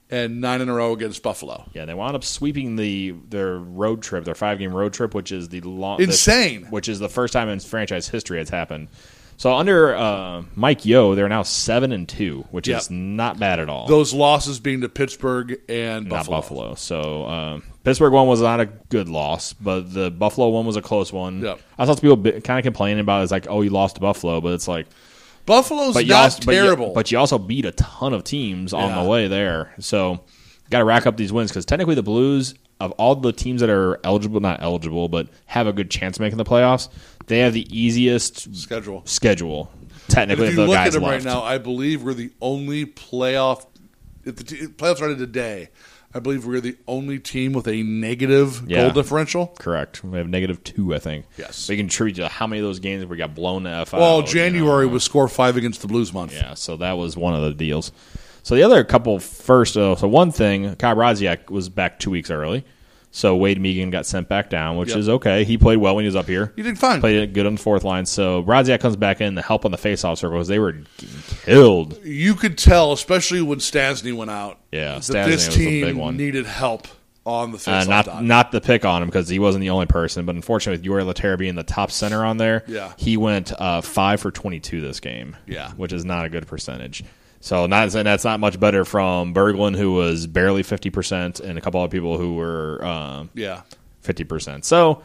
and 0.09 0.41
nine 0.41 0.59
in 0.59 0.67
a 0.69 0.73
row 0.73 0.91
against 0.91 1.23
Buffalo. 1.23 1.69
Yeah, 1.73 1.85
they 1.85 1.93
wound 1.93 2.15
up 2.15 2.23
sweeping 2.25 2.75
the 2.75 3.11
their 3.29 3.57
road 3.59 4.01
trip, 4.01 4.25
their 4.25 4.35
five 4.35 4.59
game 4.59 4.73
road 4.73 4.91
trip, 4.93 5.13
which 5.13 5.31
is 5.31 5.47
the 5.49 5.61
long 5.61 6.01
Insane. 6.01 6.65
which 6.69 6.89
is 6.89 6.99
the 6.99 7.07
first 7.09 7.31
time 7.31 7.47
in 7.47 7.59
franchise 7.61 8.09
history 8.09 8.41
it's 8.41 8.49
happened. 8.49 8.89
So 9.43 9.53
under 9.53 9.93
uh, 9.93 10.43
Mike 10.55 10.85
Yeo, 10.85 11.15
they're 11.15 11.27
now 11.27 11.43
seven 11.43 11.91
and 11.91 12.07
two, 12.07 12.45
which 12.51 12.69
Yep. 12.69 12.79
is 12.79 12.89
not 12.89 13.37
bad 13.39 13.59
at 13.59 13.67
all. 13.67 13.87
Those 13.87 14.13
losses 14.13 14.61
being 14.61 14.79
to 14.79 14.87
Pittsburgh 14.87 15.59
and 15.67 16.07
not 16.07 16.27
Buffalo. 16.27 16.37
Buffalo. 16.37 16.75
So 16.75 17.25
um, 17.27 17.63
Pittsburgh 17.83 18.13
one 18.13 18.27
was 18.27 18.39
not 18.39 18.61
a 18.61 18.67
good 18.67 19.09
loss, 19.09 19.51
but 19.51 19.93
the 19.93 20.09
Buffalo 20.09 20.47
one 20.47 20.65
was 20.65 20.77
a 20.77 20.81
close 20.81 21.11
one. 21.11 21.41
Yep. 21.41 21.59
I 21.77 21.85
saw 21.85 21.93
some 21.93 22.01
people 22.15 22.39
kind 22.39 22.57
of 22.57 22.63
complaining 22.63 23.01
about 23.01 23.19
it. 23.19 23.23
It's 23.23 23.33
like, 23.33 23.47
oh, 23.49 23.59
you 23.63 23.69
lost 23.69 23.95
to 23.95 24.01
Buffalo, 24.01 24.39
but 24.39 24.53
it's 24.53 24.69
like, 24.69 24.87
Buffalo's 25.45 25.93
but 25.95 26.07
not 26.07 26.23
also, 26.23 26.45
but 26.45 26.55
you- 26.55 26.61
terrible. 26.61 26.93
But 26.93 27.11
you, 27.11 27.17
also 27.17 27.37
beat 27.37 27.65
a 27.65 27.73
ton 27.73 28.13
of 28.13 28.23
teams 28.23 28.71
on 28.71 28.95
the 29.03 29.09
way 29.09 29.27
there. 29.27 29.73
So 29.77 30.21
got 30.69 30.79
to 30.79 30.85
rack 30.85 31.05
up 31.05 31.17
these 31.17 31.33
wins 31.33 31.51
because 31.51 31.65
technically 31.65 31.95
the 31.95 32.01
Blues 32.01 32.55
of 32.79 32.91
all 32.93 33.15
the 33.15 33.31
teams 33.31 33.61
that 33.61 33.69
are 33.69 33.99
eligible, 34.03 34.39
not 34.39 34.61
eligible, 34.61 35.07
but 35.09 35.27
have 35.45 35.67
a 35.67 35.73
good 35.73 35.89
chance 35.89 36.17
of 36.17 36.21
making 36.21 36.37
the 36.37 36.43
playoffs, 36.45 36.89
they 37.27 37.39
have 37.39 37.53
the 37.53 37.65
easiest 37.77 38.55
schedule. 38.55 39.01
schedule. 39.05 39.71
Technically, 40.09 40.45
if 40.47 40.51
if 40.53 40.57
you 40.57 40.63
the 40.63 40.67
look 40.69 40.77
at 40.77 40.91
them 40.91 41.03
left. 41.03 41.25
right 41.25 41.33
now, 41.33 41.41
I 41.43 41.57
believe 41.57 42.03
we're 42.03 42.13
the 42.13 42.31
only 42.41 42.85
playoff. 42.85 43.65
If 44.25 44.35
the 44.35 44.43
t- 44.43 44.67
playoffs 44.67 44.97
started 44.97 45.17
today, 45.17 45.69
I 46.13 46.19
believe 46.19 46.45
we're 46.45 46.59
the 46.59 46.77
only 46.87 47.19
team 47.19 47.53
with 47.53 47.67
a 47.67 47.81
negative 47.83 48.63
Yeah. 48.67 48.81
goal 48.83 48.91
differential. 48.91 49.47
Correct. 49.57 50.03
We 50.03 50.17
have 50.17 50.27
negative 50.27 50.63
two, 50.63 50.93
I 50.93 50.99
think. 50.99 51.25
Yes. 51.37 51.67
You 51.69 51.77
can 51.77 51.87
contribute 51.87 52.15
to 52.15 52.27
how 52.27 52.45
many 52.47 52.59
of 52.59 52.65
those 52.67 52.79
games 52.79 53.05
we 53.05 53.17
got 53.17 53.33
blown 53.33 53.63
the 53.63 53.69
F 53.71 53.93
Well, 53.93 54.17
out, 54.19 54.27
you 54.27 54.33
January 54.33 54.85
know. 54.85 54.93
was 54.93 55.03
score 55.03 55.27
five 55.27 55.55
against 55.57 55.81
the 55.81 55.87
Blues 55.87 56.13
month. 56.13 56.33
Yeah, 56.33 56.53
so 56.53 56.77
that 56.77 56.93
was 56.97 57.15
one 57.17 57.33
of 57.33 57.41
the 57.41 57.53
deals. 57.53 57.91
So 58.43 58.55
the 58.55 58.63
other 58.63 58.83
couple 58.83 59.19
first, 59.19 59.75
uh, 59.77 59.95
so 59.95 60.07
one 60.07 60.31
thing, 60.31 60.75
Kyle 60.75 60.95
Brodziak 60.95 61.49
was 61.49 61.69
back 61.69 61.97
two 61.99 62.11
weeks 62.11 62.29
early. 62.29 62.63
So 63.15 63.35
Wade 63.35 63.61
Megan 63.61 63.89
got 63.91 64.05
sent 64.07 64.27
back 64.27 64.49
down, 64.49 64.75
which 64.77 64.89
Yep. 64.89 64.97
is 64.97 65.07
okay. 65.09 65.43
He 65.43 65.57
played 65.57 65.77
well 65.77 65.95
when 65.95 66.03
he 66.03 66.07
was 66.07 66.15
up 66.15 66.27
here. 66.27 66.51
You 66.55 66.63
did 66.63 66.79
fine. 66.79 66.99
Played 66.99 67.17
it 67.21 67.33
good 67.33 67.45
on 67.45 67.55
the 67.55 67.61
fourth 67.61 67.83
line. 67.83 68.05
So 68.07 68.41
Brodziak 68.43 68.79
comes 68.79 68.95
back 68.95 69.21
in 69.21 69.35
to 69.35 69.41
help 69.41 69.65
on 69.65 69.71
the 69.71 69.77
faceoff 69.77 70.17
circle 70.17 70.37
because 70.37 70.47
they 70.47 70.57
were 70.59 70.75
killed. 71.45 71.99
You 72.03 72.35
could 72.35 72.57
tell, 72.57 72.91
especially 72.91 73.41
when 73.41 73.59
Stastny 73.59 74.13
went 74.15 74.31
out, 74.31 74.59
Yeah, 74.71 74.95
that 74.95 75.01
Stastny 75.03 75.25
this 75.25 75.47
was 75.47 75.55
a 75.55 75.59
big 75.59 75.83
team 75.85 75.97
one. 75.97 76.17
needed 76.17 76.45
help 76.45 76.87
on 77.25 77.51
the 77.51 77.57
Uh, 77.57 77.59
face 77.81 77.87
not 77.87 78.23
not 78.23 78.51
the 78.51 78.59
pick 78.59 78.83
on 78.83 79.01
him 79.01 79.07
because 79.09 79.29
he 79.29 79.39
wasn't 79.39 79.61
the 79.61 79.69
only 79.69 79.85
person, 79.85 80.25
but 80.25 80.35
unfortunately 80.35 80.81
with 80.81 81.05
Jori 81.05 81.13
Lehtera 81.13 81.37
being 81.37 81.55
the 81.55 81.63
top 81.63 81.91
center 81.91 82.25
on 82.25 82.37
there, 82.37 82.63
Yeah. 82.67 82.91
he 82.97 83.15
went 83.15 83.53
uh, 83.57 83.81
five 83.81 84.19
for 84.19 84.31
twenty 84.31 84.59
two 84.59 84.81
this 84.81 84.99
game, 84.99 85.35
Yeah. 85.47 85.69
which 85.77 85.93
is 85.93 86.03
not 86.03 86.25
a 86.25 86.29
good 86.29 86.47
percentage. 86.47 87.03
So 87.43 87.65
not 87.65 87.93
and 87.93 88.07
that's 88.07 88.23
not 88.23 88.39
much 88.39 88.57
better 88.57 88.85
from 88.85 89.33
Berglund 89.33 89.75
who 89.75 89.91
was 89.91 90.27
barely 90.27 90.63
fifty 90.63 90.89
percent, 90.89 91.41
and 91.41 91.57
a 91.57 91.61
couple 91.61 91.81
other 91.81 91.91
people 91.91 92.17
who 92.17 92.35
were 92.35 92.79
uh, 92.81 93.25
yeah. 93.33 93.63
fifty 93.99 94.23
percent. 94.23 94.63
So 94.63 95.03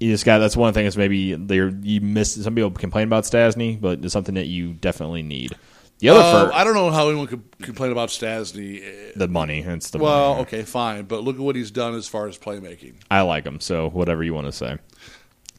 you 0.00 0.10
just 0.10 0.24
got 0.24 0.38
that's 0.38 0.56
one 0.56 0.72
thing 0.72 0.86
is 0.86 0.96
maybe 0.96 1.34
they 1.34 1.56
you 1.82 2.00
miss. 2.00 2.42
Some 2.42 2.54
people 2.54 2.70
complain 2.70 3.08
about 3.08 3.24
Stastny, 3.24 3.78
but 3.78 4.02
it's 4.02 4.14
something 4.14 4.36
that 4.36 4.46
you 4.46 4.72
definitely 4.72 5.22
need. 5.22 5.52
The 5.98 6.08
other 6.08 6.50
Uh, 6.50 6.50
I 6.54 6.64
don't 6.64 6.72
know 6.72 6.90
how 6.90 7.08
anyone 7.10 7.26
could 7.26 7.42
complain 7.60 7.92
about 7.92 8.08
Stastny. 8.08 9.12
the 9.14 9.28
money. 9.28 9.60
It's 9.60 9.90
the 9.90 9.98
Well, 9.98 10.30
money. 10.30 10.42
okay, 10.44 10.62
fine, 10.62 11.04
but 11.04 11.22
look 11.24 11.36
at 11.36 11.42
what 11.42 11.56
he's 11.56 11.70
done 11.70 11.94
as 11.94 12.08
far 12.08 12.26
as 12.26 12.38
playmaking. 12.38 12.94
I 13.10 13.20
like 13.20 13.44
him. 13.44 13.60
So 13.60 13.90
whatever 13.90 14.24
you 14.24 14.32
want 14.32 14.46
to 14.46 14.52
say. 14.52 14.78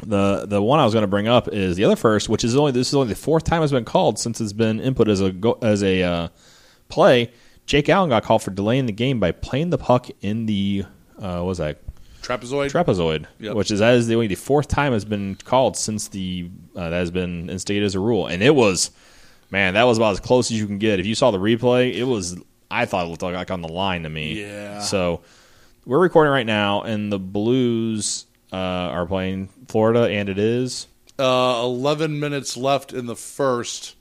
The 0.05 0.45
the 0.47 0.61
one 0.61 0.79
I 0.79 0.85
was 0.85 0.93
going 0.93 1.03
to 1.03 1.07
bring 1.07 1.27
up 1.27 1.47
is 1.47 1.75
the 1.75 1.85
other 1.85 1.95
first, 1.95 2.29
which 2.29 2.43
is 2.43 2.55
only 2.55 2.71
this 2.71 2.87
is 2.89 2.93
only 2.95 3.09
the 3.09 3.15
fourth 3.19 3.43
time 3.43 3.63
it's 3.63 3.71
been 3.71 3.85
called 3.85 4.19
since 4.19 4.39
it's 4.41 4.53
been 4.53 4.79
input 4.79 5.07
as 5.09 5.21
a 5.21 5.33
as 5.61 5.83
a 5.83 6.03
uh, 6.03 6.27
play. 6.89 7.31
Jake 7.65 7.87
Allen 7.89 8.09
got 8.09 8.23
called 8.23 8.43
for 8.43 8.51
delaying 8.51 8.85
the 8.87 8.91
game 8.91 9.19
by 9.19 9.31
playing 9.31 9.69
the 9.69 9.77
puck 9.77 10.09
in 10.21 10.45
the 10.45 10.83
uh, 11.19 11.37
what 11.37 11.45
was 11.45 11.57
that 11.59 11.79
Trapezoid. 12.21 12.71
trapezoid, 12.71 13.25
Yep. 13.39 13.55
which 13.55 13.69
is 13.71 13.79
that 13.79 13.95
is 13.95 14.07
the 14.07 14.15
only 14.15 14.27
the 14.27 14.35
fourth 14.35 14.67
time 14.67 14.93
has 14.93 15.03
been 15.05 15.35
called 15.43 15.75
since 15.77 16.07
the 16.09 16.49
uh, 16.75 16.89
that 16.89 16.95
has 16.95 17.11
been 17.11 17.49
instated 17.49 17.83
as 17.83 17.95
a 17.95 17.99
rule, 17.99 18.27
and 18.27 18.41
it 18.43 18.55
was 18.55 18.91
man 19.51 19.73
that 19.75 19.83
was 19.83 19.97
about 19.97 20.11
as 20.13 20.19
close 20.19 20.49
as 20.51 20.57
you 20.59 20.65
can 20.67 20.77
get. 20.77 20.99
If 20.99 21.05
you 21.05 21.15
saw 21.15 21.31
the 21.31 21.37
replay, 21.39 21.93
it 21.95 22.03
was 22.05 22.37
I 22.71 22.85
thought 22.85 23.05
it 23.05 23.09
looked 23.09 23.21
like, 23.21 23.35
like 23.35 23.51
on 23.51 23.61
the 23.61 23.67
line 23.69 24.03
to 24.03 24.09
me. 24.09 24.41
Yeah. 24.41 24.79
So 24.79 25.21
we're 25.85 25.99
recording 25.99 26.31
right 26.31 26.45
now, 26.45 26.81
and 26.81 27.11
the 27.11 27.19
Blues 27.19 28.25
uh, 28.53 28.55
are 28.55 29.05
playing 29.07 29.49
Florida, 29.67 30.07
and 30.09 30.29
it 30.29 30.37
is 30.37 30.87
Uh, 31.19 31.61
11 31.63 32.19
minutes 32.19 32.55
left 32.55 32.93
in 32.93 33.07
the 33.07 33.15
first. 33.15 33.95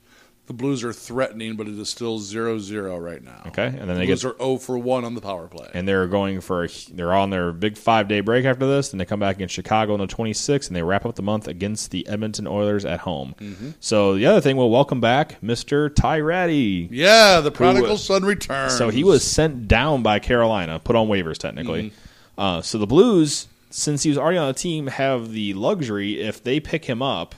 The 0.45 0.53
Blues 0.53 0.83
are 0.83 0.91
threatening, 0.91 1.55
but 1.55 1.69
it 1.69 1.79
is 1.79 1.87
still 1.87 2.19
0 2.19 2.59
0 2.59 2.97
right 2.97 3.23
now. 3.23 3.43
okay, 3.47 3.65
and 3.67 3.79
then 3.79 3.87
The 3.87 3.93
they 3.93 4.05
Blues 4.07 4.23
get 4.23 4.31
are 4.33 4.37
0 4.37 4.57
for 4.57 4.77
1 4.77 5.05
on 5.05 5.15
the 5.15 5.21
power 5.21 5.47
play. 5.47 5.69
and 5.73 5.87
they're 5.87 6.05
going 6.05 6.41
for 6.41 6.67
they're 6.91 7.13
on 7.13 7.29
their 7.29 7.53
big 7.53 7.77
five 7.77 8.09
day 8.09 8.19
break 8.19 8.43
after 8.43 8.67
this, 8.67 8.91
and 8.91 8.99
they 8.99 9.05
come 9.05 9.21
back 9.21 9.37
against 9.37 9.55
Chicago 9.55 9.93
on 9.93 10.01
the 10.01 10.05
26th, 10.07 10.67
and 10.67 10.75
they 10.75 10.83
wrap 10.83 11.05
up 11.05 11.15
the 11.15 11.21
month 11.21 11.47
against 11.47 11.91
the 11.91 12.05
Edmonton 12.09 12.45
Oilers 12.45 12.83
at 12.83 12.99
home. 12.99 13.35
Mm-hmm. 13.39 13.69
So 13.79 14.15
the 14.15 14.25
other 14.25 14.41
thing, 14.41 14.57
we'll 14.57 14.69
welcome 14.69 14.99
back 14.99 15.41
Mister 15.41 15.89
Ty 15.89 16.19
Rattie. 16.19 16.89
yeah, 16.91 17.39
the 17.39 17.49
prodigal 17.51 17.91
Who- 17.91 17.97
son 17.97 18.25
returns. 18.25 18.77
So 18.77 18.89
he 18.89 19.05
was 19.05 19.23
sent 19.23 19.69
down 19.69 20.03
by 20.03 20.19
Carolina, 20.19 20.77
put 20.83 20.97
on 20.97 21.07
waivers 21.07 21.37
technically. 21.37 21.93
Uh, 22.37 22.61
so 22.61 22.77
the 22.79 22.87
Blues, 22.87 23.47
since 23.75 24.03
he 24.03 24.09
was 24.09 24.19
already 24.19 24.37
on 24.37 24.47
the 24.47 24.53
team, 24.53 24.85
have 24.85 25.31
the 25.31 25.53
luxury 25.55 26.21
if 26.21 26.43
they 26.43 26.59
pick 26.59 26.85
him 26.85 27.01
up, 27.01 27.33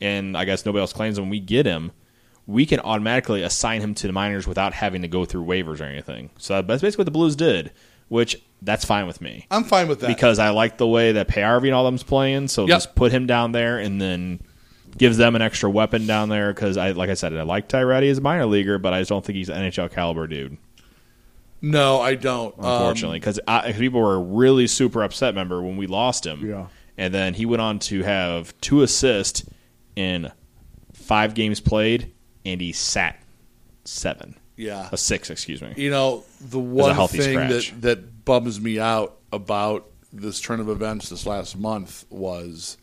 and 0.00 0.36
I 0.36 0.44
guess 0.44 0.64
nobody 0.64 0.80
else 0.80 0.92
claims 0.92 1.18
him, 1.18 1.28
we 1.28 1.40
get 1.40 1.66
him. 1.66 1.90
We 2.46 2.64
can 2.64 2.78
automatically 2.80 3.42
assign 3.42 3.80
him 3.80 3.92
to 3.96 4.06
the 4.06 4.12
minors 4.12 4.46
without 4.46 4.72
having 4.72 5.02
to 5.02 5.08
go 5.08 5.24
through 5.24 5.44
waivers 5.44 5.80
or 5.80 5.84
anything. 5.84 6.30
So 6.38 6.62
that's 6.62 6.80
basically 6.80 7.02
what 7.02 7.06
the 7.06 7.10
Blues 7.10 7.34
did, 7.36 7.72
which 8.06 8.40
that's 8.62 8.84
fine 8.84 9.06
with 9.06 9.20
me 9.20 9.46
I'm 9.50 9.64
fine 9.64 9.86
with 9.88 10.00
that. 10.00 10.06
because 10.08 10.38
I 10.38 10.50
like 10.50 10.78
the 10.78 10.86
way 10.86 11.12
that 11.12 11.28
Paajarvi 11.28 11.66
and 11.66 11.74
all 11.74 11.84
them's 11.84 12.02
playing. 12.04 12.48
So 12.48 12.62
Yep. 12.62 12.68
just 12.68 12.94
put 12.94 13.10
him 13.12 13.26
down 13.26 13.52
there 13.52 13.78
and 13.78 14.00
then 14.00 14.40
gives 14.96 15.16
them 15.16 15.34
an 15.36 15.42
extra 15.42 15.68
weapon 15.68 16.06
down 16.06 16.28
there. 16.28 16.54
Because 16.54 16.76
I, 16.76 16.92
like 16.92 17.10
I 17.10 17.14
said, 17.14 17.34
I 17.34 17.42
like 17.42 17.68
Ty 17.68 17.82
Tyrati 17.82 18.10
as 18.10 18.18
a 18.18 18.20
minor 18.22 18.46
leaguer, 18.46 18.78
but 18.78 18.94
I 18.94 19.00
just 19.00 19.08
don't 19.10 19.24
think 19.24 19.36
he's 19.36 19.48
an 19.48 19.56
NHL 19.60 19.90
caliber 19.90 20.26
dude. 20.28 20.56
No, 21.60 22.00
I 22.00 22.14
don't. 22.14 22.56
Um, 22.58 22.64
Unfortunately, 22.64 23.18
because 23.18 23.40
people 23.76 24.00
were 24.00 24.20
really 24.20 24.66
super 24.66 25.02
upset. 25.02 25.34
Remember 25.34 25.62
when 25.62 25.76
we 25.76 25.86
lost 25.86 26.24
him? 26.24 26.48
Yeah. 26.48 26.66
And 26.96 27.14
then 27.14 27.34
he 27.34 27.46
went 27.46 27.62
on 27.62 27.78
to 27.80 28.02
have 28.02 28.58
two 28.60 28.82
assists 28.82 29.44
in 29.96 30.32
five 30.92 31.34
games 31.34 31.60
played, 31.60 32.12
and 32.44 32.60
he 32.60 32.72
sat 32.72 33.20
seven, 33.84 34.36
yeah. 34.56 34.88
a 34.92 34.96
six, 34.96 35.30
excuse 35.30 35.62
me. 35.62 35.74
You 35.76 35.90
know, 35.90 36.24
the 36.40 36.58
one 36.58 36.94
thing 37.08 37.32
scratch. 37.32 37.70
that, 37.70 37.82
that 37.82 38.24
bums 38.24 38.60
me 38.60 38.78
out 38.78 39.16
about 39.32 39.88
this 40.12 40.40
turn 40.40 40.60
of 40.60 40.68
events 40.68 41.08
this 41.08 41.26
last 41.26 41.56
month 41.56 42.04
was 42.10 42.76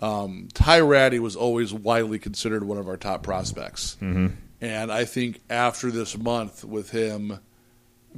um, 0.00 0.48
Ty 0.54 0.80
Rattie 0.80 1.18
was 1.18 1.36
always 1.36 1.72
widely 1.72 2.18
considered 2.18 2.64
one 2.64 2.78
of 2.78 2.88
our 2.88 2.96
top 2.96 3.22
prospects. 3.22 3.96
Mm-hmm. 4.00 4.28
And 4.60 4.92
I 4.92 5.04
think 5.04 5.40
after 5.48 5.90
this 5.90 6.16
month, 6.16 6.64
with 6.64 6.90
him 6.90 7.40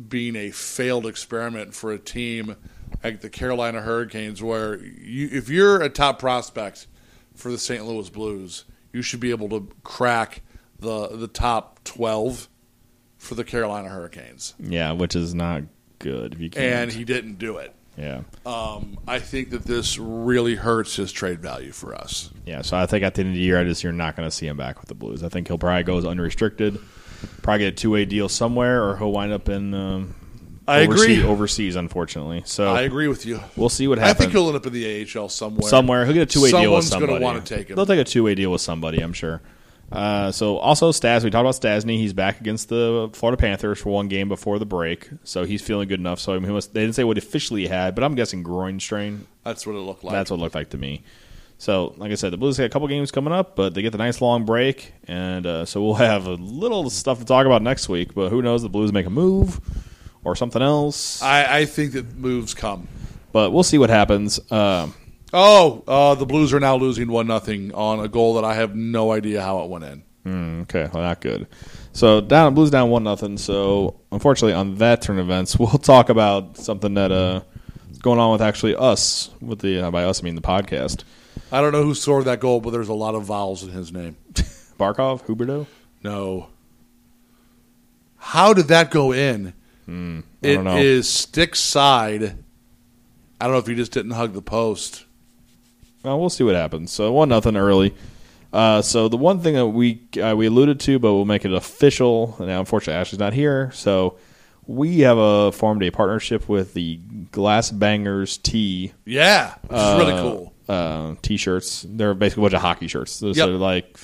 being 0.09 0.37
a 0.37 0.50
failed 0.50 1.07
experiment 1.07 1.74
for 1.74 1.92
a 1.92 1.98
team 1.98 2.57
like 3.05 3.20
the 3.20 3.31
Carolina 3.31 3.81
Hurricanes, 3.81 4.42
where 4.42 4.79
you, 4.83 5.29
if 5.33 5.48
you're 5.48 5.81
a 5.81 5.88
top 5.88 6.18
prospect 6.18 6.87
for 7.35 7.50
the 7.50 7.59
St. 7.59 7.85
Louis 7.87 8.09
Blues, 8.11 8.64
you 8.92 9.03
should 9.03 9.20
be 9.20 9.31
able 9.31 9.48
to 9.50 9.68
crack 9.85 10.42
the 10.79 11.09
the 11.09 11.29
top 11.29 11.83
twelve 11.85 12.48
for 13.18 13.35
the 13.35 13.44
Carolina 13.44 13.88
Hurricanes, 13.88 14.55
Yeah, 14.59 14.92
which 14.92 15.14
is 15.14 15.35
not 15.35 15.62
good 15.98 16.35
if 16.35 16.40
you 16.40 16.50
can't. 16.50 16.64
and 16.64 16.92
he 16.92 17.05
didn't 17.05 17.35
do 17.38 17.59
it. 17.59 17.74
yeah. 17.98 18.22
Um, 18.46 18.98
I 19.07 19.18
think 19.18 19.50
that 19.50 19.64
this 19.64 19.98
really 19.98 20.55
hurts 20.55 20.96
his 20.96 21.12
trade 21.12 21.40
value 21.40 21.72
for 21.72 21.94
us. 21.94 22.31
Yeah, 22.46 22.62
so 22.62 22.79
I 22.79 22.87
think 22.87 23.05
at 23.05 23.14
the 23.14 23.20
end 23.20 23.29
of 23.31 23.35
the 23.35 23.40
year, 23.42 23.59
I 23.61 23.64
just 23.64 23.83
you're 23.85 23.92
not 23.92 24.16
going 24.16 24.26
to 24.26 24.35
see 24.35 24.46
him 24.46 24.57
back 24.57 24.81
with 24.81 24.88
the 24.88 24.94
Blues. 24.94 25.22
I 25.22 25.29
think 25.29 25.48
he'll 25.48 25.59
probably 25.59 25.83
go 25.83 25.98
as 25.98 26.07
unrestricted, 26.07 26.79
probably 27.42 27.61
get 27.66 27.68
a 27.74 27.76
two 27.76 27.90
way 27.90 28.04
deal 28.04 28.28
somewhere, 28.28 28.83
or 28.85 28.96
he'll 28.96 29.12
wind 29.12 29.33
up 29.33 29.48
in. 29.48 29.74
Um, 29.74 30.14
I 30.68 30.83
oversea- 30.87 31.18
agree. 31.18 31.22
overseas, 31.24 31.74
unfortunately. 31.76 32.42
So 32.46 32.72
I 32.72 32.83
agree 32.83 33.09
with 33.09 33.26
you. 33.26 33.40
we'll 33.56 33.68
see 33.68 33.88
what 33.88 33.98
happens. 33.98 34.16
I 34.16 34.18
think 34.18 34.33
he'll 34.33 34.46
end 34.46 34.56
up 34.56 34.66
in 34.66 34.72
the 34.72 35.02
AHL 35.02 35.28
somewhere. 35.28 35.68
somewhere 35.68 36.04
he'll 36.04 36.14
get 36.14 36.22
a 36.22 36.26
two 36.26 36.42
way 36.42 36.50
deal 36.52 36.74
with 36.74 36.85
somebody. 36.85 36.85
Someone's 36.85 36.90
gonna 36.90 37.06
somebody. 37.06 37.24
wanna 37.24 37.40
take 37.40 37.70
him. 37.70 37.76
They'll 37.76 37.87
take 37.87 37.98
a 37.98 38.04
two 38.04 38.22
way 38.22 38.35
deal 38.37 38.52
with 38.52 38.61
somebody, 38.61 39.00
I'm 39.00 39.12
sure. 39.12 39.40
Uh, 39.90 40.30
so 40.30 40.59
also 40.59 40.92
Stas, 40.92 41.24
we 41.24 41.30
talked 41.30 41.40
about 41.40 41.54
Stastny. 41.61 41.96
He's 41.96 42.12
back 42.12 42.40
against 42.40 42.68
the 42.68 43.11
Florida 43.12 43.37
Panthers 43.37 43.80
for 43.80 43.90
one 43.90 44.06
game 44.06 44.28
before 44.28 44.61
the 44.61 44.66
break, 44.66 45.09
so 45.24 45.44
he's 45.44 45.62
feeling 45.62 45.88
good 45.88 45.98
enough. 45.98 46.20
So 46.20 46.33
I 46.33 46.37
mean, 46.37 46.44
he 46.44 46.52
must, 46.52 46.72
they 46.72 46.83
didn't 46.83 46.94
say 46.94 47.02
what 47.02 47.18
officially 47.18 47.62
he 47.62 47.66
had, 47.66 47.96
but 47.96 48.04
I'm 48.04 48.14
guessing 48.14 48.44
groin 48.44 48.78
strain. 48.78 49.26
That's 49.42 49.66
what 49.66 49.74
it 49.74 49.80
looked 49.80 50.04
like. 50.04 50.12
That's 50.12 50.30
what 50.30 50.37
it 50.37 50.40
looked 50.40 50.54
like 50.54 50.70
to 50.70 50.78
me. 50.78 51.02
So, 51.61 51.92
like 51.99 52.11
I 52.11 52.14
said, 52.14 52.33
the 52.33 52.38
Blues 52.38 52.57
got 52.57 52.64
a 52.64 52.68
couple 52.70 52.88
games 52.88 53.11
coming 53.11 53.35
up, 53.35 53.55
but 53.55 53.75
they 53.75 53.83
get 53.83 53.92
the 53.92 53.99
nice 53.99 54.23
long 54.23 54.46
break, 54.46 54.94
and 55.07 55.44
uh, 55.44 55.66
so 55.66 55.83
we'll 55.85 55.94
have 56.11 56.27
a 56.27 56.33
little 56.33 56.88
stuff 56.88 57.18
to 57.18 57.25
talk 57.27 57.44
about 57.44 57.61
next 57.61 57.87
week. 57.87 58.14
But 58.14 58.31
who 58.31 58.40
knows? 58.40 58.62
The 58.62 58.70
Blues 58.70 58.94
make 58.94 59.05
a 59.05 59.11
move 59.11 59.61
or 60.25 60.35
something 60.35 60.62
else. 60.62 61.20
I, 61.23 61.59
I 61.59 61.64
think 61.66 61.92
that 61.92 62.16
moves 62.16 62.55
come. 62.55 62.88
But 63.33 63.53
we'll 63.53 63.62
see 63.62 63.77
what 63.77 63.90
happens. 63.90 64.40
Um, 64.51 64.94
Oh, 65.33 65.85
uh, 65.87 66.14
the 66.14 66.25
Blues 66.27 66.53
are 66.53 66.61
now 66.61 66.77
losing 66.77 67.09
one 67.09 67.27
nothing 67.27 67.73
on 67.75 68.01
a 68.01 68.09
goal 68.09 68.35
that 68.35 68.44
I 68.44 68.55
have 68.55 68.75
no 68.75 69.12
idea 69.12 69.42
how 69.42 69.62
it 69.62 69.68
went 69.68 69.85
in. 69.85 70.03
Mm, 70.25 70.62
okay, 70.62 70.88
well, 70.92 71.03
not 71.03 71.20
good. 71.20 71.46
So 71.92 72.20
down 72.23 72.55
Blues 72.55 72.70
down 72.70 72.90
one 72.90 73.05
nothing. 73.05 73.38
So 73.38 74.01
unfortunately, 74.11 74.55
on 74.55 74.77
that 74.77 75.03
turn 75.03 75.18
of 75.18 75.27
events, 75.27 75.57
we'll 75.59 75.68
talk 75.79 76.09
about 76.09 76.57
something 76.57 76.94
that 76.94 77.12
uh 77.12 77.42
is 77.90 77.99
going 77.99 78.18
on 78.18 78.33
with 78.33 78.42
actually 78.42 78.75
us. 78.75 79.31
With 79.40 79.61
the 79.61 79.87
uh, 79.87 79.90
by 79.90 80.05
us, 80.05 80.20
I 80.20 80.25
mean 80.25 80.35
the 80.35 80.40
podcast. 80.40 81.05
I 81.52 81.60
don't 81.60 81.72
know 81.72 81.82
who 81.82 81.94
scored 81.94 82.24
that 82.26 82.40
goal, 82.40 82.60
but 82.60 82.70
there's 82.70 82.88
a 82.88 82.94
lot 82.94 83.14
of 83.14 83.24
vowels 83.24 83.62
in 83.62 83.70
his 83.70 83.92
name. 83.92 84.16
Barkov, 84.78 85.24
Huberdeau. 85.26 85.66
No. 86.02 86.48
How 88.16 88.52
did 88.54 88.68
that 88.68 88.90
go 88.90 89.12
in? 89.12 89.52
I 89.88 90.22
It 90.42 90.54
don't 90.54 90.64
know. 90.64 90.76
is 90.76 91.08
stick 91.08 91.56
side. 91.56 92.36
I 93.40 93.44
don't 93.44 93.52
know 93.54 93.58
if 93.58 93.66
he 93.66 93.74
just 93.74 93.92
didn't 93.92 94.12
hug 94.12 94.34
the 94.34 94.42
post. 94.42 95.04
Well, 96.04 96.18
we'll 96.20 96.30
see 96.30 96.44
what 96.44 96.54
happens. 96.54 96.92
So 96.92 97.12
one 97.12 97.28
nothing 97.28 97.56
early. 97.56 97.94
Uh, 98.52 98.82
so 98.82 99.08
the 99.08 99.16
one 99.16 99.40
thing 99.40 99.54
that 99.54 99.66
we 99.66 100.02
uh, 100.22 100.34
we 100.36 100.46
alluded 100.46 100.80
to, 100.80 100.98
but 100.98 101.12
we'll 101.14 101.24
make 101.24 101.44
it 101.44 101.52
official. 101.52 102.36
Now, 102.40 102.60
unfortunately, 102.60 102.98
Ashley's 103.00 103.18
not 103.18 103.32
here, 103.32 103.70
so 103.72 104.16
we 104.66 105.00
have 105.00 105.18
a 105.18 105.52
formed 105.52 105.82
a 105.82 105.90
partnership 105.90 106.48
with 106.48 106.74
the 106.74 106.98
GlassBangers 107.32 108.42
Tea 108.42 108.92
Yeah, 109.04 109.54
which 109.62 109.72
is 109.78 109.98
really 109.98 110.12
cool. 110.20 110.49
Uh, 110.70 111.14
t-shirts. 111.22 111.85
They're 111.88 112.14
basically 112.14 112.42
a 112.42 112.44
bunch 112.44 112.54
of 112.54 112.61
hockey 112.62 112.88
shirts. 112.88 113.12
So 113.12 113.28
Yep. 113.28 113.48
like 113.61 113.98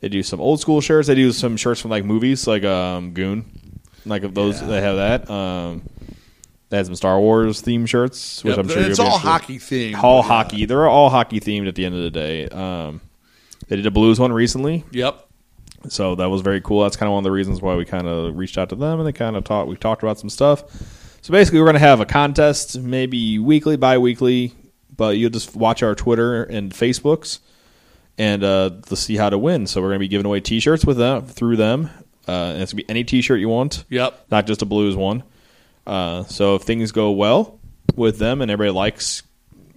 they 0.00 0.08
do 0.08 0.22
some 0.22 0.40
old 0.40 0.60
school 0.60 0.80
shirts. 0.80 1.08
They 1.08 1.14
do 1.14 1.32
some 1.32 1.56
shirts 1.56 1.80
from 1.80 1.90
like 1.90 2.04
movies, 2.04 2.46
like 2.46 2.64
um, 2.64 3.12
Goon, 3.14 3.44
like 4.06 4.22
of 4.22 4.34
those 4.34 4.60
Yeah. 4.60 4.66
they 4.68 4.80
have 4.80 4.96
that. 4.96 5.30
Um, 5.30 5.82
they 6.70 6.76
had 6.76 6.86
some 6.86 6.94
Star 6.96 7.18
Wars 7.18 7.62
themed 7.62 7.88
shirts, 7.88 8.44
which 8.44 8.56
Yep, 8.56 8.64
I'm 8.66 8.68
sure 8.68 8.82
it's 8.82 8.98
all 8.98 9.16
hockey 9.18 9.58
themed. 9.58 10.02
All 10.02 10.16
yeah. 10.18 10.28
hockey. 10.28 10.64
They're 10.66 10.86
all 10.86 11.08
hockey 11.10 11.40
themed 11.40 11.66
at 11.66 11.74
the 11.74 11.84
end 11.86 11.94
of 11.94 12.02
the 12.02 12.10
day. 12.10 12.46
Um, 12.48 13.00
they 13.68 13.76
did 13.76 13.86
a 13.86 13.90
Blues 13.90 14.20
one 14.20 14.32
recently, 14.32 14.84
Yep. 14.92 15.26
so 15.88 16.14
that 16.16 16.28
was 16.28 16.42
very 16.42 16.60
cool. 16.60 16.82
That's 16.82 16.96
kind 16.96 17.08
of 17.08 17.12
one 17.14 17.20
of 17.20 17.24
the 17.24 17.30
reasons 17.30 17.62
why 17.62 17.74
we 17.74 17.84
kind 17.86 18.06
of 18.06 18.36
reached 18.36 18.58
out 18.58 18.68
to 18.68 18.74
them 18.76 18.98
and 19.00 19.06
they 19.08 19.12
kind 19.12 19.34
of 19.36 19.44
talked. 19.44 19.68
We 19.68 19.76
talked 19.76 20.02
about 20.02 20.18
some 20.18 20.28
stuff. 20.30 20.62
So 21.22 21.32
basically, 21.32 21.58
we're 21.60 21.66
going 21.66 21.74
to 21.74 21.80
have 21.80 22.00
a 22.00 22.06
contest, 22.06 22.78
maybe 22.78 23.38
weekly, 23.38 23.76
bi-weekly, 23.76 24.52
but 24.98 25.16
you'll 25.16 25.30
just 25.30 25.56
watch 25.56 25.82
our 25.82 25.94
Twitter 25.94 26.42
and 26.44 26.70
Facebooks 26.72 27.38
and 28.18 28.44
uh, 28.44 28.70
to 28.88 28.96
see 28.96 29.16
how 29.16 29.30
to 29.30 29.38
win. 29.38 29.66
So 29.66 29.80
we're 29.80 29.88
going 29.88 30.00
to 30.00 30.04
be 30.04 30.08
giving 30.08 30.26
away 30.26 30.40
T-shirts 30.40 30.84
with 30.84 30.98
them 30.98 31.24
through 31.24 31.56
them. 31.56 31.88
Uh, 32.28 32.52
and 32.52 32.62
it's 32.62 32.72
going 32.74 32.82
to 32.82 32.84
be 32.84 32.90
any 32.90 33.04
T-shirt 33.04 33.40
you 33.40 33.48
want, 33.48 33.84
Yep. 33.88 34.26
not 34.30 34.46
just 34.46 34.60
a 34.60 34.66
Blues 34.66 34.94
one. 34.94 35.22
Uh, 35.86 36.24
so 36.24 36.56
if 36.56 36.62
things 36.62 36.92
go 36.92 37.12
well 37.12 37.58
with 37.96 38.18
them 38.18 38.42
and 38.42 38.50
everybody 38.50 38.74
likes 38.76 39.22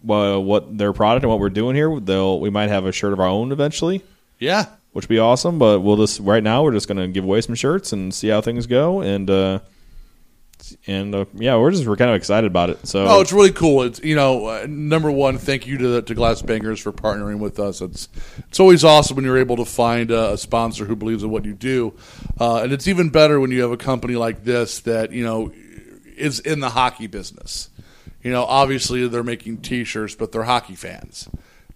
uh, 0.10 0.38
what 0.38 0.78
their 0.78 0.92
product 0.92 1.24
and 1.24 1.30
what 1.30 1.40
we're 1.40 1.50
doing 1.50 1.76
here, 1.78 1.98
they'll 2.02 2.40
we 2.42 2.50
might 2.50 2.68
have 2.70 2.86
a 2.86 2.92
shirt 2.92 3.14
of 3.14 3.20
our 3.22 3.28
own 3.28 3.52
eventually 3.54 4.02
Yeah. 4.40 4.66
which 4.92 5.06
would 5.06 5.10
be 5.16 5.20
awesome. 5.20 5.58
But 5.60 5.80
we'll 5.82 5.96
just 5.98 6.20
right 6.20 6.44
now 6.44 6.64
we're 6.64 6.74
just 6.74 6.88
going 6.90 6.98
to 6.98 7.08
give 7.08 7.24
away 7.24 7.40
some 7.42 7.56
shirts 7.56 7.94
and 7.94 8.14
see 8.14 8.28
how 8.28 8.42
things 8.42 8.68
go, 8.68 9.00
and 9.02 9.30
uh, 9.30 9.60
and 10.88 11.14
uh, 11.14 11.26
yeah, 11.34 11.56
we're 11.58 11.72
just 11.72 11.86
we're 11.88 11.96
kind 11.96 12.10
of 12.12 12.16
excited 12.16 12.48
about 12.48 12.70
it. 12.70 12.88
So 12.88 13.06
Oh, 13.06 13.22
it's 13.22 13.32
really 13.34 13.52
cool. 13.52 13.84
It's 13.84 14.00
you 14.04 14.16
know, 14.16 14.46
uh, 14.48 14.66
number 14.70 15.12
one, 15.12 15.38
thank 15.38 15.68
you 15.68 15.78
to 15.78 16.02
to 16.02 16.16
GlassBangers 16.16 16.82
for 16.82 16.92
partnering 16.92 17.40
with 17.40 17.60
us. 17.60 17.82
It's 17.82 18.10
it's 18.48 18.60
always 18.60 18.84
awesome 18.84 19.16
when 19.16 19.26
you're 19.26 19.38
able 19.38 19.58
to 19.58 19.66
find 19.66 20.12
a, 20.12 20.34
a 20.34 20.38
sponsor 20.38 20.86
who 20.86 20.96
believes 20.96 21.24
in 21.24 21.30
what 21.30 21.46
you 21.46 21.54
do, 21.54 21.94
uh, 22.40 22.62
and 22.64 22.72
it's 22.72 22.88
even 22.88 23.10
better 23.10 23.40
when 23.40 23.52
you 23.52 23.62
have 23.62 23.72
a 23.72 23.78
company 23.78 24.16
like 24.16 24.44
this 24.44 24.80
that 24.82 25.12
you 25.12 25.24
know 25.24 25.52
is 26.18 26.40
in 26.40 26.60
the 26.60 26.70
hockey 26.70 27.08
business. 27.08 27.70
You 28.24 28.32
know, 28.32 28.44
obviously 28.44 29.08
they're 29.08 29.24
making 29.24 29.62
T-shirts, 29.62 30.14
but 30.14 30.32
they're 30.32 30.44
hockey 30.44 30.76
fans, 30.76 31.28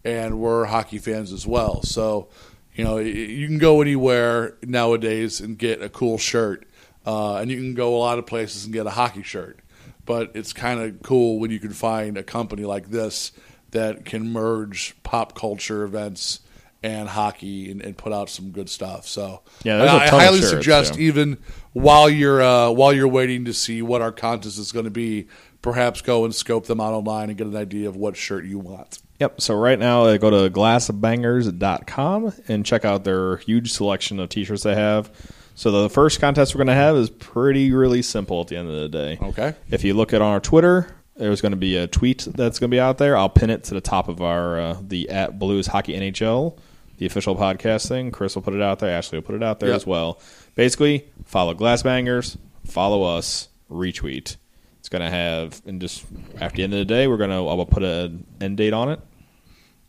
and 0.04 0.40
we're 0.40 0.66
hockey 0.66 1.00
fans 1.00 1.34
as 1.34 1.48
well. 1.48 1.82
So, 1.82 2.28
you 2.76 2.84
know, 2.84 3.00
you 3.00 3.48
can 3.48 3.58
go 3.58 3.82
anywhere 3.82 4.56
nowadays 4.62 5.42
and 5.42 5.58
get 5.58 5.82
a 5.82 5.90
cool 5.90 6.20
shirt, 6.20 6.68
uh, 7.06 7.38
and 7.38 7.52
you 7.52 7.58
can 7.58 7.74
go 7.74 7.96
a 7.96 8.00
lot 8.00 8.20
of 8.20 8.26
places 8.26 8.66
and 8.66 8.74
get 8.74 8.86
a 8.86 8.92
hockey 8.92 9.24
shirt. 9.24 9.60
But 10.06 10.32
it's 10.36 10.54
kind 10.54 10.80
of 10.80 11.02
cool 11.02 11.40
when 11.40 11.52
you 11.52 11.60
can 11.60 11.74
find 11.74 12.18
a 12.18 12.24
company 12.24 12.64
like 12.64 12.90
this 12.90 13.32
that 13.72 14.06
can 14.06 14.32
merge 14.32 14.96
pop 15.04 15.36
culture 15.36 15.84
events 15.84 16.42
and 16.84 17.10
hockey 17.10 17.72
and, 17.72 17.82
and 17.82 17.98
put 17.98 18.14
out 18.14 18.30
some 18.30 18.52
good 18.52 18.70
stuff. 18.70 19.08
So, 19.08 19.42
Yeah, 19.64 19.84
I, 19.84 20.06
of 20.06 20.10
highly 20.12 20.40
shirts, 20.40 20.52
suggest 20.52 20.96
yeah. 20.96 21.08
even 21.08 21.38
while 21.74 22.10
you're 22.10 22.42
uh, 22.42 22.70
while 22.70 22.94
you're 22.94 23.08
waiting 23.08 23.46
to 23.46 23.54
see 23.54 23.82
what 23.82 24.02
our 24.02 24.12
contest 24.12 24.60
is 24.60 24.72
going 24.72 24.86
to 24.86 24.92
be, 24.92 25.28
perhaps 25.64 26.02
go 26.02 26.26
and 26.26 26.36
scope 26.36 26.68
them 26.68 26.80
out 26.80 26.94
online 26.94 27.30
and 27.30 27.38
get 27.38 27.48
an 27.48 27.56
idea 27.56 27.90
of 27.90 27.96
what 27.96 28.16
shirt 28.16 28.46
you 28.46 28.60
want. 28.60 29.00
Yep. 29.20 29.42
So 29.42 29.56
right 29.56 29.80
now, 29.80 30.06
uh, 30.06 30.18
go 30.18 30.30
to 30.30 30.50
glassbangers.com 30.54 32.34
and 32.48 32.66
check 32.66 32.86
out 32.86 33.04
their 33.04 33.38
huge 33.38 33.72
selection 33.72 34.20
of 34.20 34.30
t-shirts 34.30 34.64
they 34.64 34.76
have. 34.76 35.10
So 35.56 35.72
the 35.72 35.90
first 35.90 36.20
contest 36.20 36.54
we're 36.54 36.60
going 36.60 36.68
to 36.68 36.74
have 36.74 36.96
is 36.98 37.10
pretty 37.10 37.72
really 37.72 38.02
simple 38.02 38.42
at 38.42 38.48
the 38.48 38.58
end 38.58 38.70
of 38.70 38.76
the 38.76 38.90
day. 38.90 39.18
Okay. 39.22 39.56
If 39.72 39.84
you 39.86 39.94
look 39.94 40.14
at 40.14 40.22
on 40.22 40.32
our 40.34 40.40
Twitter, 40.42 40.94
there's 41.16 41.40
going 41.42 41.54
to 41.54 41.58
be 41.58 41.78
a 41.78 41.88
tweet 41.88 42.28
that's 42.36 42.60
going 42.60 42.70
to 42.70 42.76
be 42.76 42.80
out 42.80 42.98
there. 42.98 43.16
I'll 43.16 43.30
pin 43.30 43.50
it 43.50 43.64
to 43.66 43.74
the 43.74 43.80
top 43.82 44.10
of 44.10 44.22
our 44.22 44.60
uh, 44.60 44.78
the 44.82 45.10
at 45.10 45.40
Blues 45.40 45.68
Hockey 45.68 45.94
NHL, 45.94 46.58
the 46.98 47.06
official 47.06 47.38
podcast 47.38 47.88
thing. 47.88 48.12
Chris 48.12 48.36
will 48.36 48.42
put 48.42 48.54
it 48.54 48.62
out 48.62 48.80
there. 48.80 48.90
Ashley 48.92 49.18
will 49.18 49.24
put 49.26 49.36
it 49.36 49.44
out 49.44 49.62
there 49.62 49.70
Yep. 49.70 49.76
as 49.78 49.88
well. 49.88 50.20
Basically, 50.56 51.06
follow 51.24 51.54
GlassBangers, 51.54 52.36
follow 52.66 53.04
us, 53.04 53.48
retweet. 53.72 54.36
It's 54.80 54.90
going 54.90 55.04
to 55.04 55.10
have 55.10 55.62
and 55.66 55.80
just 55.80 56.06
after 56.42 56.58
the 56.58 56.64
end 56.64 56.74
of 56.74 56.80
the 56.80 56.86
day, 56.86 57.08
we're 57.08 57.18
going 57.18 57.30
to 57.30 57.38
I 57.38 57.54
will 57.54 57.66
put 57.66 57.82
an 57.82 58.26
end 58.42 58.58
date 58.58 58.74
on 58.74 58.92
it, 58.92 59.00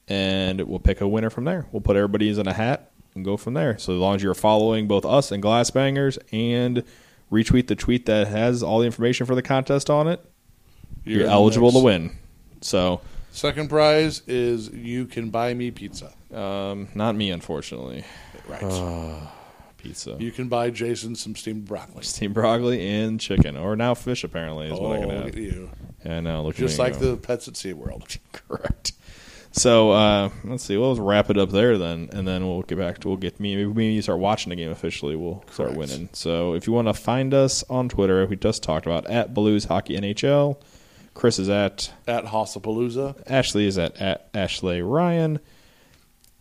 and 0.09 0.61
we'll 0.61 0.79
pick 0.79 1.01
a 1.01 1.09
winner 1.09 1.29
from 1.31 1.45
there. 1.45 1.67
We'll 1.73 1.81
put 1.83 1.97
everybody's 1.97 2.39
in 2.39 2.47
a 2.47 2.53
hat 2.53 2.93
and 3.17 3.25
go 3.25 3.37
from 3.37 3.55
there. 3.55 3.77
So 3.79 3.95
as 3.95 3.99
long 3.99 4.15
as 4.17 4.23
you're 4.23 4.35
following 4.35 4.87
both 4.87 5.05
us 5.05 5.33
and 5.33 5.43
GlassBangers 5.43 6.19
and 6.33 6.85
retweet 7.33 7.67
the 7.67 7.75
tweet 7.75 8.07
that 8.07 8.29
has 8.29 8.63
all 8.63 8.79
the 8.79 8.87
information 8.87 9.27
for 9.27 9.35
the 9.35 9.43
contest 9.43 9.91
on 9.91 10.07
it, 10.07 10.25
you're, 11.05 11.25
the 11.25 11.31
eligible 11.31 11.73
to 11.73 11.81
win. 11.81 12.17
So, 12.61 13.01
Second 13.33 13.69
prize 13.69 14.23
is 14.27 14.69
you 14.71 15.05
can 15.07 15.31
buy 15.31 15.53
me 15.55 15.71
pizza. 15.71 16.13
um, 16.33 16.89
not 16.95 17.15
me, 17.17 17.31
unfortunately. 17.31 18.05
Right. 18.49 19.29
Pizza, 19.77 20.17
you 20.19 20.33
can 20.33 20.49
buy 20.49 20.71
Jason 20.71 21.15
some 21.15 21.37
steamed 21.37 21.67
broccoli. 21.67 22.03
steamed 22.03 22.35
broccoli 22.35 22.81
and 22.89 23.21
chicken, 23.21 23.57
or 23.57 23.77
now 23.77 23.95
fish. 23.95 24.25
Apparently, 24.25 24.67
is 24.69 24.73
Oh, 24.73 24.83
what 24.89 24.97
I 24.97 25.01
can 25.01 25.09
look 25.09 25.17
have. 25.19 25.27
at 25.27 25.37
you. 25.37 25.71
Yeah, 26.05 26.21
no, 26.21 26.45
look 26.45 26.55
at 26.55 26.61
Just 26.61 26.79
like 26.79 26.99
the 26.99 27.17
pets 27.17 27.47
at 27.47 27.55
SeaWorld. 27.55 28.19
correct. 28.33 28.93
So 29.57 29.91
uh, 29.91 30.29
let's 30.45 30.65
see. 30.65 30.77
Well, 30.77 30.95
wrap 30.97 31.31
it 31.31 31.39
up 31.39 31.49
there 31.51 31.79
then, 31.79 32.11
and 32.13 32.29
then 32.29 32.47
we'll 32.47 32.61
get 32.63 32.77
back 32.77 32.99
to 32.99 33.09
we'll 33.09 33.17
get 33.17 33.41
me. 33.41 33.65
Maybe 33.65 33.87
you 33.87 34.03
start 34.03 34.19
watching 34.19 34.51
the 34.51 34.57
game 34.57 34.71
officially, 34.71 35.17
we'll 35.17 35.43
start 35.51 35.75
winning. 35.75 36.11
So 36.13 36.55
if 36.55 36.67
you 36.67 36.75
want 36.75 36.89
to 36.89 36.95
find 36.95 37.33
us 37.33 37.65
on 37.71 37.89
Twitter, 37.89 38.27
we 38.27 38.37
just 38.37 38.63
talked 38.63 38.85
about 38.85 39.07
at 39.07 39.33
Blues 39.33 39.65
Hockey 39.65 39.97
NHL. 39.97 40.61
Chris 41.15 41.39
is 41.39 41.49
at 41.49 41.91
At 42.07 42.27
Hossapalooza. 42.27 43.23
Ashley 43.27 43.67
is 43.67 43.79
at, 43.79 43.97
at 43.99 44.29
Ashley 44.35 44.83
Ryan. 44.83 45.41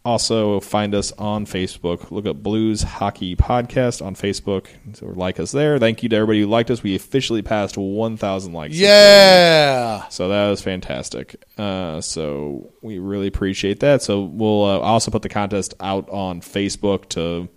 Also, 0.06 0.60
find 0.60 0.93
us 0.93 1.12
on 1.14 1.47
Facebook. 1.47 2.12
Look 2.12 2.28
up 2.28 2.43
Blues 2.43 2.84
Hockey 2.84 3.36
Podcast 3.36 4.06
on 4.06 4.14
Facebook. 4.14 4.68
So 4.93 5.08
like 5.08 5.39
us 5.39 5.51
there. 5.51 5.80
Thank 5.80 6.03
you 6.03 6.10
to 6.10 6.16
everybody 6.16 6.41
who 6.41 6.47
liked 6.47 6.70
us. 6.70 6.84
We 6.84 6.95
officially 6.95 7.41
passed 7.41 7.76
1,000 7.76 8.53
likes. 8.53 8.76
Yeah. 8.76 10.08
So 10.10 10.30
that 10.30 10.47
was 10.47 10.62
fantastic. 10.62 11.43
Uh, 11.58 12.01
so 12.01 12.72
we 12.84 12.99
really 12.99 13.26
appreciate 13.26 13.80
that. 13.80 14.03
So 14.03 14.22
we'll 14.22 14.64
uh, 14.64 14.78
also 14.78 15.10
put 15.10 15.24
the 15.24 15.30
contest 15.30 15.74
out 15.80 16.08
on 16.12 16.39
Facebook 16.39 17.10
to 17.10 17.49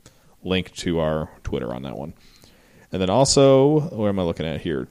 link 0.42 0.74
to 0.76 1.00
our 1.00 1.28
Twitter 1.44 1.74
on 1.74 1.82
that 1.82 1.98
one. 1.98 2.14
And 2.90 3.02
then 3.02 3.10
also, 3.10 3.80
where 3.90 4.08
am 4.08 4.18
I 4.18 4.22
looking 4.22 4.46
at 4.46 4.62
here? 4.62 4.88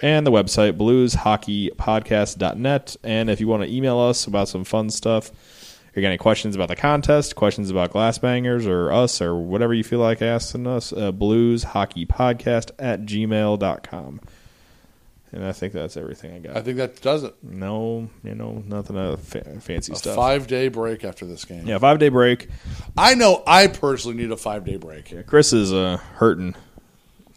And 0.00 0.24
the 0.24 0.30
website, 0.30 0.74
blueshockeypodcast.net. 0.74 2.96
And 3.02 3.30
if 3.30 3.40
you 3.40 3.48
want 3.48 3.64
to 3.64 3.68
email 3.68 3.98
us 3.98 4.28
about 4.28 4.48
some 4.48 4.62
fun 4.62 4.90
stuff, 4.90 5.32
you 5.96 6.02
got 6.02 6.08
any 6.08 6.18
questions 6.18 6.54
about 6.54 6.68
the 6.68 6.76
contest, 6.76 7.34
questions 7.36 7.70
about 7.70 7.92
GlassBangers 7.92 8.66
or 8.66 8.90
us 8.92 9.20
or 9.20 9.34
whatever 9.34 9.74
you 9.74 9.84
feel 9.84 9.98
like 9.98 10.22
asking 10.22 10.66
us, 10.66 10.92
uh, 10.92 11.12
blueshockeypodcast 11.12 12.70
at 12.78 13.02
gmail.com. 13.02 14.20
And 15.34 15.44
I 15.46 15.52
think 15.52 15.72
that's 15.72 15.96
everything 15.96 16.34
I 16.34 16.38
got. 16.40 16.56
I 16.58 16.60
think 16.60 16.76
that 16.76 17.00
does 17.00 17.24
it. 17.24 17.34
no, 17.42 18.10
you 18.22 18.34
know, 18.34 18.62
nothing 18.66 18.98
uh, 18.98 19.16
fa- 19.16 19.60
fancy 19.60 19.92
A 19.94 19.96
stuff. 19.96 20.14
five 20.14 20.46
day 20.46 20.68
break 20.68 21.04
after 21.04 21.24
this 21.24 21.46
game. 21.46 21.66
yeah, 21.66 21.78
five 21.78 21.98
day 21.98 22.10
break. 22.10 22.48
I 22.98 23.14
know 23.14 23.42
I 23.46 23.66
personally 23.68 24.18
need 24.18 24.30
a 24.30 24.36
five 24.36 24.64
day 24.66 24.76
break. 24.76 25.10
Yeah, 25.10 25.22
Chris 25.22 25.54
is 25.54 25.72
uh, 25.72 25.96
hurting, 26.16 26.54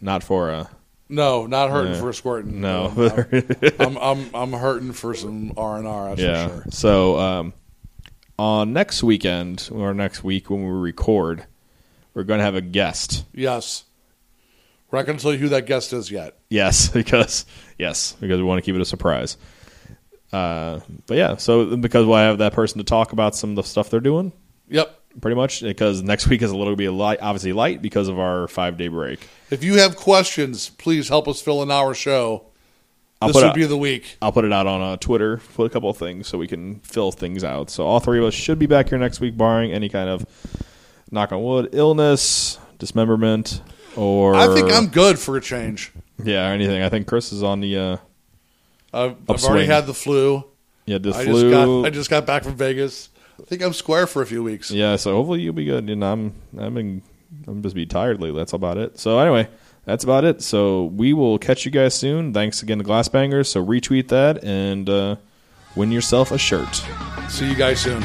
not 0.02 0.22
for 0.22 0.50
uh, 0.50 0.66
No, 1.08 1.46
not 1.46 1.70
hurting 1.70 1.94
Yeah. 1.94 2.00
for 2.00 2.12
squirting. 2.12 2.60
no. 2.60 2.92
I'm, 3.80 3.80
I'm, 3.80 3.96
I'm, 3.96 4.30
I'm 4.34 4.52
hurting 4.52 4.92
for 4.92 5.14
some 5.14 5.54
R 5.56 5.78
and 5.78 5.86
R. 5.88 6.14
Yeah. 6.18 6.48
for 6.48 6.54
sure. 6.54 6.64
So 6.72 7.18
um, 7.18 7.54
on 8.38 8.72
next 8.72 9.02
weekend 9.02 9.68
or 9.72 9.94
next 9.94 10.22
week 10.24 10.50
when 10.50 10.62
we 10.64 10.70
record, 10.70 11.44
we're 12.14 12.24
going 12.24 12.38
to 12.38 12.44
have 12.44 12.54
a 12.54 12.60
guest. 12.60 13.24
Yes. 13.32 13.84
We're 14.90 14.98
not 15.00 15.06
going 15.06 15.18
to 15.18 15.22
tell 15.22 15.32
you 15.32 15.38
who 15.38 15.48
that 15.50 15.66
guest 15.66 15.92
is 15.92 16.10
yet. 16.10 16.36
Yes, 16.48 16.88
because 16.92 17.44
yes, 17.78 18.14
because 18.20 18.38
we 18.38 18.44
want 18.44 18.58
to 18.58 18.62
keep 18.62 18.74
it 18.74 18.80
a 18.80 18.84
surprise. 18.84 19.36
Uh, 20.32 20.80
but 21.06 21.16
yeah, 21.16 21.36
so 21.36 21.76
because 21.76 22.04
we'll 22.06 22.16
have 22.16 22.38
that 22.38 22.52
person 22.52 22.78
to 22.78 22.84
talk 22.84 23.12
about 23.12 23.34
some 23.34 23.50
of 23.50 23.56
the 23.56 23.62
stuff 23.62 23.90
they're 23.90 24.00
doing, 24.00 24.32
Yep. 24.68 25.00
pretty 25.20 25.36
much. 25.36 25.62
Because 25.62 26.02
next 26.02 26.26
week 26.28 26.42
is 26.42 26.50
a 26.50 26.56
little 26.56 26.76
bit 26.76 26.90
light, 26.90 27.18
obviously 27.22 27.52
light 27.52 27.80
because 27.80 28.08
of 28.08 28.18
our 28.18 28.48
five 28.48 28.76
day 28.76 28.88
break. 28.88 29.26
If 29.50 29.62
you 29.64 29.78
have 29.78 29.96
questions, 29.96 30.68
please 30.68 31.08
help 31.08 31.26
us 31.28 31.40
fill 31.40 31.62
in 31.62 31.70
our 31.70 31.94
show. 31.94 32.46
I'll 33.20 33.32
this 33.32 33.42
would 33.42 33.54
be 33.54 33.64
the 33.64 33.76
week. 33.78 34.18
I'll 34.20 34.32
put 34.32 34.44
it 34.44 34.52
out 34.52 34.66
on 34.66 34.80
uh, 34.82 34.96
Twitter, 34.98 35.38
put 35.54 35.64
a 35.66 35.70
couple 35.70 35.88
of 35.88 35.96
things 35.96 36.26
so 36.26 36.36
we 36.36 36.46
can 36.46 36.80
fill 36.80 37.12
things 37.12 37.42
out. 37.42 37.70
So 37.70 37.86
all 37.86 37.98
three 38.00 38.18
of 38.18 38.24
us 38.24 38.34
should 38.34 38.58
be 38.58 38.66
back 38.66 38.90
here 38.90 38.98
next 38.98 39.20
week, 39.20 39.36
barring 39.36 39.72
any 39.72 39.88
kind 39.88 40.08
of 40.10 40.26
knock 41.10 41.32
on 41.32 41.42
wood, 41.42 41.70
illness, 41.72 42.58
dismemberment, 42.78 43.62
or 43.96 44.34
I 44.34 44.52
think 44.54 44.70
I'm 44.70 44.88
good 44.88 45.18
for 45.18 45.36
a 45.36 45.40
change. 45.40 45.92
yeah, 46.22 46.50
or 46.50 46.52
anything. 46.52 46.82
I 46.82 46.88
think 46.90 47.06
Chris 47.06 47.32
is 47.32 47.42
on 47.42 47.60
the 47.60 47.76
uh, 47.76 47.96
I've, 48.92 49.16
I've 49.28 49.44
already 49.44 49.66
had 49.66 49.86
the 49.86 49.94
flu. 49.94 50.44
yeah 50.84 50.98
the 50.98 51.14
I 51.14 51.24
flu. 51.24 51.50
just 51.50 51.50
got 51.50 51.86
I 51.86 51.90
just 51.90 52.10
got 52.10 52.26
back 52.26 52.44
from 52.44 52.56
Vegas. 52.56 53.08
I 53.40 53.44
think 53.44 53.62
I'm 53.62 53.72
square 53.72 54.06
for 54.06 54.20
a 54.22 54.26
few 54.26 54.42
weeks. 54.42 54.70
yeah, 54.70 54.96
so 54.96 55.14
hopefully 55.14 55.40
you'll 55.42 55.52
be 55.54 55.64
good. 55.64 55.88
And 55.88 56.04
I'm 56.04 56.34
I'm 56.58 56.74
been, 56.74 57.02
I'm 57.46 57.62
just 57.62 57.74
be 57.74 57.86
tired 57.86 58.20
lately. 58.20 58.38
That's 58.38 58.52
about 58.52 58.76
it. 58.78 58.98
So 58.98 59.18
anyway, 59.18 59.48
that's 59.86 60.04
about 60.04 60.24
it. 60.24 60.42
So 60.42 60.84
we 60.84 61.14
will 61.14 61.38
catch 61.38 61.64
you 61.64 61.70
guys 61.70 61.94
soon. 61.94 62.34
Thanks 62.34 62.62
again 62.62 62.78
to 62.78 62.84
GlassBangers. 62.84 63.46
So 63.46 63.64
retweet 63.64 64.08
that 64.08 64.44
and 64.44 64.90
uh, 64.90 65.16
win 65.74 65.90
yourself 65.90 66.30
a 66.32 66.38
shirt. 66.38 66.82
See 67.30 67.48
you 67.48 67.56
guys 67.56 67.80
soon. 67.80 68.02